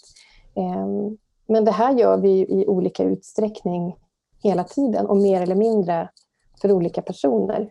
Ehm, 0.56 1.18
men 1.48 1.66
det 1.66 1.72
här 1.72 1.94
gör 1.94 2.18
vi 2.18 2.30
i 2.40 2.66
olika 2.68 3.04
utsträckning 3.04 3.96
hela 4.44 4.64
tiden 4.64 5.06
och 5.06 5.18
mer 5.18 5.42
eller 5.42 5.56
mindre 5.56 6.10
för 6.62 6.72
olika 6.72 7.02
personer. 7.02 7.70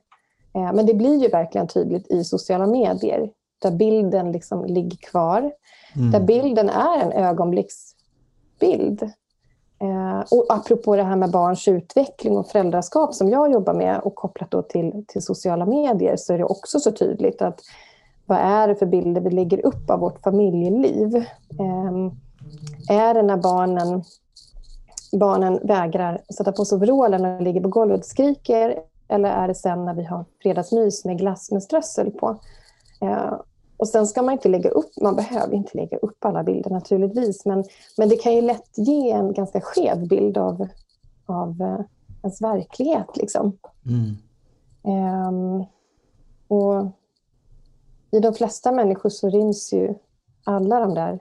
Eh, 0.54 0.72
Men 0.72 0.86
det 0.86 0.94
blir 0.94 1.22
ju 1.22 1.28
verkligen 1.28 1.66
tydligt 1.66 2.10
i 2.10 2.24
sociala 2.24 2.66
medier 2.66 3.30
där 3.58 3.70
bilden 3.70 4.32
liksom 4.32 4.64
ligger 4.64 4.96
kvar. 4.96 5.52
Där 5.94 6.18
Mm. 6.18 6.26
bilden 6.26 6.68
är 6.68 6.98
en 7.00 7.12
ögonblicksbild. 7.12 9.02
Eh, 9.78 10.20
och 10.30 10.46
apropå 10.48 10.96
det 10.96 11.02
här 11.02 11.16
med 11.16 11.30
barns 11.30 11.68
utveckling 11.68 12.36
och 12.36 12.46
föräldraskap 12.48 13.14
som 13.14 13.28
jag 13.28 13.52
jobbar 13.52 13.74
med 13.74 14.00
och 14.00 14.14
kopplat 14.14 14.50
då 14.50 14.62
till, 14.62 15.04
till 15.08 15.22
sociala 15.22 15.66
medier 15.66 16.16
så 16.16 16.32
är 16.34 16.38
det 16.38 16.44
också 16.44 16.80
så 16.80 16.92
tydligt 16.92 17.42
att 17.42 17.60
vad 18.26 18.38
är 18.38 18.68
det 18.68 18.74
för 18.74 18.86
bilder 18.86 19.20
vi 19.20 19.30
lägger 19.30 19.66
upp 19.66 19.90
av 19.90 20.00
vårt 20.00 20.22
familjeliv? 20.22 21.16
Eh, 21.60 22.10
är 22.96 23.14
det 23.14 23.22
när 23.22 23.36
barnen, 23.36 24.04
barnen 25.18 25.60
vägrar 25.62 26.20
sätta 26.36 26.52
på 26.52 26.64
sig 26.64 26.76
overallen 26.76 27.24
och 27.24 27.42
ligger 27.42 27.60
på 27.60 27.68
golvet 27.68 27.98
och 28.00 28.06
skriker 28.06 28.78
eller 29.08 29.28
är 29.28 29.48
det 29.48 29.54
sen 29.54 29.84
när 29.84 29.94
vi 29.94 30.04
har 30.04 30.24
fredagsmys 30.42 31.04
med 31.04 31.18
glass 31.18 31.50
med 31.50 31.62
strössel 31.62 32.10
på? 32.10 32.36
Eh, 33.00 33.34
Och 33.76 33.88
sen 33.88 34.06
ska 34.06 34.22
man 34.22 34.32
inte 34.32 34.48
lägga 34.48 34.70
upp, 34.70 34.90
man 35.02 35.16
behöver 35.16 35.54
inte 35.54 35.76
lägga 35.76 35.96
upp 35.96 36.24
alla 36.24 36.42
bilder 36.42 36.70
naturligtvis, 36.70 37.44
men, 37.46 37.64
men 37.96 38.08
det 38.08 38.16
kan 38.16 38.34
ju 38.34 38.40
lätt 38.40 38.78
ge 38.78 39.10
en 39.10 39.32
ganska 39.32 39.60
skev 39.60 40.08
bild 40.08 40.38
av, 40.38 40.68
av 41.26 41.62
uh, 41.62 41.80
ens 42.22 42.42
verklighet. 42.42 43.16
Liksom. 43.16 43.58
Mm. 43.86 44.16
Um, 45.28 45.64
och 46.48 46.86
i 48.10 48.20
de 48.20 48.34
flesta 48.34 48.72
människor 48.72 49.10
så 49.10 49.28
ryms 49.28 49.72
ju 49.72 49.94
alla 50.44 50.80
de 50.80 50.94
där 50.94 51.18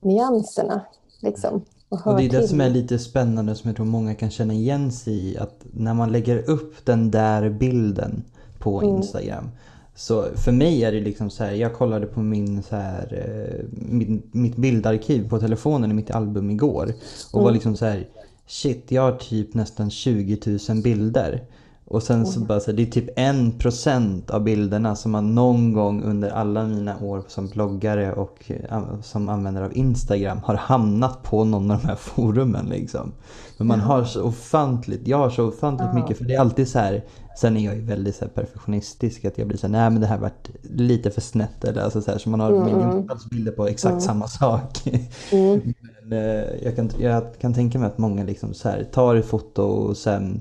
nyanserna. 0.00 0.80
Liksom, 1.22 1.64
och, 1.88 2.06
och 2.06 2.16
det 2.16 2.24
är 2.24 2.28
det 2.28 2.48
som 2.48 2.60
är 2.60 2.70
lite 2.70 2.98
spännande 2.98 3.54
som 3.54 3.68
jag 3.68 3.76
tror 3.76 3.86
många 3.86 4.14
kan 4.14 4.30
känna 4.30 4.54
igen 4.54 4.92
sig 4.92 5.14
i. 5.14 5.38
Att 5.38 5.64
när 5.72 5.94
man 5.94 6.12
lägger 6.12 6.50
upp 6.50 6.74
den 6.84 7.10
där 7.10 7.50
bilden 7.50 8.24
på 8.58 8.82
mm. 8.82 8.96
Instagram. 8.96 9.50
Så 9.94 10.26
för 10.36 10.52
mig 10.52 10.84
är 10.84 10.92
det 10.92 11.00
liksom 11.00 11.30
så 11.30 11.44
här, 11.44 11.52
jag 11.52 11.74
kollade 11.74 12.06
på 12.06 12.20
min 12.20 12.62
så 12.62 12.76
här, 12.76 13.24
eh, 13.26 13.64
mitt, 13.70 14.34
mitt 14.34 14.56
bildarkiv 14.56 15.28
på 15.28 15.38
telefonen 15.38 15.90
i 15.90 15.94
mitt 15.94 16.10
album 16.10 16.50
igår. 16.50 16.94
Och 17.32 17.38
mm. 17.38 17.44
var 17.44 17.52
liksom 17.52 17.76
så 17.76 17.84
här, 17.84 18.06
shit 18.46 18.84
jag 18.88 19.02
har 19.02 19.12
typ 19.12 19.54
nästan 19.54 19.90
20 19.90 20.58
000 20.68 20.82
bilder. 20.82 21.42
Och 21.90 22.02
sen 22.02 22.26
så 22.26 22.40
bara 22.40 22.60
så 22.60 22.72
det 22.72 22.82
är 22.82 22.86
typ 22.86 23.08
en 23.16 23.52
procent 23.52 24.30
av 24.30 24.44
bilderna 24.44 24.96
som 24.96 25.12
man 25.12 25.34
någon 25.34 25.72
gång 25.72 26.02
under 26.02 26.30
alla 26.30 26.64
mina 26.64 26.98
år 26.98 27.22
som 27.28 27.48
bloggare 27.48 28.12
och 28.12 28.50
eh, 28.70 28.82
som 29.02 29.28
användare 29.28 29.64
av 29.64 29.76
Instagram 29.76 30.38
har 30.44 30.54
hamnat 30.54 31.22
på 31.22 31.44
någon 31.44 31.70
av 31.70 31.78
de 31.78 31.86
här 31.86 31.96
forumen 31.96 32.66
liksom. 32.66 33.12
Men 33.58 33.66
man 33.66 33.80
har 33.80 34.04
så 34.04 34.22
ofantligt, 34.22 35.08
jag 35.08 35.18
har 35.18 35.30
så 35.30 35.48
ofantligt 35.48 35.88
ja. 35.92 36.00
mycket 36.00 36.18
för 36.18 36.24
det 36.24 36.34
är 36.34 36.40
alltid 36.40 36.68
så 36.68 36.78
här 36.78 37.04
Sen 37.38 37.56
är 37.56 37.64
jag 37.64 37.74
ju 37.74 37.80
väldigt 37.80 38.16
så 38.16 38.24
här, 38.24 38.32
perfektionistisk 38.32 39.24
att 39.24 39.38
jag 39.38 39.48
blir 39.48 39.58
så 39.58 39.66
här, 39.66 39.72
nej 39.72 39.90
men 39.90 40.00
det 40.00 40.06
här 40.06 40.18
varit 40.18 40.50
lite 40.62 41.10
för 41.10 41.20
snett 41.20 41.64
eller 41.64 41.82
alltså 41.82 42.02
så 42.02 42.10
här, 42.10 42.18
så 42.18 42.30
man 42.30 42.40
har 42.40 42.50
mm. 42.50 42.64
miljontals 42.64 43.30
bilder 43.30 43.52
på 43.52 43.66
exakt 43.66 43.92
mm. 43.92 44.00
samma 44.00 44.28
sak. 44.28 44.78
Mm. 45.32 45.74
men, 46.02 46.12
eh, 46.12 46.44
jag, 46.62 46.76
kan, 46.76 46.90
jag 46.98 47.38
kan 47.40 47.54
tänka 47.54 47.78
mig 47.78 47.86
att 47.86 47.98
många 47.98 48.24
liksom 48.24 48.54
så 48.54 48.68
här, 48.68 48.84
tar 48.84 49.16
ett 49.16 49.26
foto 49.26 49.62
och 49.62 49.96
sen 49.96 50.40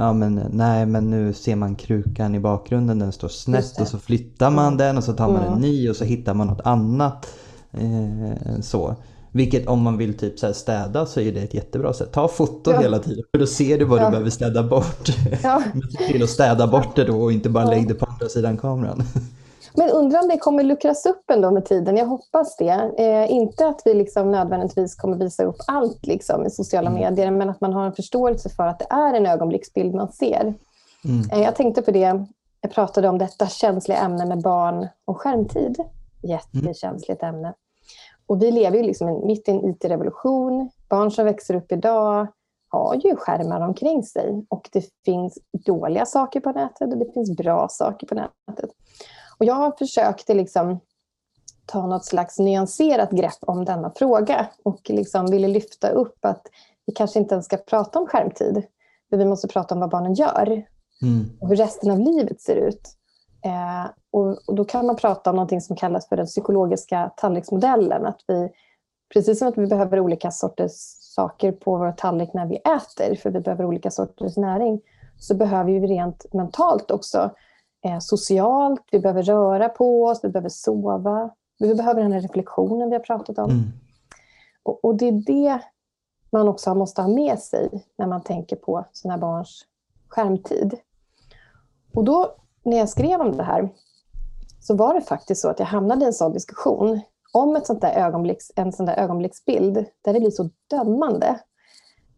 Ja 0.00 0.12
men 0.12 0.40
nej 0.52 0.86
men 0.86 1.10
nu 1.10 1.32
ser 1.32 1.56
man 1.56 1.74
krukan 1.74 2.34
i 2.34 2.40
bakgrunden, 2.40 2.98
den 2.98 3.12
står 3.12 3.28
snett 3.28 3.80
och 3.80 3.88
så 3.88 3.98
flyttar 3.98 4.50
man 4.50 4.76
den 4.76 4.96
och 4.96 5.04
så 5.04 5.12
tar 5.12 5.28
man 5.28 5.42
en 5.42 5.60
ny 5.60 5.90
och 5.90 5.96
så 5.96 6.04
hittar 6.04 6.34
man 6.34 6.46
något 6.46 6.60
annat. 6.64 7.26
Eh, 7.72 8.60
så. 8.60 8.96
Vilket 9.32 9.66
om 9.66 9.82
man 9.82 9.98
vill 9.98 10.18
typ 10.18 10.38
så 10.38 10.54
städa 10.54 11.06
så 11.06 11.20
är 11.20 11.32
det 11.32 11.40
ett 11.40 11.54
jättebra 11.54 11.92
sätt. 11.92 12.12
Ta 12.12 12.28
foto 12.28 12.70
ja. 12.72 12.80
hela 12.80 12.98
tiden 12.98 13.24
för 13.30 13.38
då 13.38 13.46
ser 13.46 13.78
du 13.78 13.84
vad 13.84 14.00
ja. 14.00 14.04
du 14.04 14.10
behöver 14.10 14.30
städa 14.30 14.62
bort. 14.62 15.08
Ja. 15.42 15.62
Men 15.72 15.82
se 15.82 16.12
till 16.12 16.22
att 16.22 16.30
städa 16.30 16.66
bort 16.66 16.96
det 16.96 17.04
då 17.04 17.22
och 17.22 17.32
inte 17.32 17.50
bara 17.50 17.64
ja. 17.64 17.70
lägg 17.70 17.88
det 17.88 17.94
på 17.94 18.06
andra 18.06 18.28
sidan 18.28 18.56
kameran. 18.56 19.02
Men 19.74 19.90
undrar 19.90 20.22
om 20.22 20.28
det 20.28 20.38
kommer 20.38 20.62
luckras 20.62 21.06
upp 21.06 21.30
ändå 21.30 21.50
med 21.50 21.64
tiden. 21.64 21.96
Jag 21.96 22.06
hoppas 22.06 22.56
det. 22.56 22.92
Eh, 22.98 23.32
inte 23.32 23.66
att 23.66 23.82
vi 23.84 23.94
liksom 23.94 24.30
nödvändigtvis 24.30 24.94
kommer 24.94 25.16
visa 25.16 25.44
upp 25.44 25.56
allt 25.66 26.06
liksom 26.06 26.46
i 26.46 26.50
sociala 26.50 26.90
mm. 26.90 27.00
medier, 27.00 27.30
men 27.30 27.50
att 27.50 27.60
man 27.60 27.72
har 27.72 27.86
en 27.86 27.92
förståelse 27.92 28.48
för 28.48 28.66
att 28.66 28.78
det 28.78 28.86
är 28.90 29.14
en 29.14 29.26
ögonblicksbild 29.26 29.94
man 29.94 30.12
ser. 30.12 30.54
Mm. 31.04 31.30
Eh, 31.32 31.42
jag 31.42 31.56
tänkte 31.56 31.82
på 31.82 31.90
det, 31.90 32.24
jag 32.60 32.72
pratade 32.72 33.08
om 33.08 33.18
detta 33.18 33.46
känsliga 33.46 33.98
ämne 33.98 34.26
med 34.26 34.42
barn 34.42 34.88
och 35.04 35.20
skärmtid. 35.20 35.76
Jättekänsligt 36.22 37.22
mm. 37.22 37.34
ämne. 37.34 37.54
Och 38.26 38.42
vi 38.42 38.50
lever 38.50 38.76
ju 38.76 38.82
liksom 38.82 39.26
mitt 39.26 39.48
i 39.48 39.50
en 39.50 39.70
IT-revolution. 39.70 40.70
Barn 40.88 41.10
som 41.10 41.24
växer 41.24 41.54
upp 41.54 41.72
idag 41.72 42.26
har 42.68 42.94
ju 42.94 43.16
skärmar 43.16 43.60
omkring 43.60 44.02
sig. 44.02 44.46
Och 44.48 44.68
det 44.72 44.84
finns 45.04 45.38
dåliga 45.66 46.06
saker 46.06 46.40
på 46.40 46.52
nätet 46.52 46.92
och 46.92 46.98
det 46.98 47.12
finns 47.14 47.36
bra 47.36 47.68
saker 47.70 48.06
på 48.06 48.14
nätet. 48.14 48.70
Och 49.38 49.44
jag 49.44 49.54
har 49.54 49.72
försökt 49.78 50.28
liksom 50.28 50.80
ta 51.66 51.86
något 51.86 52.04
slags 52.04 52.38
nyanserat 52.38 53.10
grepp 53.10 53.38
om 53.40 53.64
denna 53.64 53.92
fråga 53.96 54.46
och 54.62 54.80
liksom 54.88 55.30
ville 55.30 55.48
lyfta 55.48 55.90
upp 55.90 56.24
att 56.24 56.42
vi 56.86 56.92
kanske 56.92 57.18
inte 57.18 57.34
ens 57.34 57.46
ska 57.46 57.56
prata 57.56 57.98
om 57.98 58.06
skärmtid. 58.06 58.62
För 59.10 59.16
vi 59.16 59.24
måste 59.24 59.48
prata 59.48 59.74
om 59.74 59.80
vad 59.80 59.90
barnen 59.90 60.14
gör 60.14 60.64
mm. 61.02 61.30
och 61.40 61.48
hur 61.48 61.56
resten 61.56 61.90
av 61.90 61.98
livet 61.98 62.40
ser 62.40 62.56
ut. 62.56 62.94
Eh, 63.44 63.90
och, 64.10 64.48
och, 64.48 64.54
då 64.54 64.64
kan 64.64 64.86
man 64.86 64.96
prata 64.96 65.30
om 65.30 65.36
något 65.36 65.62
som 65.62 65.76
kallas 65.76 66.08
för 66.08 66.16
den 66.16 66.26
psykologiska 66.26 67.12
tallriksmodellen. 67.16 68.06
Att 68.06 68.20
vi, 68.26 68.48
precis 69.14 69.38
som 69.38 69.48
att 69.48 69.58
vi 69.58 69.66
behöver 69.66 70.00
olika 70.00 70.30
sorters 70.30 70.72
saker 71.00 71.52
på 71.52 71.76
vår 71.76 71.92
tallrik 71.92 72.32
när 72.34 72.46
vi 72.46 72.56
äter, 72.56 73.14
för 73.14 73.30
vi 73.30 73.40
behöver 73.40 73.64
olika 73.64 73.90
sorters 73.90 74.36
näring, 74.36 74.80
så 75.18 75.34
behöver 75.34 75.72
vi 75.72 75.86
rent 75.86 76.32
mentalt 76.32 76.90
också 76.90 77.30
eh, 77.84 77.98
socialt, 77.98 78.82
vi 78.90 78.98
behöver 78.98 79.22
röra 79.22 79.68
på 79.68 80.04
oss, 80.04 80.24
vi 80.24 80.28
behöver 80.28 80.48
sova. 80.48 81.30
Vi 81.58 81.74
behöver 81.74 82.02
den 82.02 82.12
här 82.12 82.20
reflektionen 82.20 82.88
vi 82.88 82.96
har 82.96 83.02
pratat 83.02 83.38
om. 83.38 83.50
Mm. 83.50 83.64
Och, 84.62 84.84
och, 84.84 84.96
det 84.96 85.08
är 85.08 85.12
det 85.12 85.60
man 86.30 86.48
också 86.48 86.74
måste 86.74 87.02
ha 87.02 87.08
med 87.08 87.38
sig 87.38 87.86
när 87.98 88.06
man 88.06 88.22
tänker 88.22 88.56
på 88.56 88.84
sina 88.92 89.18
barns 89.18 89.64
skärmtid. 90.08 90.74
Och 91.94 92.04
då 92.04 92.34
när 92.64 92.78
jag 92.78 92.88
skrev 92.88 93.20
om 93.20 93.36
det 93.36 93.42
här 93.42 93.68
så 94.60 94.76
var 94.76 94.94
det 94.94 95.00
faktiskt 95.00 95.40
så 95.40 95.48
att 95.48 95.58
jag 95.58 95.66
hamnade 95.66 96.04
i 96.04 96.06
en 96.06 96.12
sån 96.12 96.32
diskussion 96.32 97.00
om 97.32 97.56
ett 97.56 97.66
sånt 97.66 97.80
där 97.80 97.92
ögonblicks, 97.92 98.52
en 98.56 98.72
sån 98.72 98.86
där 98.86 98.96
ögonblicksbild 98.96 99.84
där 100.02 100.12
det 100.12 100.20
blir 100.20 100.30
så 100.30 100.50
dömande. 100.70 101.40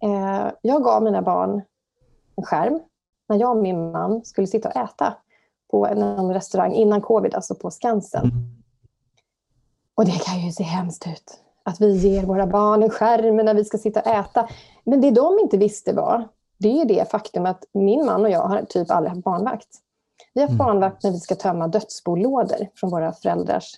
Eh, 0.02 0.52
jag 0.62 0.84
gav 0.84 1.02
mina 1.02 1.22
barn 1.22 1.62
en 2.36 2.44
skärm 2.44 2.80
när 3.28 3.36
jag 3.36 3.56
och 3.56 3.62
min 3.62 3.90
man 3.90 4.24
skulle 4.24 4.46
sitta 4.46 4.68
och 4.68 4.76
äta 4.76 5.14
på 5.70 5.86
en 5.86 6.32
restaurang 6.34 6.72
innan 6.72 7.00
covid, 7.00 7.34
alltså 7.34 7.54
på 7.54 7.70
Skansen. 7.70 8.24
Mm. 8.24 8.60
Och 9.94 10.04
det 10.04 10.24
kan 10.24 10.40
ju 10.40 10.52
se 10.52 10.62
hemskt 10.62 11.06
ut. 11.06 11.40
Att 11.62 11.80
vi 11.80 11.96
ger 11.96 12.22
våra 12.22 12.46
barn 12.46 12.82
en 12.82 12.90
skärm 12.90 13.36
när 13.36 13.54
vi 13.54 13.64
ska 13.64 13.78
sitta 13.78 14.00
och 14.00 14.06
äta. 14.06 14.48
Men 14.84 15.00
det 15.00 15.10
de 15.10 15.38
inte 15.38 15.56
visste 15.56 15.92
var, 15.92 16.28
det 16.58 16.68
är 16.68 16.78
ju 16.78 16.84
det 16.84 17.10
faktum 17.10 17.46
att 17.46 17.64
min 17.72 18.06
man 18.06 18.24
och 18.24 18.30
jag 18.30 18.42
har 18.42 18.62
typ 18.62 18.90
aldrig 18.90 19.10
haft 19.10 19.24
barnvakt. 19.24 19.68
Vi 20.34 20.40
har 20.40 20.48
haft 20.48 20.60
mm. 20.60 20.66
barnvakt 20.66 21.02
när 21.02 21.10
vi 21.10 21.20
ska 21.20 21.34
tömma 21.34 21.68
dödsbolådor 21.68 22.68
från 22.74 22.90
våra 22.90 23.12
föräldrars 23.12 23.74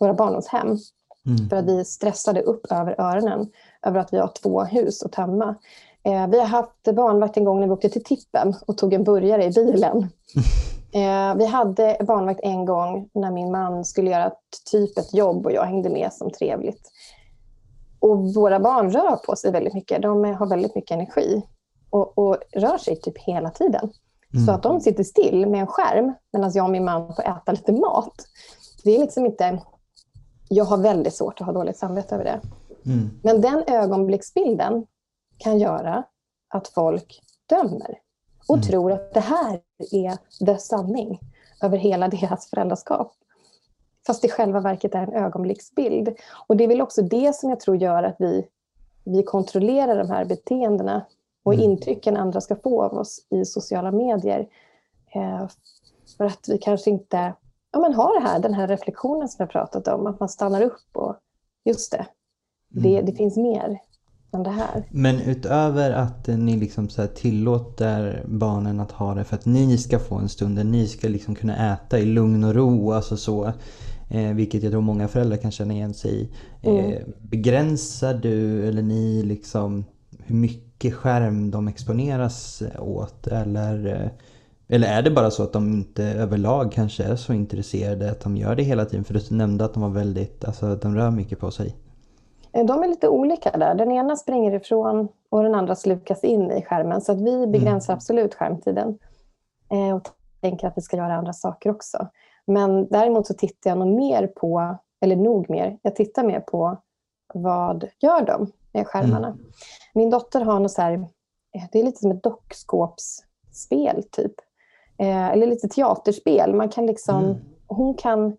våra 0.00 0.14
barndomshem. 0.14 0.78
Mm. 1.26 1.48
För 1.48 1.56
att 1.56 1.64
vi 1.64 1.84
stressade 1.84 2.42
upp 2.42 2.66
över 2.70 3.00
öronen 3.00 3.48
över 3.86 4.00
att 4.00 4.12
vi 4.12 4.18
har 4.18 4.32
två 4.42 4.64
hus 4.64 5.02
att 5.02 5.12
tömma. 5.12 5.54
Eh, 6.02 6.26
vi 6.26 6.38
har 6.38 6.46
haft 6.46 6.94
barnvakt 6.94 7.36
en 7.36 7.44
gång 7.44 7.60
när 7.60 7.66
vi 7.66 7.72
åkte 7.72 7.88
till 7.88 8.04
tippen 8.04 8.54
och 8.66 8.78
tog 8.78 8.94
en 8.94 9.04
burgare 9.04 9.44
i 9.44 9.50
bilen. 9.50 10.08
Eh, 10.92 11.34
vi 11.34 11.46
hade 11.46 11.96
barnvakt 12.00 12.40
en 12.42 12.64
gång 12.64 13.10
när 13.14 13.30
min 13.30 13.50
man 13.50 13.84
skulle 13.84 14.10
göra 14.10 14.32
typ 14.70 14.98
ett 14.98 15.14
jobb 15.14 15.46
och 15.46 15.52
jag 15.52 15.64
hängde 15.64 15.90
med 15.90 16.12
som 16.12 16.30
trevligt. 16.30 16.90
Och 17.98 18.34
våra 18.34 18.60
barn 18.60 18.90
rör 18.90 19.16
på 19.16 19.36
sig 19.36 19.52
väldigt 19.52 19.74
mycket. 19.74 20.02
De 20.02 20.24
har 20.24 20.46
väldigt 20.46 20.74
mycket 20.74 20.90
energi 20.90 21.42
och, 21.90 22.18
och 22.18 22.36
rör 22.52 22.78
sig 22.78 23.00
typ 23.00 23.18
hela 23.18 23.50
tiden. 23.50 23.90
Mm. 24.34 24.46
Så 24.46 24.52
att 24.52 24.62
de 24.62 24.80
sitter 24.80 25.04
still 25.04 25.46
med 25.46 25.60
en 25.60 25.66
skärm 25.66 26.12
medan 26.32 26.52
jag 26.54 26.64
och 26.64 26.70
min 26.70 26.84
man 26.84 27.14
får 27.14 27.22
äta 27.22 27.52
lite 27.52 27.72
mat. 27.72 28.14
Det 28.84 28.96
är 28.96 28.98
liksom 28.98 29.26
inte... 29.26 29.62
Jag 30.48 30.64
har 30.64 30.78
väldigt 30.78 31.14
svårt 31.14 31.40
att 31.40 31.46
ha 31.46 31.52
dåligt 31.52 31.76
samvete 31.76 32.14
över 32.14 32.24
det. 32.24 32.40
Mm. 32.86 33.10
Men 33.22 33.40
den 33.40 33.64
ögonblicksbilden 33.66 34.86
kan 35.38 35.58
göra 35.58 36.04
att 36.48 36.68
folk 36.68 37.20
dömer 37.48 37.98
och 38.50 38.56
mm. 38.56 38.66
tror 38.66 38.92
att 38.92 39.14
det 39.14 39.20
här 39.20 39.60
är 39.92 40.44
dess 40.44 40.66
sanning 40.66 41.20
över 41.62 41.78
hela 41.78 42.08
deras 42.20 42.50
föräldraskap. 42.50 43.12
Fast 44.06 44.22
det 44.22 44.28
i 44.28 44.30
själva 44.30 44.60
verket 44.60 44.94
är 44.94 45.02
en 45.02 45.12
ögonblicksbild. 45.12 46.14
Och 46.46 46.56
det 46.56 46.64
är 46.64 46.68
väl 46.68 46.80
också 46.80 47.02
det 47.02 47.36
som 47.36 47.50
jag 47.50 47.60
tror 47.60 47.76
gör 47.76 48.02
att 48.02 48.16
vi, 48.18 48.46
vi 49.04 49.22
kontrollerar 49.22 49.98
de 49.98 50.10
här 50.10 50.24
beteendena 50.24 51.06
och 51.42 51.54
mm. 51.54 51.64
intrycken 51.64 52.16
andra 52.16 52.40
ska 52.40 52.56
få 52.56 52.82
av 52.82 52.94
oss 52.94 53.26
i 53.30 53.44
sociala 53.44 53.90
medier. 53.90 54.48
Eh, 55.14 55.48
för 56.16 56.24
att 56.24 56.48
vi 56.48 56.58
kanske 56.58 56.90
inte 56.90 57.34
ja, 57.72 57.78
men 57.78 57.94
har 57.94 58.20
det 58.20 58.26
här, 58.28 58.38
den 58.38 58.54
här 58.54 58.68
reflektionen 58.68 59.28
som 59.28 59.42
jag 59.42 59.50
pratat 59.50 59.88
om, 59.88 60.06
att 60.06 60.20
man 60.20 60.28
stannar 60.28 60.62
upp 60.62 60.88
och 60.92 61.16
just 61.64 61.92
det, 61.92 62.06
det, 62.68 62.94
mm. 62.94 63.06
det 63.06 63.12
finns 63.12 63.36
mer 63.36 63.78
än 64.32 64.42
det 64.42 64.50
här. 64.50 64.84
Men 64.90 65.20
utöver 65.20 65.90
att 65.90 66.26
ni 66.26 66.56
liksom 66.56 66.88
så 66.88 67.06
tillåter 67.06 68.24
barnen 68.28 68.80
att 68.80 68.92
ha 68.92 69.14
det 69.14 69.24
för 69.24 69.36
att 69.36 69.46
ni 69.46 69.78
ska 69.78 69.98
få 69.98 70.14
en 70.14 70.28
stund 70.28 70.56
där 70.56 70.64
ni 70.64 70.86
ska 70.86 71.08
liksom 71.08 71.34
kunna 71.34 71.72
äta 71.72 71.98
i 71.98 72.04
lugn 72.04 72.44
och 72.44 72.54
ro, 72.54 72.92
alltså 72.92 73.16
så, 73.16 73.52
eh, 74.08 74.32
vilket 74.34 74.62
jag 74.62 74.72
tror 74.72 74.82
många 74.82 75.08
föräldrar 75.08 75.36
kan 75.36 75.50
känna 75.50 75.74
igen 75.74 75.94
sig 75.94 76.10
i. 76.10 76.28
Eh, 76.62 76.84
mm. 76.84 77.12
Begränsar 77.22 78.14
du 78.14 78.68
eller 78.68 78.82
ni 78.82 79.22
liksom 79.22 79.84
hur 80.24 80.36
mycket 80.36 80.94
skärm 80.94 81.50
de 81.50 81.68
exponeras 81.68 82.62
åt? 82.78 83.26
Eller, 83.26 83.86
eh, 83.86 84.10
eller 84.68 84.88
är 84.88 85.02
det 85.02 85.10
bara 85.10 85.30
så 85.30 85.42
att 85.42 85.52
de 85.52 85.72
inte 85.72 86.04
överlag 86.04 86.72
kanske 86.72 87.04
är 87.04 87.16
så 87.16 87.32
intresserade 87.32 88.10
att 88.10 88.20
de 88.20 88.36
gör 88.36 88.56
det 88.56 88.62
hela 88.62 88.84
tiden? 88.84 89.04
För 89.04 89.14
du 89.14 89.20
nämnde 89.30 89.64
att 89.64 89.74
de 89.74 89.82
var 89.82 89.90
väldigt, 89.90 90.44
alltså 90.44 90.76
de 90.76 90.94
rör 90.94 91.10
mycket 91.10 91.38
på 91.38 91.50
sig. 91.50 91.76
Eh, 92.52 92.66
de 92.66 92.82
är 92.82 92.88
lite 92.88 93.08
olika 93.08 93.50
där. 93.50 93.74
Den 93.74 93.92
ena 93.92 94.16
springer 94.16 94.54
ifrån 94.54 95.08
och 95.28 95.42
den 95.42 95.54
andra 95.54 95.76
slukas 95.76 96.24
in 96.24 96.50
i 96.50 96.62
skärmen. 96.62 97.00
Så 97.00 97.12
att 97.12 97.20
vi 97.20 97.46
begränsar 97.46 97.92
mm. 97.92 97.96
absolut 97.96 98.34
skärmtiden. 98.34 98.98
Eh, 99.70 99.96
och 99.96 100.08
tänker 100.40 100.66
att 100.66 100.76
vi 100.76 100.82
ska 100.82 100.96
göra 100.96 101.14
andra 101.14 101.32
saker 101.32 101.70
också. 101.70 102.08
Men 102.46 102.88
däremot 102.88 103.26
så 103.26 103.34
tittar 103.34 103.70
jag 103.70 103.78
nog 103.78 103.88
mer 103.88 104.26
på, 104.26 104.76
eller 105.00 105.16
nog 105.16 105.50
mer, 105.50 105.78
jag 105.82 105.96
tittar 105.96 106.24
mer 106.24 106.40
på 106.40 106.76
vad 107.34 107.88
gör 107.98 108.26
de 108.26 108.52
med 108.72 108.86
skärmarna. 108.86 109.26
Mm. 109.26 109.38
Min 109.94 110.10
dotter 110.10 110.40
har 110.40 110.60
något 110.60 110.72
så 110.72 110.82
här, 110.82 111.08
det 111.72 111.80
är 111.80 111.84
lite 111.84 111.98
som 111.98 112.10
ett 112.10 112.22
dockskåpsspel 112.22 114.02
typ. 114.10 114.34
Eh, 114.98 115.28
eller 115.28 115.46
lite 115.46 115.68
teaterspel. 115.68 116.54
Man 116.54 116.68
kan 116.68 116.86
liksom, 116.86 117.24
mm. 117.24 117.36
Hon 117.66 117.94
kan 117.94 118.36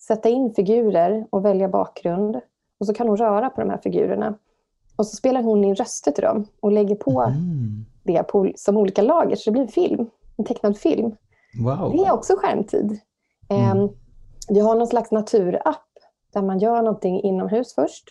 sätta 0.00 0.28
in 0.28 0.54
figurer 0.54 1.26
och 1.30 1.44
välja 1.44 1.68
bakgrund. 1.68 2.40
Och 2.80 2.86
så 2.86 2.94
kan 2.94 3.08
hon 3.08 3.16
röra 3.16 3.50
på 3.50 3.60
de 3.60 3.70
här 3.70 3.78
figurerna. 3.78 4.34
Och 4.96 5.06
så 5.06 5.16
spelar 5.16 5.42
hon 5.42 5.64
in 5.64 5.74
röster 5.74 6.10
till 6.10 6.24
dem 6.24 6.46
och 6.60 6.72
lägger 6.72 6.94
på 6.94 7.22
mm. 7.22 7.84
det 8.02 8.22
på, 8.22 8.52
som 8.56 8.76
olika 8.76 9.02
lager. 9.02 9.36
Så 9.36 9.50
det 9.50 9.52
blir 9.52 9.62
en 9.62 9.68
film, 9.68 10.10
en 10.36 10.44
tecknad 10.44 10.78
film. 10.78 11.16
Wow. 11.64 11.92
Det 11.92 12.04
är 12.04 12.12
också 12.12 12.36
skärmtid. 12.36 13.00
Mm. 13.48 13.78
Eh, 13.78 13.90
jag 14.48 14.64
har 14.64 14.74
någon 14.74 14.86
slags 14.86 15.10
naturapp 15.10 15.86
där 16.32 16.42
man 16.42 16.58
gör 16.58 16.82
någonting 16.82 17.20
inomhus 17.22 17.74
först. 17.74 18.04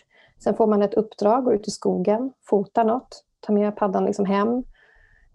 Sen 0.44 0.54
får 0.54 0.66
man 0.66 0.82
ett 0.82 0.94
uppdrag, 0.94 1.44
gå 1.44 1.52
ut 1.52 1.68
i 1.68 1.70
skogen, 1.70 2.32
fota 2.42 2.84
något, 2.84 3.24
ta 3.40 3.52
med 3.52 3.76
paddan 3.76 4.04
liksom 4.04 4.24
hem. 4.24 4.48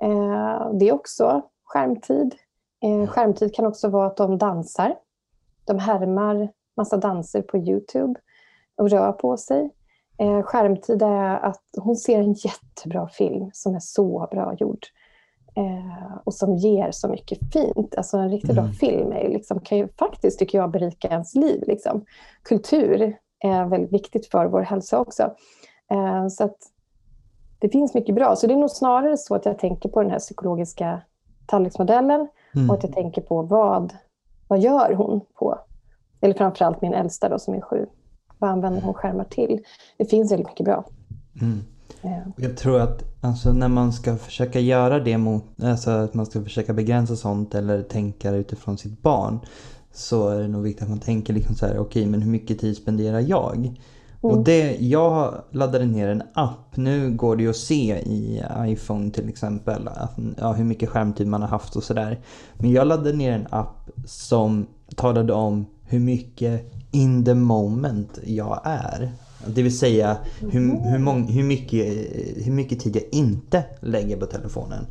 Eh, 0.01 0.71
det 0.79 0.89
är 0.89 0.93
också 0.93 1.41
skärmtid. 1.63 2.35
Eh, 2.83 3.07
skärmtid 3.07 3.55
kan 3.55 3.65
också 3.65 3.89
vara 3.89 4.07
att 4.07 4.17
de 4.17 4.37
dansar. 4.37 4.95
De 5.65 5.79
härmar 5.79 6.49
massa 6.77 6.97
danser 6.97 7.41
på 7.41 7.57
Youtube 7.57 8.19
och 8.77 8.89
rör 8.89 9.11
på 9.11 9.37
sig. 9.37 9.69
Eh, 10.17 10.41
skärmtid 10.41 11.01
är 11.01 11.39
att 11.39 11.63
hon 11.77 11.95
ser 11.95 12.19
en 12.19 12.33
jättebra 12.33 13.07
film 13.07 13.49
som 13.53 13.75
är 13.75 13.79
så 13.79 14.27
bra 14.31 14.53
gjord. 14.59 14.85
Eh, 15.55 16.17
och 16.23 16.33
som 16.33 16.55
ger 16.55 16.91
så 16.91 17.07
mycket 17.07 17.39
fint. 17.53 17.95
Alltså 17.95 18.17
en 18.17 18.29
riktigt 18.29 18.51
mm. 18.51 18.65
bra 18.65 18.73
film 18.73 19.11
är 19.11 19.29
liksom, 19.29 19.59
kan 19.59 19.77
ju 19.77 19.87
faktiskt, 19.87 20.39
tycker 20.39 20.57
jag, 20.57 20.71
berika 20.71 21.07
ens 21.07 21.35
liv. 21.35 21.63
Liksom. 21.67 22.05
Kultur 22.43 23.17
är 23.39 23.65
väldigt 23.65 23.93
viktigt 23.93 24.25
för 24.25 24.45
vår 24.45 24.61
hälsa 24.61 24.99
också. 24.99 25.23
Eh, 25.91 26.27
så 26.27 26.43
att 26.43 26.57
det 27.59 27.69
finns 27.69 27.93
mycket 27.93 28.15
bra. 28.15 28.35
Så 28.35 28.47
det 28.47 28.53
är 28.53 28.57
nog 28.57 28.71
snarare 28.71 29.17
så 29.17 29.35
att 29.35 29.45
jag 29.45 29.59
tänker 29.59 29.89
på 29.89 30.01
den 30.01 30.11
här 30.11 30.19
psykologiska 30.19 31.01
tallriksmodellen 31.45 32.27
mm. 32.55 32.69
och 32.69 32.75
att 32.75 32.83
jag 32.83 32.93
tänker 32.93 33.21
på 33.21 33.41
vad, 33.41 33.93
vad 34.47 34.59
gör 34.59 34.93
hon 34.93 35.21
på, 35.33 35.59
eller 36.21 36.33
framförallt 36.33 36.81
min 36.81 36.93
äldsta 36.93 37.29
då, 37.29 37.39
som 37.39 37.53
är 37.53 37.61
sju. 37.61 37.85
Vad 38.39 38.49
använder 38.49 38.81
hon 38.81 38.93
skärmar 38.93 39.23
till? 39.23 39.59
Det 39.97 40.05
finns 40.05 40.31
väldigt 40.31 40.47
mycket 40.47 40.65
bra. 40.65 40.85
Mm. 41.41 41.63
Jag 42.37 42.57
tror 42.57 42.79
att 42.79 43.03
alltså, 43.21 43.53
när 43.53 43.67
man 43.67 43.93
ska 43.93 44.17
försöka 44.17 44.59
göra 44.59 44.99
det 44.99 45.17
mot, 45.17 45.43
alltså 45.63 45.91
att 45.91 46.13
man 46.13 46.25
ska 46.25 46.43
försöka 46.43 46.73
begränsa 46.73 47.15
sånt 47.15 47.55
eller 47.55 47.81
tänka 47.81 48.31
utifrån 48.31 48.77
sitt 48.77 49.01
barn 49.01 49.39
så 49.93 50.29
är 50.29 50.41
det 50.41 50.47
nog 50.47 50.63
viktigt 50.63 50.83
att 50.83 50.89
man 50.89 50.99
tänker 50.99 51.33
liksom 51.33 51.55
så 51.55 51.65
här, 51.65 51.73
okej 51.73 51.81
okay, 51.81 52.05
men 52.05 52.21
hur 52.21 52.31
mycket 52.31 52.59
tid 52.59 52.77
spenderar 52.77 53.19
jag? 53.19 53.57
Mm. 53.57 53.75
Och 54.19 54.43
det, 54.43 54.77
jag 54.79 55.41
laddade 55.51 55.85
ner 55.85 56.07
en 56.07 56.23
app, 56.33 56.77
nu 56.77 57.11
går 57.11 57.35
det 57.35 57.43
ju 57.43 57.49
att 57.49 57.55
se 57.55 57.95
i 57.95 58.43
iPhone 58.59 59.11
till 59.11 59.29
exempel 59.29 59.87
att, 59.87 60.17
ja, 60.37 60.53
hur 60.53 60.63
mycket 60.63 60.89
skärmtid 60.89 61.27
man 61.27 61.41
har 61.41 61.49
haft 61.49 61.75
och 61.75 61.83
sådär. 61.83 62.19
Men 62.53 62.71
jag 62.71 62.87
laddade 62.87 63.13
ner 63.13 63.31
en 63.31 63.47
app 63.49 63.89
som 64.05 64.67
talade 64.95 65.33
om 65.33 65.65
hur 65.83 65.99
mycket 65.99 66.71
in 66.95 67.25
the 67.25 67.33
moment 67.33 68.19
jag 68.23 68.61
är. 68.63 69.11
Det 69.47 69.61
vill 69.61 69.77
säga 69.77 70.17
hur, 70.39 70.89
hur, 70.91 70.99
mång, 70.99 71.27
hur, 71.27 71.43
mycket, 71.43 71.85
hur 72.45 72.51
mycket 72.51 72.79
tid 72.79 72.95
jag 72.95 73.03
inte 73.11 73.63
lägger 73.79 74.17
på 74.17 74.25
telefonen. 74.25 74.85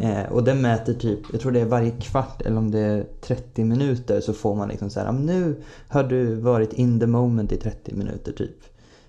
Eh, 0.00 0.32
och 0.32 0.44
den 0.44 0.60
mäter 0.60 0.94
typ, 0.94 1.20
jag 1.32 1.40
tror 1.40 1.52
det 1.52 1.60
är 1.60 1.64
varje 1.64 1.90
kvart 1.90 2.42
eller 2.42 2.56
om 2.56 2.70
det 2.70 2.80
är 2.80 3.06
30 3.20 3.64
minuter 3.64 4.20
så 4.20 4.32
får 4.32 4.54
man 4.54 4.68
liksom 4.68 4.90
så 4.90 5.00
här, 5.00 5.12
nu 5.12 5.56
har 5.88 6.04
du 6.04 6.34
varit 6.34 6.72
in 6.72 7.00
the 7.00 7.06
moment 7.06 7.52
i 7.52 7.56
30 7.56 7.94
minuter 7.94 8.32
typ. 8.32 8.56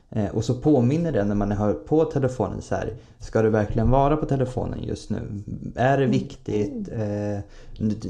Eh, 0.09 0.30
och 0.36 0.43
så 0.43 0.53
påminner 0.53 1.11
den 1.11 1.28
när 1.28 1.36
man 1.36 1.51
har 1.51 1.74
på 1.74 2.05
telefonen 2.05 2.61
så 2.61 2.76
här, 2.76 2.93
ska 3.19 3.41
du 3.41 3.49
verkligen 3.49 3.89
vara 3.89 4.17
på 4.17 4.26
telefonen 4.26 4.84
just 4.84 5.09
nu? 5.09 5.43
Är 5.76 5.97
det 5.97 6.05
viktigt? 6.05 6.89
Eh, 6.91 7.39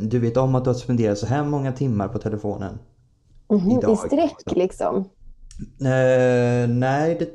du 0.02 0.20
vet 0.20 0.38
om 0.38 0.56
att 0.56 0.64
du 0.64 0.70
har 0.70 0.76
spenderat 0.76 1.18
så 1.18 1.26
här 1.26 1.44
många 1.44 1.72
timmar 1.72 2.08
på 2.08 2.20
telefonen. 2.20 2.80
Mm, 3.54 3.72
idag. 3.72 3.92
I 3.92 3.96
sträck 3.96 4.56
liksom? 4.56 4.98
Eh, 5.82 6.70
nej, 6.70 7.16
det 7.20 7.28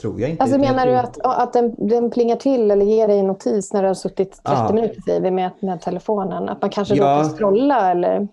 tror 0.00 0.20
jag 0.20 0.30
inte. 0.30 0.42
Alltså 0.42 0.58
menar 0.58 0.86
du 0.86 0.96
att, 0.96 1.20
att 1.22 1.52
den, 1.52 1.74
den 1.88 2.10
plingar 2.10 2.36
till 2.36 2.70
eller 2.70 2.84
ger 2.84 3.08
dig 3.08 3.18
en 3.18 3.26
notis 3.26 3.72
när 3.72 3.82
du 3.82 3.88
har 3.88 3.94
suttit 3.94 4.32
30 4.32 4.40
ja. 4.44 4.72
minuter 4.74 5.00
säger 5.00 5.20
vi, 5.20 5.30
med, 5.30 5.50
med 5.60 5.80
telefonen? 5.80 6.48
Att 6.48 6.62
man 6.62 6.70
kanske 6.70 6.94
ja. 6.94 7.18
råkar 7.18 7.36
scrolla 7.36 7.90
eller? 7.90 8.28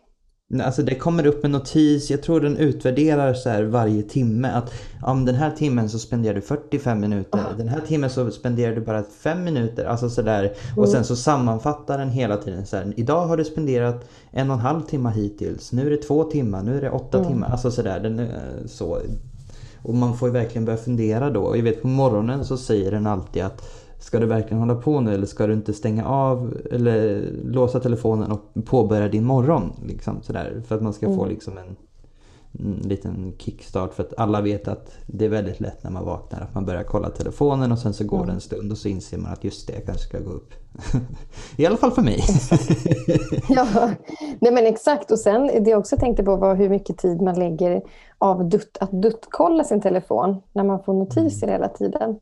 Alltså 0.63 0.83
det 0.83 0.95
kommer 0.95 1.25
upp 1.25 1.45
en 1.45 1.51
notis, 1.51 2.11
jag 2.11 2.23
tror 2.23 2.41
den 2.41 2.57
utvärderar 2.57 3.33
så 3.33 3.49
här 3.49 3.63
varje 3.63 4.03
timme 4.03 4.47
att 4.47 4.73
om 5.03 5.25
den 5.25 5.35
här 5.35 5.51
timmen 5.51 5.89
så 5.89 5.99
spenderar 5.99 6.35
du 6.35 6.41
45 6.41 6.99
minuter, 6.99 7.39
oh. 7.39 7.57
den 7.57 7.67
här 7.67 7.81
timmen 7.87 8.09
så 8.09 8.31
spenderar 8.31 8.75
du 8.75 8.81
bara 8.81 9.03
5 9.03 9.43
minuter. 9.43 9.85
Alltså 9.85 10.09
sådär. 10.09 10.39
Mm. 10.39 10.53
Och 10.77 10.89
sen 10.89 11.03
så 11.03 11.15
sammanfattar 11.15 11.97
den 11.97 12.09
hela 12.09 12.37
tiden 12.37 12.65
så 12.65 12.77
här, 12.77 12.93
idag 12.95 13.27
har 13.27 13.37
du 13.37 13.45
spenderat 13.45 14.09
en 14.31 14.49
och 14.49 14.55
en 14.55 14.61
halv 14.61 14.81
timme 14.81 15.09
hittills, 15.09 15.71
nu 15.71 15.85
är 15.85 15.89
det 15.89 15.97
två 15.97 16.23
timmar, 16.23 16.63
nu 16.63 16.77
är 16.77 16.81
det 16.81 16.89
åtta 16.89 17.17
mm. 17.17 17.29
timmar. 17.29 17.49
Alltså 17.49 17.71
sådär. 17.71 17.99
Den, 17.99 18.27
så. 18.65 19.01
Och 19.81 19.95
man 19.95 20.17
får 20.17 20.27
ju 20.27 20.33
verkligen 20.33 20.65
börja 20.65 20.77
fundera 20.77 21.29
då. 21.29 21.41
Och 21.41 21.57
jag 21.57 21.63
vet 21.63 21.81
på 21.81 21.87
morgonen 21.87 22.45
så 22.45 22.57
säger 22.57 22.91
den 22.91 23.07
alltid 23.07 23.43
att 23.43 23.61
Ska 23.99 24.19
du 24.19 24.25
verkligen 24.25 24.59
hålla 24.59 24.75
på 24.75 24.99
nu 24.99 25.13
eller 25.13 25.25
ska 25.25 25.47
du 25.47 25.53
inte 25.53 25.73
stänga 25.73 26.05
av 26.05 26.57
eller 26.71 27.29
låsa 27.43 27.79
telefonen 27.79 28.31
och 28.31 28.65
påbörja 28.65 29.07
din 29.07 29.25
morgon? 29.25 29.73
Liksom, 29.85 30.21
sådär, 30.21 30.61
för 30.67 30.75
att 30.75 30.81
man 30.81 30.93
ska 30.93 31.05
mm. 31.05 31.17
få 31.17 31.25
liksom 31.25 31.57
en, 31.57 31.75
en, 32.65 32.89
liten 32.89 33.33
kickstart. 33.37 33.93
För 33.93 34.03
att 34.03 34.13
alla 34.17 34.41
vet 34.41 34.67
att 34.67 34.91
det 35.05 35.25
är 35.25 35.29
väldigt 35.29 35.59
lätt 35.59 35.83
när 35.83 35.91
man 35.91 36.05
vaknar 36.05 36.41
att 36.41 36.53
man 36.55 36.65
börjar 36.65 36.83
kolla 36.83 37.09
telefonen 37.09 37.71
och 37.71 37.79
sen 37.79 37.93
så 37.93 38.03
går 38.03 38.17
mm. 38.17 38.27
det 38.27 38.33
en 38.33 38.41
stund 38.41 38.71
och 38.71 38.77
så 38.77 38.87
inser 38.87 39.17
man 39.17 39.33
att 39.33 39.43
just 39.43 39.67
det, 39.67 39.73
jag 39.73 39.85
kanske 39.85 40.07
ska 40.07 40.19
gå 40.19 40.31
upp. 40.31 40.53
I 41.57 41.65
alla 41.65 41.77
fall 41.77 41.91
för 41.91 42.01
mig. 42.01 42.23
ja, 43.49 43.91
nej 44.39 44.51
men 44.53 44.65
exakt. 44.65 45.11
Och 45.11 45.19
sen 45.19 45.47
det 45.63 45.69
jag 45.69 45.79
också 45.79 45.97
tänkte 45.97 46.23
på 46.23 46.35
var 46.35 46.55
hur 46.55 46.69
mycket 46.69 46.97
tid 46.97 47.21
man 47.21 47.39
lägger 47.39 47.81
av 48.17 48.49
dutt, 48.49 48.77
att 48.79 48.91
duttkolla 48.91 49.63
sin 49.63 49.81
telefon 49.81 50.41
när 50.53 50.63
man 50.63 50.83
får 50.83 50.93
notiser 50.93 51.47
mm. 51.47 51.53
hela 51.53 51.67
tiden. 51.67 52.19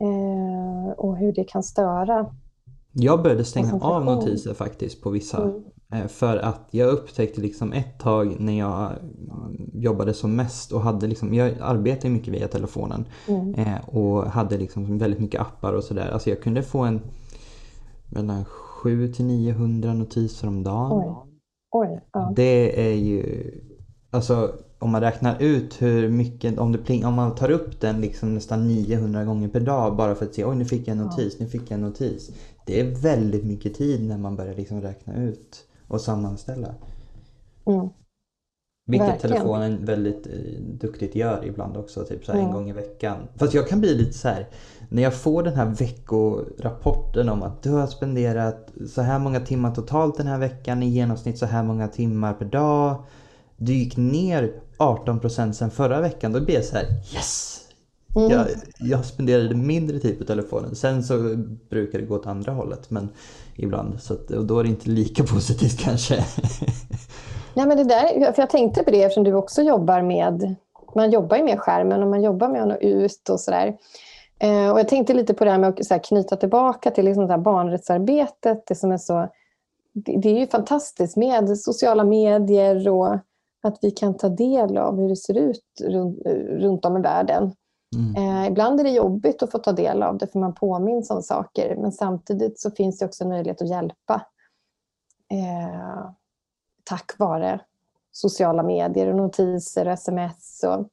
Eh, 0.00 0.92
och 0.96 1.16
hur 1.16 1.32
det 1.32 1.44
kan 1.44 1.62
störa. 1.62 2.26
Jag 2.92 3.22
började 3.22 3.44
stänga 3.44 3.78
av 3.80 4.04
notiser 4.04 4.54
faktiskt 4.54 5.02
på 5.02 5.10
vissa. 5.10 5.42
Mm. 5.42 5.62
Eh, 5.92 6.06
för 6.06 6.36
att 6.36 6.68
jag 6.70 6.88
upptäckte 6.88 7.40
liksom 7.40 7.72
ett 7.72 7.98
tag 7.98 8.36
när 8.40 8.58
jag 8.58 8.92
jobbade 9.74 10.14
som 10.14 10.36
mest 10.36 10.72
och 10.72 10.80
hade 10.80 11.06
liksom, 11.06 11.34
jag 11.34 11.54
arbetade 11.60 12.14
mycket 12.14 12.34
via 12.34 12.48
telefonen. 12.48 13.04
Mm. 13.28 13.54
Eh, 13.54 13.88
och 13.88 14.24
hade 14.24 14.58
liksom 14.58 14.98
väldigt 14.98 15.20
mycket 15.20 15.40
appar 15.40 15.72
och 15.72 15.84
sådär. 15.84 16.10
Alltså 16.10 16.30
jag 16.30 16.42
kunde 16.42 16.62
få 16.62 16.78
en 16.78 17.00
mellan 18.08 18.44
700 18.44 19.14
till 19.14 19.24
900 19.24 19.94
notiser 19.94 20.48
om 20.48 20.62
dagen. 20.62 20.92
Oj. 20.92 21.30
Oj, 21.72 22.00
ja. 22.12 22.32
Det 22.36 22.88
är 22.90 22.94
ju, 22.94 23.50
alltså 24.10 24.54
om 24.78 24.90
man 24.90 25.00
räknar 25.00 25.42
ut 25.42 25.82
hur 25.82 26.08
mycket, 26.08 26.58
om, 26.58 26.72
det 26.72 26.78
pling, 26.78 27.06
om 27.06 27.14
man 27.14 27.34
tar 27.34 27.50
upp 27.50 27.80
den 27.80 28.00
liksom 28.00 28.34
nästan 28.34 28.68
900 28.68 29.24
gånger 29.24 29.48
per 29.48 29.60
dag 29.60 29.96
bara 29.96 30.14
för 30.14 30.26
att 30.26 30.34
se 30.34 30.44
oj 30.44 30.56
nu 30.56 30.64
fick 30.64 30.88
jag 30.88 30.96
en 30.96 31.02
notis, 31.02 31.36
ja. 31.38 31.44
nu 31.44 31.50
fick 31.50 31.62
jag 31.62 31.70
en 31.70 31.80
notis. 31.80 32.30
Det 32.66 32.80
är 32.80 32.84
väldigt 32.84 33.44
mycket 33.44 33.74
tid 33.74 34.08
när 34.08 34.18
man 34.18 34.36
börjar 34.36 34.54
liksom 34.54 34.80
räkna 34.80 35.16
ut 35.16 35.64
och 35.88 36.00
sammanställa. 36.00 36.74
Mm. 37.64 37.88
Vilket 38.86 39.08
Verkligen. 39.08 39.36
telefonen 39.36 39.84
väldigt 39.84 40.26
eh, 40.26 40.62
duktigt 40.62 41.14
gör 41.14 41.44
ibland 41.44 41.76
också, 41.76 42.04
typ 42.04 42.24
så 42.24 42.32
mm. 42.32 42.44
en 42.44 42.52
gång 42.52 42.70
i 42.70 42.72
veckan. 42.72 43.16
Fast 43.36 43.54
jag 43.54 43.68
kan 43.68 43.80
bli 43.80 43.94
lite 43.94 44.18
så 44.18 44.28
här, 44.28 44.48
när 44.88 45.02
jag 45.02 45.14
får 45.14 45.42
den 45.42 45.54
här 45.54 45.66
veckorapporten 45.66 47.28
om 47.28 47.42
att 47.42 47.62
du 47.62 47.70
har 47.70 47.86
spenderat 47.86 48.72
så 48.88 49.02
här 49.02 49.18
många 49.18 49.40
timmar 49.40 49.74
totalt 49.74 50.16
den 50.16 50.26
här 50.26 50.38
veckan, 50.38 50.82
i 50.82 50.88
genomsnitt 50.88 51.38
så 51.38 51.46
här 51.46 51.62
många 51.62 51.88
timmar 51.88 52.34
per 52.34 52.44
dag. 52.44 53.04
Du 53.60 53.72
gick 53.72 53.96
ner 53.96 54.52
18% 54.78 55.52
sen 55.52 55.70
förra 55.70 56.00
veckan, 56.00 56.32
då 56.32 56.40
blir 56.40 56.54
jag 56.54 56.64
så 56.64 56.76
här 56.76 56.84
yes! 57.14 57.56
Mm. 58.16 58.30
Jag, 58.30 58.46
jag 58.78 59.04
spenderade 59.04 59.54
mindre 59.54 59.98
tid 59.98 60.18
på 60.18 60.24
telefonen. 60.24 60.76
Sen 60.76 61.02
så 61.02 61.36
brukar 61.70 61.98
det 61.98 62.04
gå 62.04 62.14
åt 62.14 62.26
andra 62.26 62.52
hållet 62.52 62.90
men 62.90 63.08
ibland. 63.56 64.02
Så 64.02 64.14
att, 64.14 64.30
och 64.30 64.44
då 64.44 64.58
är 64.58 64.62
det 64.62 64.68
inte 64.68 64.90
lika 64.90 65.24
positivt 65.34 65.78
kanske. 65.78 66.24
Nej, 67.54 67.66
men 67.66 67.76
det 67.76 67.84
där, 67.84 68.32
för 68.32 68.42
jag 68.42 68.50
tänkte 68.50 68.84
på 68.84 68.90
det 68.90 69.02
eftersom 69.02 69.24
du 69.24 69.34
också 69.34 69.62
jobbar 69.62 70.02
med 70.02 70.56
man 70.94 71.10
jobbar 71.10 71.36
ju 71.36 71.44
med 71.44 71.60
skärmen 71.60 72.02
och 72.02 72.08
man 72.08 72.22
jobbar 72.22 72.48
med 72.48 72.62
att 72.62 72.68
nå 72.68 72.76
ut 72.76 73.28
och 73.28 73.40
sådär. 73.40 73.76
Eh, 74.38 74.70
och 74.70 74.78
jag 74.78 74.88
tänkte 74.88 75.14
lite 75.14 75.34
på 75.34 75.44
det 75.44 75.50
här 75.50 75.58
med 75.58 75.68
att 75.68 75.90
här, 75.90 75.98
knyta 75.98 76.36
tillbaka 76.36 76.90
till 76.90 77.04
liksom 77.04 77.26
det 77.26 77.38
barnrättsarbetet. 77.38 78.66
Det, 78.66 78.74
som 78.74 78.92
är 78.92 78.98
så, 78.98 79.28
det, 79.92 80.16
det, 80.16 80.28
är 80.28 80.40
ju 80.40 80.46
fantastiskt 80.46 81.16
med 81.16 81.58
sociala 81.58 82.04
medier 82.04 82.88
och 82.88 83.18
att 83.62 83.78
vi 83.82 83.90
kan 83.90 84.16
ta 84.16 84.28
del 84.28 84.78
av 84.78 85.00
hur 85.00 85.08
det 85.08 85.16
ser 85.16 85.38
ut 85.38 85.64
runt, 85.82 86.18
runt 86.48 86.84
om 86.84 86.96
i 86.96 87.00
världen. 87.00 87.52
Mm. 87.96 88.16
Eh, 88.16 88.48
ibland 88.48 88.80
är 88.80 88.84
det 88.84 88.90
jobbigt 88.90 89.42
att 89.42 89.50
få 89.50 89.58
ta 89.58 89.72
del 89.72 90.02
av 90.02 90.18
det 90.18 90.26
för 90.26 90.38
man 90.38 90.54
påminns 90.54 91.10
om 91.10 91.22
saker 91.22 91.76
men 91.76 91.92
samtidigt 91.92 92.60
så 92.60 92.70
finns 92.70 92.98
det 92.98 93.04
också 93.04 93.28
möjlighet 93.28 93.62
att 93.62 93.68
hjälpa 93.68 94.26
eh, 95.32 96.10
tack 96.84 97.18
vare 97.18 97.60
sociala 98.12 98.62
medier 98.62 99.06
och 99.06 99.16
notiser 99.16 99.86
och 99.86 99.92
sms 99.92 100.64
och 100.66 100.88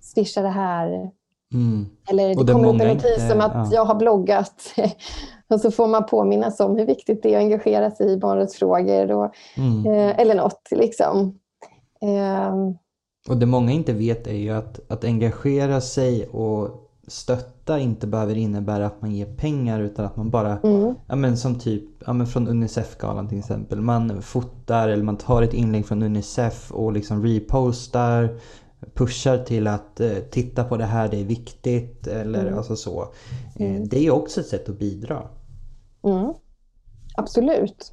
swisha 0.00 0.42
det 0.42 0.48
här. 0.48 1.10
Mm. 1.54 1.86
Eller 2.10 2.28
det, 2.28 2.44
det 2.44 2.52
kommer 2.52 2.74
upp 2.74 2.80
en 2.80 2.88
notis 2.88 3.32
om 3.32 3.40
att 3.40 3.52
ja. 3.54 3.68
jag 3.72 3.84
har 3.84 3.94
bloggat. 3.94 4.74
och 5.48 5.60
så 5.60 5.70
får 5.70 5.86
man 5.86 6.06
påminnas 6.06 6.60
om 6.60 6.76
hur 6.76 6.86
viktigt 6.86 7.22
det 7.22 7.34
är 7.34 7.36
att 7.36 7.42
engagera 7.42 7.90
sig 7.90 8.12
i 8.12 8.16
barnrättsfrågor. 8.16 9.12
Och, 9.12 9.34
Mm. 9.56 9.86
eh, 9.86 10.18
eller 10.20 10.34
något 10.34 10.68
liksom. 10.70 11.38
Eh, 12.02 12.54
Och 13.28 13.36
det 13.36 13.46
många 13.46 13.72
inte 13.72 13.92
vet 13.92 14.26
är 14.26 14.36
ju 14.36 14.50
att, 14.50 14.80
att 14.88 15.04
engagera 15.04 15.80
sig 15.80 16.26
och 16.26 16.88
stötta 17.06 17.78
inte 17.78 18.06
behöver 18.06 18.34
innebära 18.34 18.86
att 18.86 19.02
man 19.02 19.12
ger 19.12 19.36
pengar 19.36 19.80
utan 19.80 20.04
att 20.04 20.16
man 20.16 20.30
bara, 20.30 20.58
mm, 20.58 20.94
ja 21.08 21.16
men 21.16 21.36
som 21.36 21.58
typ, 21.58 21.84
ja 22.06 22.12
men 22.12 22.26
från 22.26 22.48
Unicef-galan 22.48 23.28
till 23.28 23.38
exempel. 23.38 23.80
Man 23.80 24.22
fotar 24.22 24.88
eller 24.88 25.04
man 25.04 25.16
tar 25.16 25.42
ett 25.42 25.54
inlägg 25.54 25.86
från 25.86 26.02
Unicef 26.02 26.72
och 26.72 26.92
liksom 26.92 27.22
repostar, 27.26 28.38
pushar 28.94 29.38
till 29.38 29.66
att 29.66 30.00
eh, 30.00 30.16
titta 30.30 30.64
på 30.64 30.76
det 30.76 30.84
här, 30.84 31.08
det 31.08 31.20
är 31.20 31.24
viktigt 31.24 32.06
eller 32.06 32.52
alltså 32.52 32.76
så. 32.76 33.02
Eh, 33.56 33.80
det 33.82 34.06
är 34.06 34.10
också 34.10 34.40
ett 34.40 34.46
sätt 34.46 34.68
att 34.68 34.78
bidra. 34.78 35.22
Mm. 36.04 36.32
Absolut. 37.16 37.92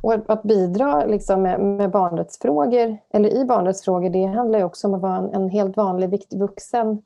Och 0.00 0.14
att, 0.26 0.42
bidra 0.42 1.04
liksom 1.04 1.42
med, 1.42 1.60
med 1.60 1.90
barnrättsfrågor, 1.90 2.98
eller 3.10 3.28
i 3.28 3.44
barnrättsfrågor, 3.44 4.10
det 4.10 4.24
handlar 4.24 4.58
ju 4.58 4.64
också 4.64 4.86
om 4.86 4.94
att 4.94 5.00
vara 5.00 5.16
en, 5.16 5.34
en 5.34 5.48
helt 5.48 5.76
vanlig, 5.76 6.08
viktig 6.10 6.38
vuxen 6.38 7.02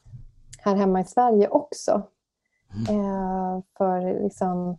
här 0.59 0.77
hemma 0.77 1.01
i 1.01 1.05
Sverige 1.05 1.49
också. 1.49 2.03
Eh, 2.89 3.61
för 3.79 4.23
liksom, 4.23 4.79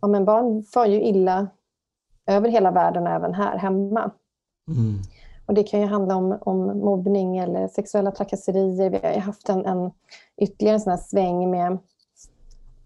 ja, 0.00 0.08
men 0.08 0.24
barn 0.24 0.62
far 0.62 0.86
ju 0.86 1.02
illa 1.02 1.46
över 2.26 2.48
hela 2.48 2.70
världen 2.70 3.06
och 3.06 3.12
även 3.12 3.34
här 3.34 3.58
hemma. 3.58 4.10
Mm. 4.68 4.98
Och 5.46 5.54
det 5.54 5.62
kan 5.62 5.80
ju 5.80 5.86
handla 5.86 6.16
om, 6.16 6.38
om 6.40 6.78
mobbning 6.78 7.38
eller 7.38 7.68
sexuella 7.68 8.10
trakasserier. 8.10 8.90
Vi 8.90 8.98
har 9.02 9.14
ju 9.14 9.20
haft 9.20 9.48
en, 9.48 9.66
en 9.66 9.90
ytterligare 10.36 10.74
en 10.74 10.80
sån 10.80 10.98
sväng 10.98 11.50
med 11.50 11.72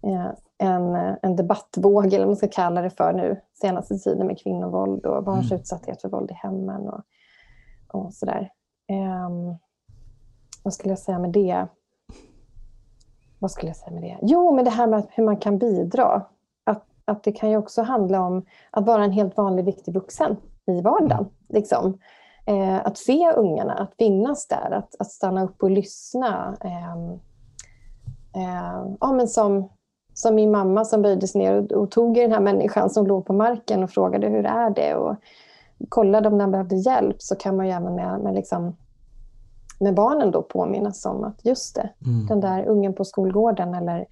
eh, 0.03 0.31
en, 0.61 0.95
en 1.21 1.35
debattvåg, 1.35 2.05
eller 2.05 2.19
vad 2.19 2.27
man 2.27 2.35
ska 2.35 2.47
kalla 2.47 2.81
det 2.81 2.89
för 2.89 3.13
nu, 3.13 3.41
senaste 3.61 3.97
tiden 3.97 4.27
med 4.27 4.39
kvinnovåld 4.39 5.05
och 5.05 5.23
barns 5.23 5.51
utsatthet 5.51 6.01
för 6.01 6.09
våld 6.09 6.31
i 6.31 6.33
hemmen 6.33 6.89
och, 6.89 7.01
och 7.87 8.13
sådär. 8.13 8.51
Ehm, 8.87 9.55
vad 10.63 10.73
skulle 10.73 10.91
jag 10.91 10.99
säga 10.99 11.19
med 11.19 11.31
det? 11.31 11.67
Vad 13.39 13.51
skulle 13.51 13.69
jag 13.69 13.77
säga 13.77 13.91
med 13.91 14.03
det? 14.03 14.17
Jo, 14.21 14.55
men 14.55 14.65
det 14.65 14.71
här 14.71 14.87
med 14.87 15.07
hur 15.09 15.23
man 15.23 15.37
kan 15.37 15.57
bidra. 15.57 16.25
Att, 16.63 16.85
att 17.05 17.23
det 17.23 17.31
kan 17.31 17.49
ju 17.49 17.57
också 17.57 17.81
handla 17.81 18.21
om 18.21 18.45
att 18.71 18.85
vara 18.85 19.03
en 19.03 19.11
helt 19.11 19.37
vanlig 19.37 19.65
viktig 19.65 19.93
vuxen 19.93 20.37
i 20.67 20.81
vardagen. 20.81 21.29
Liksom. 21.49 21.97
Eh, 22.45 22.85
att 22.85 22.97
se 22.97 23.31
ungarna, 23.31 23.73
att 23.73 23.95
finnas 23.97 24.47
där, 24.47 24.71
att, 24.71 24.95
att 24.99 25.11
stanna 25.11 25.43
upp 25.43 25.63
och 25.63 25.71
lyssna. 25.71 26.57
Eh, 26.63 26.93
eh, 28.43 28.95
ja, 28.99 29.11
men 29.11 29.27
som, 29.27 29.69
som 30.21 30.35
min 30.35 30.51
mamma 30.51 30.85
som 30.85 31.01
böjde 31.01 31.27
sig 31.27 31.41
ner 31.41 31.53
och, 31.53 31.71
och 31.71 31.91
tog 31.91 32.17
i 32.17 32.21
den 32.21 32.31
här 32.31 32.39
människan 32.39 32.89
som 32.89 33.07
låg 33.07 33.25
på 33.25 33.33
marken 33.33 33.83
och 33.83 33.89
frågade 33.89 34.27
hur 34.27 34.45
är 34.45 34.69
det 34.69 34.95
och 34.95 35.15
kollade 35.89 36.29
om 36.29 36.37
den 36.37 36.51
behövde 36.51 36.75
hjälp 36.75 37.21
så 37.21 37.35
kan 37.35 37.57
man 37.57 37.65
ju 37.65 37.71
även 37.71 37.95
med, 37.95 38.19
med, 38.19 38.33
liksom, 38.35 38.75
med 39.79 39.95
barnen 39.95 40.31
då 40.31 40.41
påminnas 40.41 41.05
om 41.05 41.23
att 41.23 41.45
just 41.45 41.75
det, 41.75 41.89
Mm. 42.05 42.25
den 42.27 42.39
där 42.39 42.65
ungen 42.65 42.93
på 42.93 43.05
skolgården 43.05 43.73
eller 43.73 44.05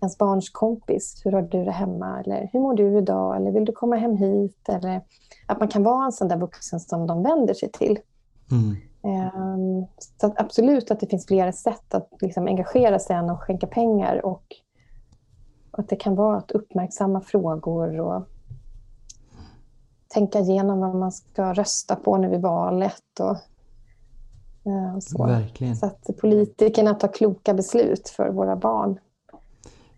ens 0.00 0.18
barns 0.18 0.50
kompis, 0.50 1.22
hur 1.24 1.32
har 1.32 1.42
du 1.42 1.64
det 1.64 1.70
hemma? 1.70 2.20
Eller 2.20 2.48
hur 2.52 2.60
mår 2.60 2.74
du 2.74 2.98
idag? 2.98 3.36
Eller 3.36 3.50
vill 3.50 3.64
du 3.64 3.72
komma 3.72 3.96
hem 3.96 4.16
hit? 4.16 4.68
Eller 4.68 5.00
att 5.46 5.58
man 5.58 5.68
kan 5.68 5.82
vara 5.82 6.04
en 6.04 6.12
sån 6.12 6.28
där 6.28 6.36
vuxen 6.36 6.80
som 6.80 7.06
de 7.06 7.22
vänder 7.22 7.54
sig 7.54 7.70
till. 7.72 7.98
Mm. 8.50 8.76
Ehm, 9.02 9.86
Så 10.20 10.26
att 10.26 10.40
absolut 10.40 10.90
att 10.90 11.00
det 11.00 11.06
finns 11.06 11.26
flera 11.26 11.52
sätt 11.52 11.94
att 11.94 12.08
liksom 12.20 12.46
engagera 12.46 12.98
sig 12.98 13.16
än 13.16 13.30
att 13.30 13.40
skänka 13.40 13.66
pengar 13.66 14.26
och 14.26 14.44
att 15.80 15.88
det 15.88 15.96
kan 15.96 16.14
vara 16.14 16.36
att 16.36 16.50
uppmärksamma 16.50 17.20
frågor 17.20 18.00
och 18.00 18.22
tänka 20.08 20.38
igenom 20.38 20.80
vad 20.80 20.94
man 20.94 21.12
ska 21.12 21.52
rösta 21.52 21.96
på 21.96 22.16
nu 22.16 22.28
vid 22.28 22.40
valet. 22.40 23.20
Och, 23.20 23.36
eh, 24.72 24.96
och 24.96 25.02
så. 25.02 25.26
Verkligen. 25.26 25.76
så 25.76 25.86
att 25.86 26.06
politikerna 26.20 26.94
tar 26.94 27.08
kloka 27.08 27.54
beslut 27.54 28.08
för 28.08 28.30
våra 28.30 28.56
barn. 28.56 28.98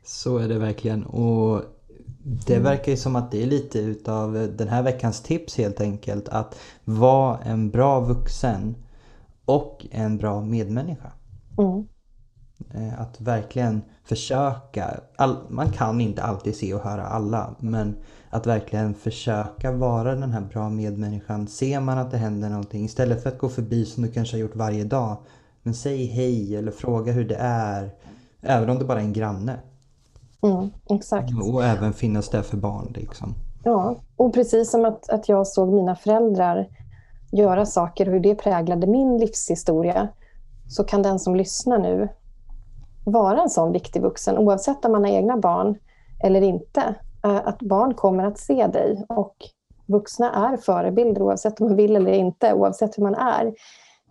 Så 0.04 0.38
är 0.38 0.48
det 0.48 0.58
verkligen. 0.58 1.04
Och 1.06 1.62
det 2.46 2.58
verkar 2.58 2.92
ju 2.92 2.98
som 2.98 3.16
att 3.16 3.30
det 3.30 3.42
är 3.42 3.46
lite 3.46 3.78
utav 3.78 4.48
den 4.56 4.68
här 4.68 4.82
veckans 4.82 5.20
tips 5.20 5.58
helt 5.58 5.80
enkelt. 5.80 6.28
Att 6.28 6.58
vara 6.84 7.38
en 7.38 7.70
bra 7.70 8.00
vuxen 8.00 8.76
och 9.44 9.86
en 9.90 10.18
bra 10.18 10.40
medmänniska. 10.40 11.12
Mm. 11.58 11.86
Eh, 12.74 13.00
Att 13.00 13.20
verkligen 13.20 13.82
försöka. 14.04 15.00
All, 15.16 15.36
man 15.48 15.70
kan 15.70 16.00
inte 16.00 16.22
alltid 16.22 16.56
se 16.56 16.74
och 16.74 16.80
höra 16.80 17.06
alla. 17.06 17.54
Men 17.58 17.96
att 18.30 18.46
verkligen 18.46 18.94
försöka 18.94 19.72
vara 19.72 20.14
den 20.14 20.32
här 20.32 20.40
bra 20.40 20.68
medmänniskan. 20.68 21.46
Ser 21.46 21.80
man 21.80 21.98
att 21.98 22.10
det 22.10 22.16
händer 22.16 22.48
någonting. 22.48 22.84
Istället 22.84 23.22
för 23.22 23.30
att 23.30 23.38
gå 23.38 23.48
förbi 23.48 23.84
som 23.84 24.02
du 24.02 24.12
kanske 24.12 24.36
har 24.36 24.40
gjort 24.40 24.56
varje 24.56 24.84
dag. 24.84 25.16
Men 25.62 25.74
säg 25.74 26.06
hej 26.06 26.56
eller 26.56 26.72
fråga 26.72 27.12
hur 27.12 27.28
det 27.28 27.36
är. 27.40 27.90
Även 28.40 28.70
om 28.70 28.78
det 28.78 28.84
bara 28.84 29.00
är 29.00 29.04
en 29.04 29.12
granne. 29.12 29.60
Mm, 30.42 30.70
exakt. 30.90 31.30
Och 31.42 31.64
även 31.64 31.92
finnas 31.92 32.28
där 32.28 32.42
för 32.42 32.56
barn 32.56 32.92
liksom. 32.96 33.34
Ja, 33.64 33.96
och 34.16 34.34
precis 34.34 34.70
som 34.70 34.84
att, 34.84 35.10
att 35.10 35.28
jag 35.28 35.46
såg 35.46 35.72
mina 35.72 35.96
föräldrar 35.96 36.68
göra 37.32 37.66
saker 37.66 38.06
och 38.06 38.12
hur 38.12 38.20
det 38.20 38.34
präglade 38.34 38.86
min 38.86 39.18
livshistoria 39.18 40.08
så 40.68 40.84
kan 40.84 41.02
den 41.02 41.18
som 41.18 41.36
lyssnar 41.36 41.78
nu 41.78 42.08
vara 43.04 43.42
en 43.42 43.50
sån 43.50 43.72
viktig 43.72 44.02
vuxen 44.02 44.38
oavsett 44.38 44.84
om 44.84 44.92
man 44.92 45.04
har 45.04 45.10
egna 45.10 45.36
barn 45.36 45.78
eller 46.24 46.42
inte. 46.42 46.94
Eh, 47.24 47.40
Att 47.44 47.58
barn 47.62 47.94
kommer 47.94 48.24
att 48.24 48.38
se 48.38 48.66
dig 48.66 49.04
och 49.08 49.36
vuxna 49.86 50.32
är 50.52 50.56
förebilder 50.56 51.22
oavsett 51.22 51.60
om 51.60 51.66
man 51.66 51.76
vill 51.76 51.96
eller 51.96 52.12
inte, 52.12 52.54
oavsett 52.54 52.98
hur 52.98 53.02
man 53.02 53.14
är. 53.14 53.46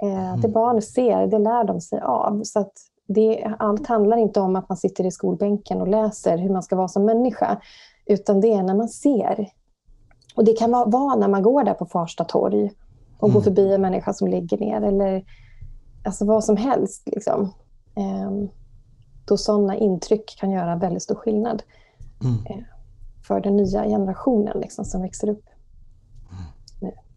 Eh, 0.03 0.37
Det 0.41 0.47
barn 0.47 0.81
ser, 0.81 1.27
det 1.27 1.39
lär 1.39 1.63
de 1.63 1.81
sig 1.81 2.01
av. 2.01 2.41
Så 2.43 2.59
att 2.59 2.71
det, 3.07 3.53
allt 3.59 3.87
handlar 3.87 4.17
inte 4.17 4.39
om 4.39 4.55
att 4.55 4.69
man 4.69 4.77
sitter 4.77 5.05
i 5.05 5.11
skolbänken 5.11 5.81
och 5.81 5.87
läser 5.87 6.37
hur 6.37 6.49
man 6.49 6.63
ska 6.63 6.75
vara 6.75 6.87
som 6.87 7.05
människa, 7.05 7.57
utan 8.05 8.41
det 8.41 8.53
är 8.53 8.63
när 8.63 8.75
man 8.75 8.89
ser. 8.89 9.47
Och 10.35 10.45
det 10.45 10.53
kan 10.53 10.71
vara, 10.71 11.15
när 11.15 11.27
man 11.27 11.43
går 11.43 11.63
där 11.63 11.73
på 11.73 11.85
Farsta 11.85 12.23
torg 12.23 12.71
och 13.19 13.33
går 13.33 13.41
förbi 13.41 13.73
en 13.73 13.81
människa 13.81 14.13
som 14.13 14.27
ligger 14.27 14.57
ner 14.57 14.81
eller 14.81 15.23
alltså 16.05 16.25
vad 16.25 16.43
som 16.43 16.57
helst. 16.57 17.03
Liksom. 17.05 17.53
Ehm, 17.95 18.49
då 19.25 19.37
sådana 19.37 19.77
intryck 19.77 20.35
kan 20.39 20.51
göra 20.51 20.75
väldigt 20.75 21.03
stor 21.03 21.15
skillnad 21.15 21.63
Mm. 22.23 22.35
eh, 22.45 22.63
för 23.27 23.41
den 23.41 23.55
nya 23.57 23.83
generationen 23.83 24.59
liksom, 24.59 24.85
som 24.85 25.01
växer 25.01 25.29
upp. 25.29 25.43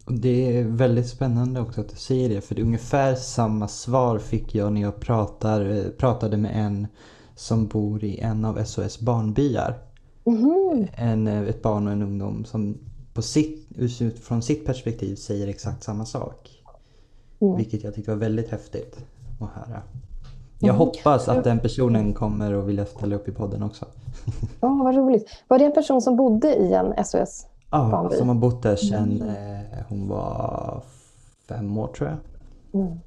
Och 0.05 0.13
det 0.13 0.57
är 0.57 0.63
väldigt 0.63 1.07
spännande 1.07 1.61
också 1.61 1.81
att 1.81 1.89
du 1.89 1.95
säger 1.95 2.29
det. 2.29 2.41
För 2.41 2.55
det 2.55 2.61
är 2.61 2.65
ungefär 2.65 3.15
samma 3.15 3.67
svar 3.67 4.19
fick 4.19 4.55
jag 4.55 4.73
när 4.73 4.81
jag 4.81 4.99
pratar, 4.99 5.69
eh, 5.69 5.89
pratade 5.89 6.37
med 6.37 6.65
en 6.65 6.87
som 7.35 7.67
bor 7.67 8.03
i 8.03 8.19
en 8.19 8.45
av 8.45 8.63
SOS 8.65 8.99
barnbyar. 8.99 9.79
Mhm. 10.23 10.87
En, 10.95 11.27
eh, 11.27 11.41
ett 11.41 11.61
barn 11.61 11.87
och 11.87 11.93
en 11.93 12.01
ungdom 12.01 12.45
som 12.45 12.77
på 13.13 13.21
sitt, 13.21 13.67
utifrån 13.75 14.41
sitt 14.41 14.65
perspektiv 14.65 15.15
säger 15.15 15.47
exakt 15.47 15.83
samma 15.83 16.05
sak. 16.05 16.63
Mm. 17.39 17.57
Vilket 17.57 17.83
jag 17.83 17.95
tyckte 17.95 18.11
var 18.11 18.17
väldigt 18.17 18.49
häftigt 18.49 19.05
att 19.39 19.49
höra. 19.49 19.81
Jag 20.59 20.73
hoppas 20.73 21.27
att 21.27 21.43
den 21.43 21.59
personen 21.59 22.13
kommer 22.13 22.53
och 22.53 22.69
vilja 22.69 22.85
ställa 22.85 23.15
upp 23.15 23.27
i 23.27 23.31
podden 23.31 23.63
också. 23.63 23.85
Ja, 24.61 24.81
vad 24.83 24.95
roligt. 24.95 25.29
Var 25.47 25.59
det 25.59 25.65
en 25.65 25.73
person 25.73 26.01
som 26.01 26.15
bodde 26.15 26.55
i 26.55 26.73
en 26.73 27.05
SOS? 27.05 27.47
Ja, 27.71 27.89
Barnby. 27.91 28.15
som 28.15 28.27
har 28.27 28.35
bott 28.35 28.63
där 28.63 28.75
sedan 28.75 29.21
eh, 29.21 29.85
hon 29.89 30.07
var 30.07 30.81
fem 31.47 31.77
år 31.77 31.87
tror 31.87 32.09
jag. 32.09 32.17
Mm. 32.81 32.99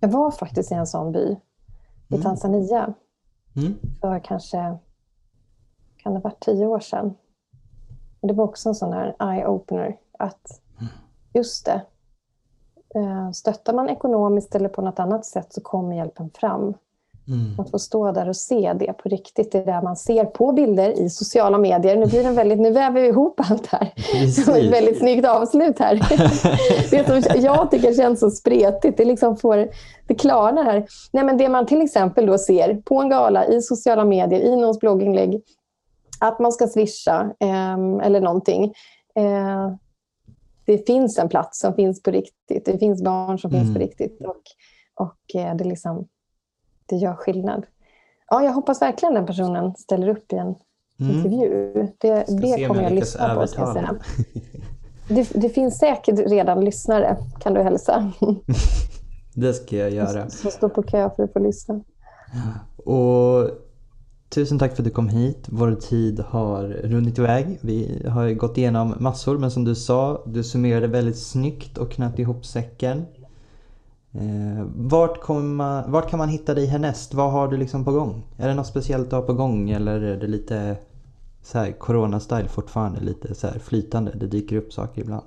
Jag 0.00 0.08
var 0.08 0.30
faktiskt 0.30 0.72
i 0.72 0.74
en 0.74 0.86
sån 0.86 1.12
by 1.12 1.36
i 2.08 2.22
Tanzania 2.22 2.94
Mm. 3.56 3.74
för 4.00 4.18
kanske 4.24 4.56
kan 5.96 6.12
det 6.12 6.18
ha 6.18 6.20
varit 6.20 6.40
tio 6.44 6.66
år 6.66 6.80
sedan. 6.80 7.14
Det 8.20 8.32
var 8.32 8.44
också 8.44 8.68
en 8.68 8.74
sån 8.74 8.92
här 8.92 9.16
eye-opener. 9.18 9.96
Att 10.18 10.60
just 11.32 11.64
det, 11.66 11.82
stöttar 13.34 13.74
man 13.74 13.88
ekonomiskt 13.88 14.54
eller 14.54 14.68
på 14.68 14.82
något 14.82 14.98
annat 14.98 15.26
sätt 15.26 15.52
så 15.52 15.60
kommer 15.60 15.96
hjälpen 15.96 16.30
fram. 16.30 16.74
Mm. 17.28 17.60
Att 17.60 17.70
få 17.70 17.78
stå 17.78 18.12
där 18.12 18.28
och 18.28 18.36
se 18.36 18.72
det 18.78 18.92
på 18.92 19.08
riktigt, 19.08 19.52
det 19.52 19.64
där 19.64 19.82
man 19.82 19.96
ser 19.96 20.24
på 20.24 20.52
bilder 20.52 21.00
i 21.00 21.10
sociala 21.10 21.58
medier. 21.58 21.96
Nu, 21.96 22.06
blir 22.06 22.24
det 22.24 22.30
väldigt, 22.30 22.60
nu 22.60 22.70
väver 22.70 23.00
vi 23.00 23.08
ihop 23.08 23.40
allt 23.50 23.66
här. 23.66 23.92
Precis. 23.96 24.46
Det 24.46 24.52
var 24.52 24.58
ett 24.58 24.72
väldigt 24.72 24.98
snyggt 24.98 25.26
avslut 25.26 25.78
här. 25.78 25.94
det 26.90 27.06
som 27.06 27.42
jag 27.42 27.70
tycker 27.70 27.92
känns 27.92 28.20
så 28.20 28.30
spretigt, 28.30 28.96
det, 28.96 29.04
liksom 29.04 29.36
får, 29.36 29.68
det 30.06 30.14
klarnar 30.14 30.64
här. 30.64 30.86
Nej, 31.12 31.24
men 31.24 31.36
det 31.36 31.48
man 31.48 31.66
till 31.66 31.82
exempel 31.82 32.26
då 32.26 32.38
ser 32.38 32.74
på 32.74 33.00
en 33.00 33.08
gala, 33.08 33.46
i 33.46 33.62
sociala 33.62 34.04
medier, 34.04 34.40
i 34.40 34.56
någons 34.56 34.80
blogginlägg, 34.80 35.42
att 36.20 36.38
man 36.38 36.52
ska 36.52 36.66
swisha 36.66 37.20
eh, 37.40 38.06
eller 38.06 38.20
någonting. 38.20 38.64
Eh, 39.16 39.74
det 40.66 40.86
finns 40.86 41.18
en 41.18 41.28
plats 41.28 41.60
som 41.60 41.74
finns 41.74 42.02
på 42.02 42.10
riktigt. 42.10 42.64
Det 42.64 42.78
finns 42.78 43.02
barn 43.02 43.38
som 43.38 43.50
mm. 43.50 43.62
finns 43.62 43.74
på 43.74 43.80
riktigt. 43.80 44.20
Och, 44.20 44.42
och 44.94 45.40
eh, 45.40 45.56
det, 45.56 45.64
liksom, 45.64 46.08
det 46.86 46.96
gör 46.96 47.14
skillnad. 47.14 47.66
Ja, 48.28 48.44
jag 48.44 48.52
hoppas 48.52 48.82
verkligen 48.82 49.14
den 49.14 49.26
personen 49.26 49.74
ställer 49.76 50.08
upp 50.08 50.32
i 50.32 50.36
en 50.36 50.54
mm. 51.00 51.16
intervju. 51.16 51.72
Det, 51.98 52.24
det 52.42 52.66
kommer 52.66 52.82
jag 52.82 52.92
lyssna 52.92 53.34
på. 53.34 53.46
Ska 53.46 53.60
jag 53.60 53.72
säga. 53.72 53.94
Det, 55.08 55.30
det, 55.34 55.48
finns 55.48 55.78
säkert 55.78 56.18
redan 56.18 56.64
lyssnare, 56.64 57.16
kan 57.40 57.54
du 57.54 57.62
hälsa. 57.62 58.12
det 59.34 59.52
ska 59.52 59.76
jag 59.76 59.90
göra. 59.90 60.30
Som 60.30 60.50
står 60.50 60.68
på 60.68 60.82
kö 60.82 61.10
för 61.16 61.22
att 61.22 61.32
få 61.32 61.38
lyssna. 61.38 61.80
Och 62.76 63.50
Tusen 64.34 64.58
tack 64.58 64.72
för 64.76 64.82
att 64.82 64.84
du 64.84 64.90
kom 64.90 65.08
hit. 65.08 65.46
Vår 65.48 65.74
tid 65.74 66.20
har 66.20 66.62
runnit 66.64 67.18
iväg. 67.18 67.58
Vi 67.60 68.06
har 68.08 68.30
gått 68.30 68.58
igenom 68.58 68.94
massor 68.98 69.38
men 69.38 69.50
som 69.50 69.64
du 69.64 69.74
sa, 69.74 70.22
du 70.26 70.44
summerade 70.44 70.86
väldigt 70.86 71.18
snyggt 71.18 71.78
och 71.78 71.90
knöt 71.90 72.18
ihop 72.18 72.46
säcken. 72.46 73.06
Eh, 74.12 74.64
vart, 74.76 75.28
man, 75.28 75.92
vart, 75.92 76.10
kan 76.10 76.18
man 76.18 76.28
hitta 76.28 76.54
dig 76.54 76.66
härnäst? 76.66 77.14
Vad 77.14 77.32
har 77.32 77.48
du 77.48 77.56
liksom 77.56 77.84
på 77.84 77.92
gång? 77.92 78.22
Är 78.38 78.48
det 78.48 78.54
något 78.54 78.66
speciellt 78.66 79.10
du 79.10 79.16
har 79.16 79.22
på 79.22 79.32
gång 79.32 79.70
eller 79.70 80.00
är 80.00 80.16
det 80.16 80.26
lite 80.26 80.76
så 81.42 81.58
här 81.58 81.70
corona-style 81.70 82.48
fortfarande? 82.48 83.00
Lite 83.00 83.34
så 83.34 83.46
här 83.46 83.58
flytande, 83.58 84.12
det 84.14 84.26
dyker 84.26 84.56
upp 84.56 84.72
saker 84.72 85.00
ibland. 85.00 85.26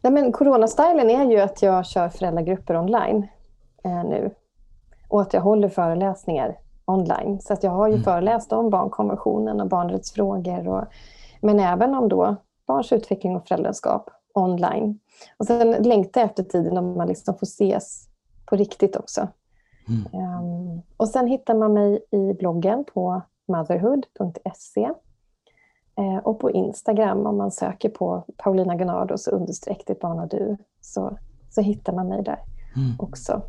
Nej, 0.00 0.12
men 0.12 0.32
corona-stylen 0.32 1.10
är 1.10 1.30
ju 1.30 1.40
att 1.40 1.62
jag 1.62 1.86
kör 1.86 2.08
föräldragrupper 2.08 2.76
online 2.76 3.26
eh, 3.84 4.04
nu. 4.04 4.30
Och 5.08 5.22
att 5.22 5.32
jag 5.32 5.40
håller 5.40 5.68
föreläsningar 5.68 6.56
online. 6.84 7.40
Så 7.40 7.52
att 7.52 7.62
jag 7.62 7.70
har 7.70 7.88
ju 7.88 7.94
mm. 7.94 8.04
föreläst 8.04 8.52
om 8.52 8.70
barnkonventionen 8.70 9.60
och 9.60 9.68
barnrättsfrågor. 9.68 10.68
Och, 10.68 10.84
men 11.40 11.60
även 11.60 11.94
om 11.94 12.08
då 12.08 12.36
barns 12.66 12.92
utveckling 12.92 13.36
och 13.36 13.48
föräldraskap 13.48 14.10
online. 14.34 14.98
Och 15.36 15.46
sen 15.46 15.70
längtar 15.70 16.20
jag 16.20 16.30
efter 16.30 16.42
tiden 16.42 16.74
när 16.74 16.82
man 16.82 17.08
liksom 17.08 17.34
får 17.34 17.46
ses 17.46 18.08
på 18.46 18.56
riktigt 18.56 18.96
också. 18.96 19.28
Mm. 19.88 20.38
Um, 20.38 20.82
och 20.96 21.08
sen 21.08 21.26
hittar 21.26 21.54
man 21.54 21.72
mig 21.72 22.04
i 22.10 22.32
bloggen 22.32 22.84
på 22.84 23.22
motherhood.se 23.48 24.90
uh, 26.00 26.18
och 26.18 26.38
på 26.38 26.50
Instagram 26.50 27.26
om 27.26 27.36
man 27.36 27.50
söker 27.50 27.88
på 27.88 28.24
Paulina 28.36 28.74
Gunnardos 28.74 29.28
understreck 29.28 29.86
ditt 29.86 30.00
barn 30.00 30.20
och 30.20 30.28
du 30.28 30.56
så, 30.80 31.18
så 31.50 31.60
hittar 31.60 31.92
man 31.92 32.08
mig 32.08 32.22
där 32.22 32.38
mm. 32.76 32.96
också. 32.98 33.42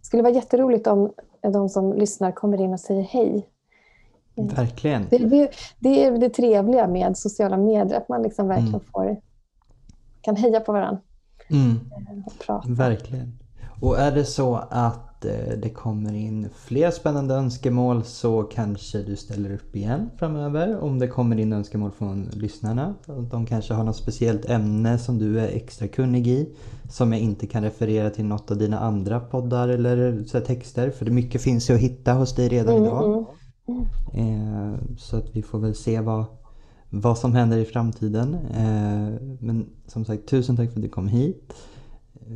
Det 0.00 0.06
skulle 0.06 0.22
vara 0.22 0.32
jätteroligt 0.32 0.86
om 0.86 1.12
de 1.42 1.68
som 1.68 1.92
lyssnar 1.92 2.32
kommer 2.32 2.60
in 2.60 2.72
och 2.72 2.80
säger 2.80 3.02
hej. 3.02 3.48
Verkligen. 4.34 5.06
Det, 5.10 5.18
det, 5.18 5.50
det 5.78 6.04
är 6.04 6.18
det 6.18 6.28
trevliga 6.28 6.88
med 6.88 7.16
sociala 7.16 7.56
medier, 7.56 7.98
att 7.98 8.08
man 8.08 8.22
liksom 8.22 8.48
verkligen 8.48 8.74
mm. 8.74 8.86
får, 8.92 9.20
kan 10.20 10.36
heja 10.36 10.60
på 10.60 10.72
varandra. 10.72 11.00
Mm. 11.50 11.80
Verkligen. 12.66 13.38
Och 13.80 13.98
är 13.98 14.12
det 14.12 14.24
så 14.24 14.54
att 14.56 14.96
eh, 14.96 15.11
det 15.62 15.70
kommer 15.74 16.14
in 16.14 16.48
fler 16.54 16.90
spännande 16.90 17.34
önskemål 17.34 18.04
så 18.04 18.42
kanske 18.42 19.02
du 19.02 19.16
ställer 19.16 19.54
upp 19.54 19.76
igen 19.76 20.10
framöver. 20.18 20.78
Om 20.80 20.98
det 20.98 21.08
kommer 21.08 21.38
in 21.38 21.52
önskemål 21.52 21.90
från 21.90 22.28
lyssnarna. 22.32 22.94
De 23.30 23.46
kanske 23.46 23.74
har 23.74 23.84
något 23.84 23.96
speciellt 23.96 24.44
ämne 24.44 24.98
som 24.98 25.18
du 25.18 25.40
är 25.40 25.48
extra 25.48 25.88
kunnig 25.88 26.26
i. 26.26 26.54
Som 26.90 27.12
jag 27.12 27.20
inte 27.20 27.46
kan 27.46 27.62
referera 27.62 28.10
till 28.10 28.24
något 28.24 28.50
av 28.50 28.58
dina 28.58 28.78
andra 28.78 29.20
poddar 29.20 29.68
eller 29.68 30.24
så 30.24 30.40
texter. 30.40 30.90
För 30.90 31.04
det 31.04 31.10
mycket 31.10 31.42
finns 31.42 31.70
ju 31.70 31.74
att 31.74 31.80
hitta 31.80 32.12
hos 32.12 32.34
dig 32.34 32.48
redan 32.48 32.76
mm, 32.76 32.84
idag. 32.84 33.26
Mm. 33.68 33.84
Eh, 34.14 34.78
så 34.98 35.16
att 35.16 35.36
vi 35.36 35.42
får 35.42 35.58
väl 35.58 35.74
se 35.74 36.00
vad, 36.00 36.24
vad 36.90 37.18
som 37.18 37.34
händer 37.34 37.58
i 37.58 37.64
framtiden. 37.64 38.34
Eh, 38.34 39.20
men 39.40 39.66
som 39.86 40.04
sagt, 40.04 40.28
tusen 40.28 40.56
tack 40.56 40.70
för 40.70 40.78
att 40.78 40.82
du 40.82 40.88
kom 40.88 41.08
hit. 41.08 41.54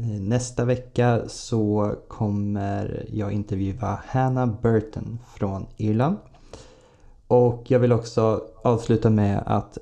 Eh, 0.02 0.20
nästa 0.20 0.64
vecka 0.64 1.22
så 1.26 1.94
kommer 2.08 3.04
jag 3.12 3.32
intervjua 3.32 4.00
Hannah 4.06 4.60
Burton 4.62 5.18
från 5.36 5.66
Irland. 5.76 6.16
Och 7.28 7.70
jag 7.70 7.78
vill 7.78 7.92
också 7.92 8.42
avsluta 8.62 9.10
med 9.10 9.42
att, 9.46 9.78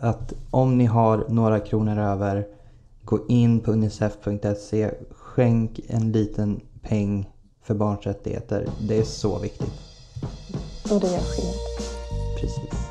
att 0.00 0.32
om 0.50 0.78
ni 0.78 0.84
har 0.84 1.24
några 1.28 1.60
kronor 1.60 1.98
över, 1.98 2.46
gå 3.04 3.18
in 3.28 3.60
på 3.60 3.72
unicef.se, 3.72 4.90
skänk 5.10 5.80
en 5.88 6.12
liten 6.12 6.60
peng 6.82 7.30
för 7.62 7.74
barns 7.74 8.06
rättigheter. 8.06 8.68
Det 8.88 8.98
är 8.98 9.04
så 9.04 9.38
viktigt. 9.38 9.72
Och 10.90 11.00
det 11.00 11.06
gör 11.06 11.20
skillnad. 11.20 11.54
Precis. 12.40 12.83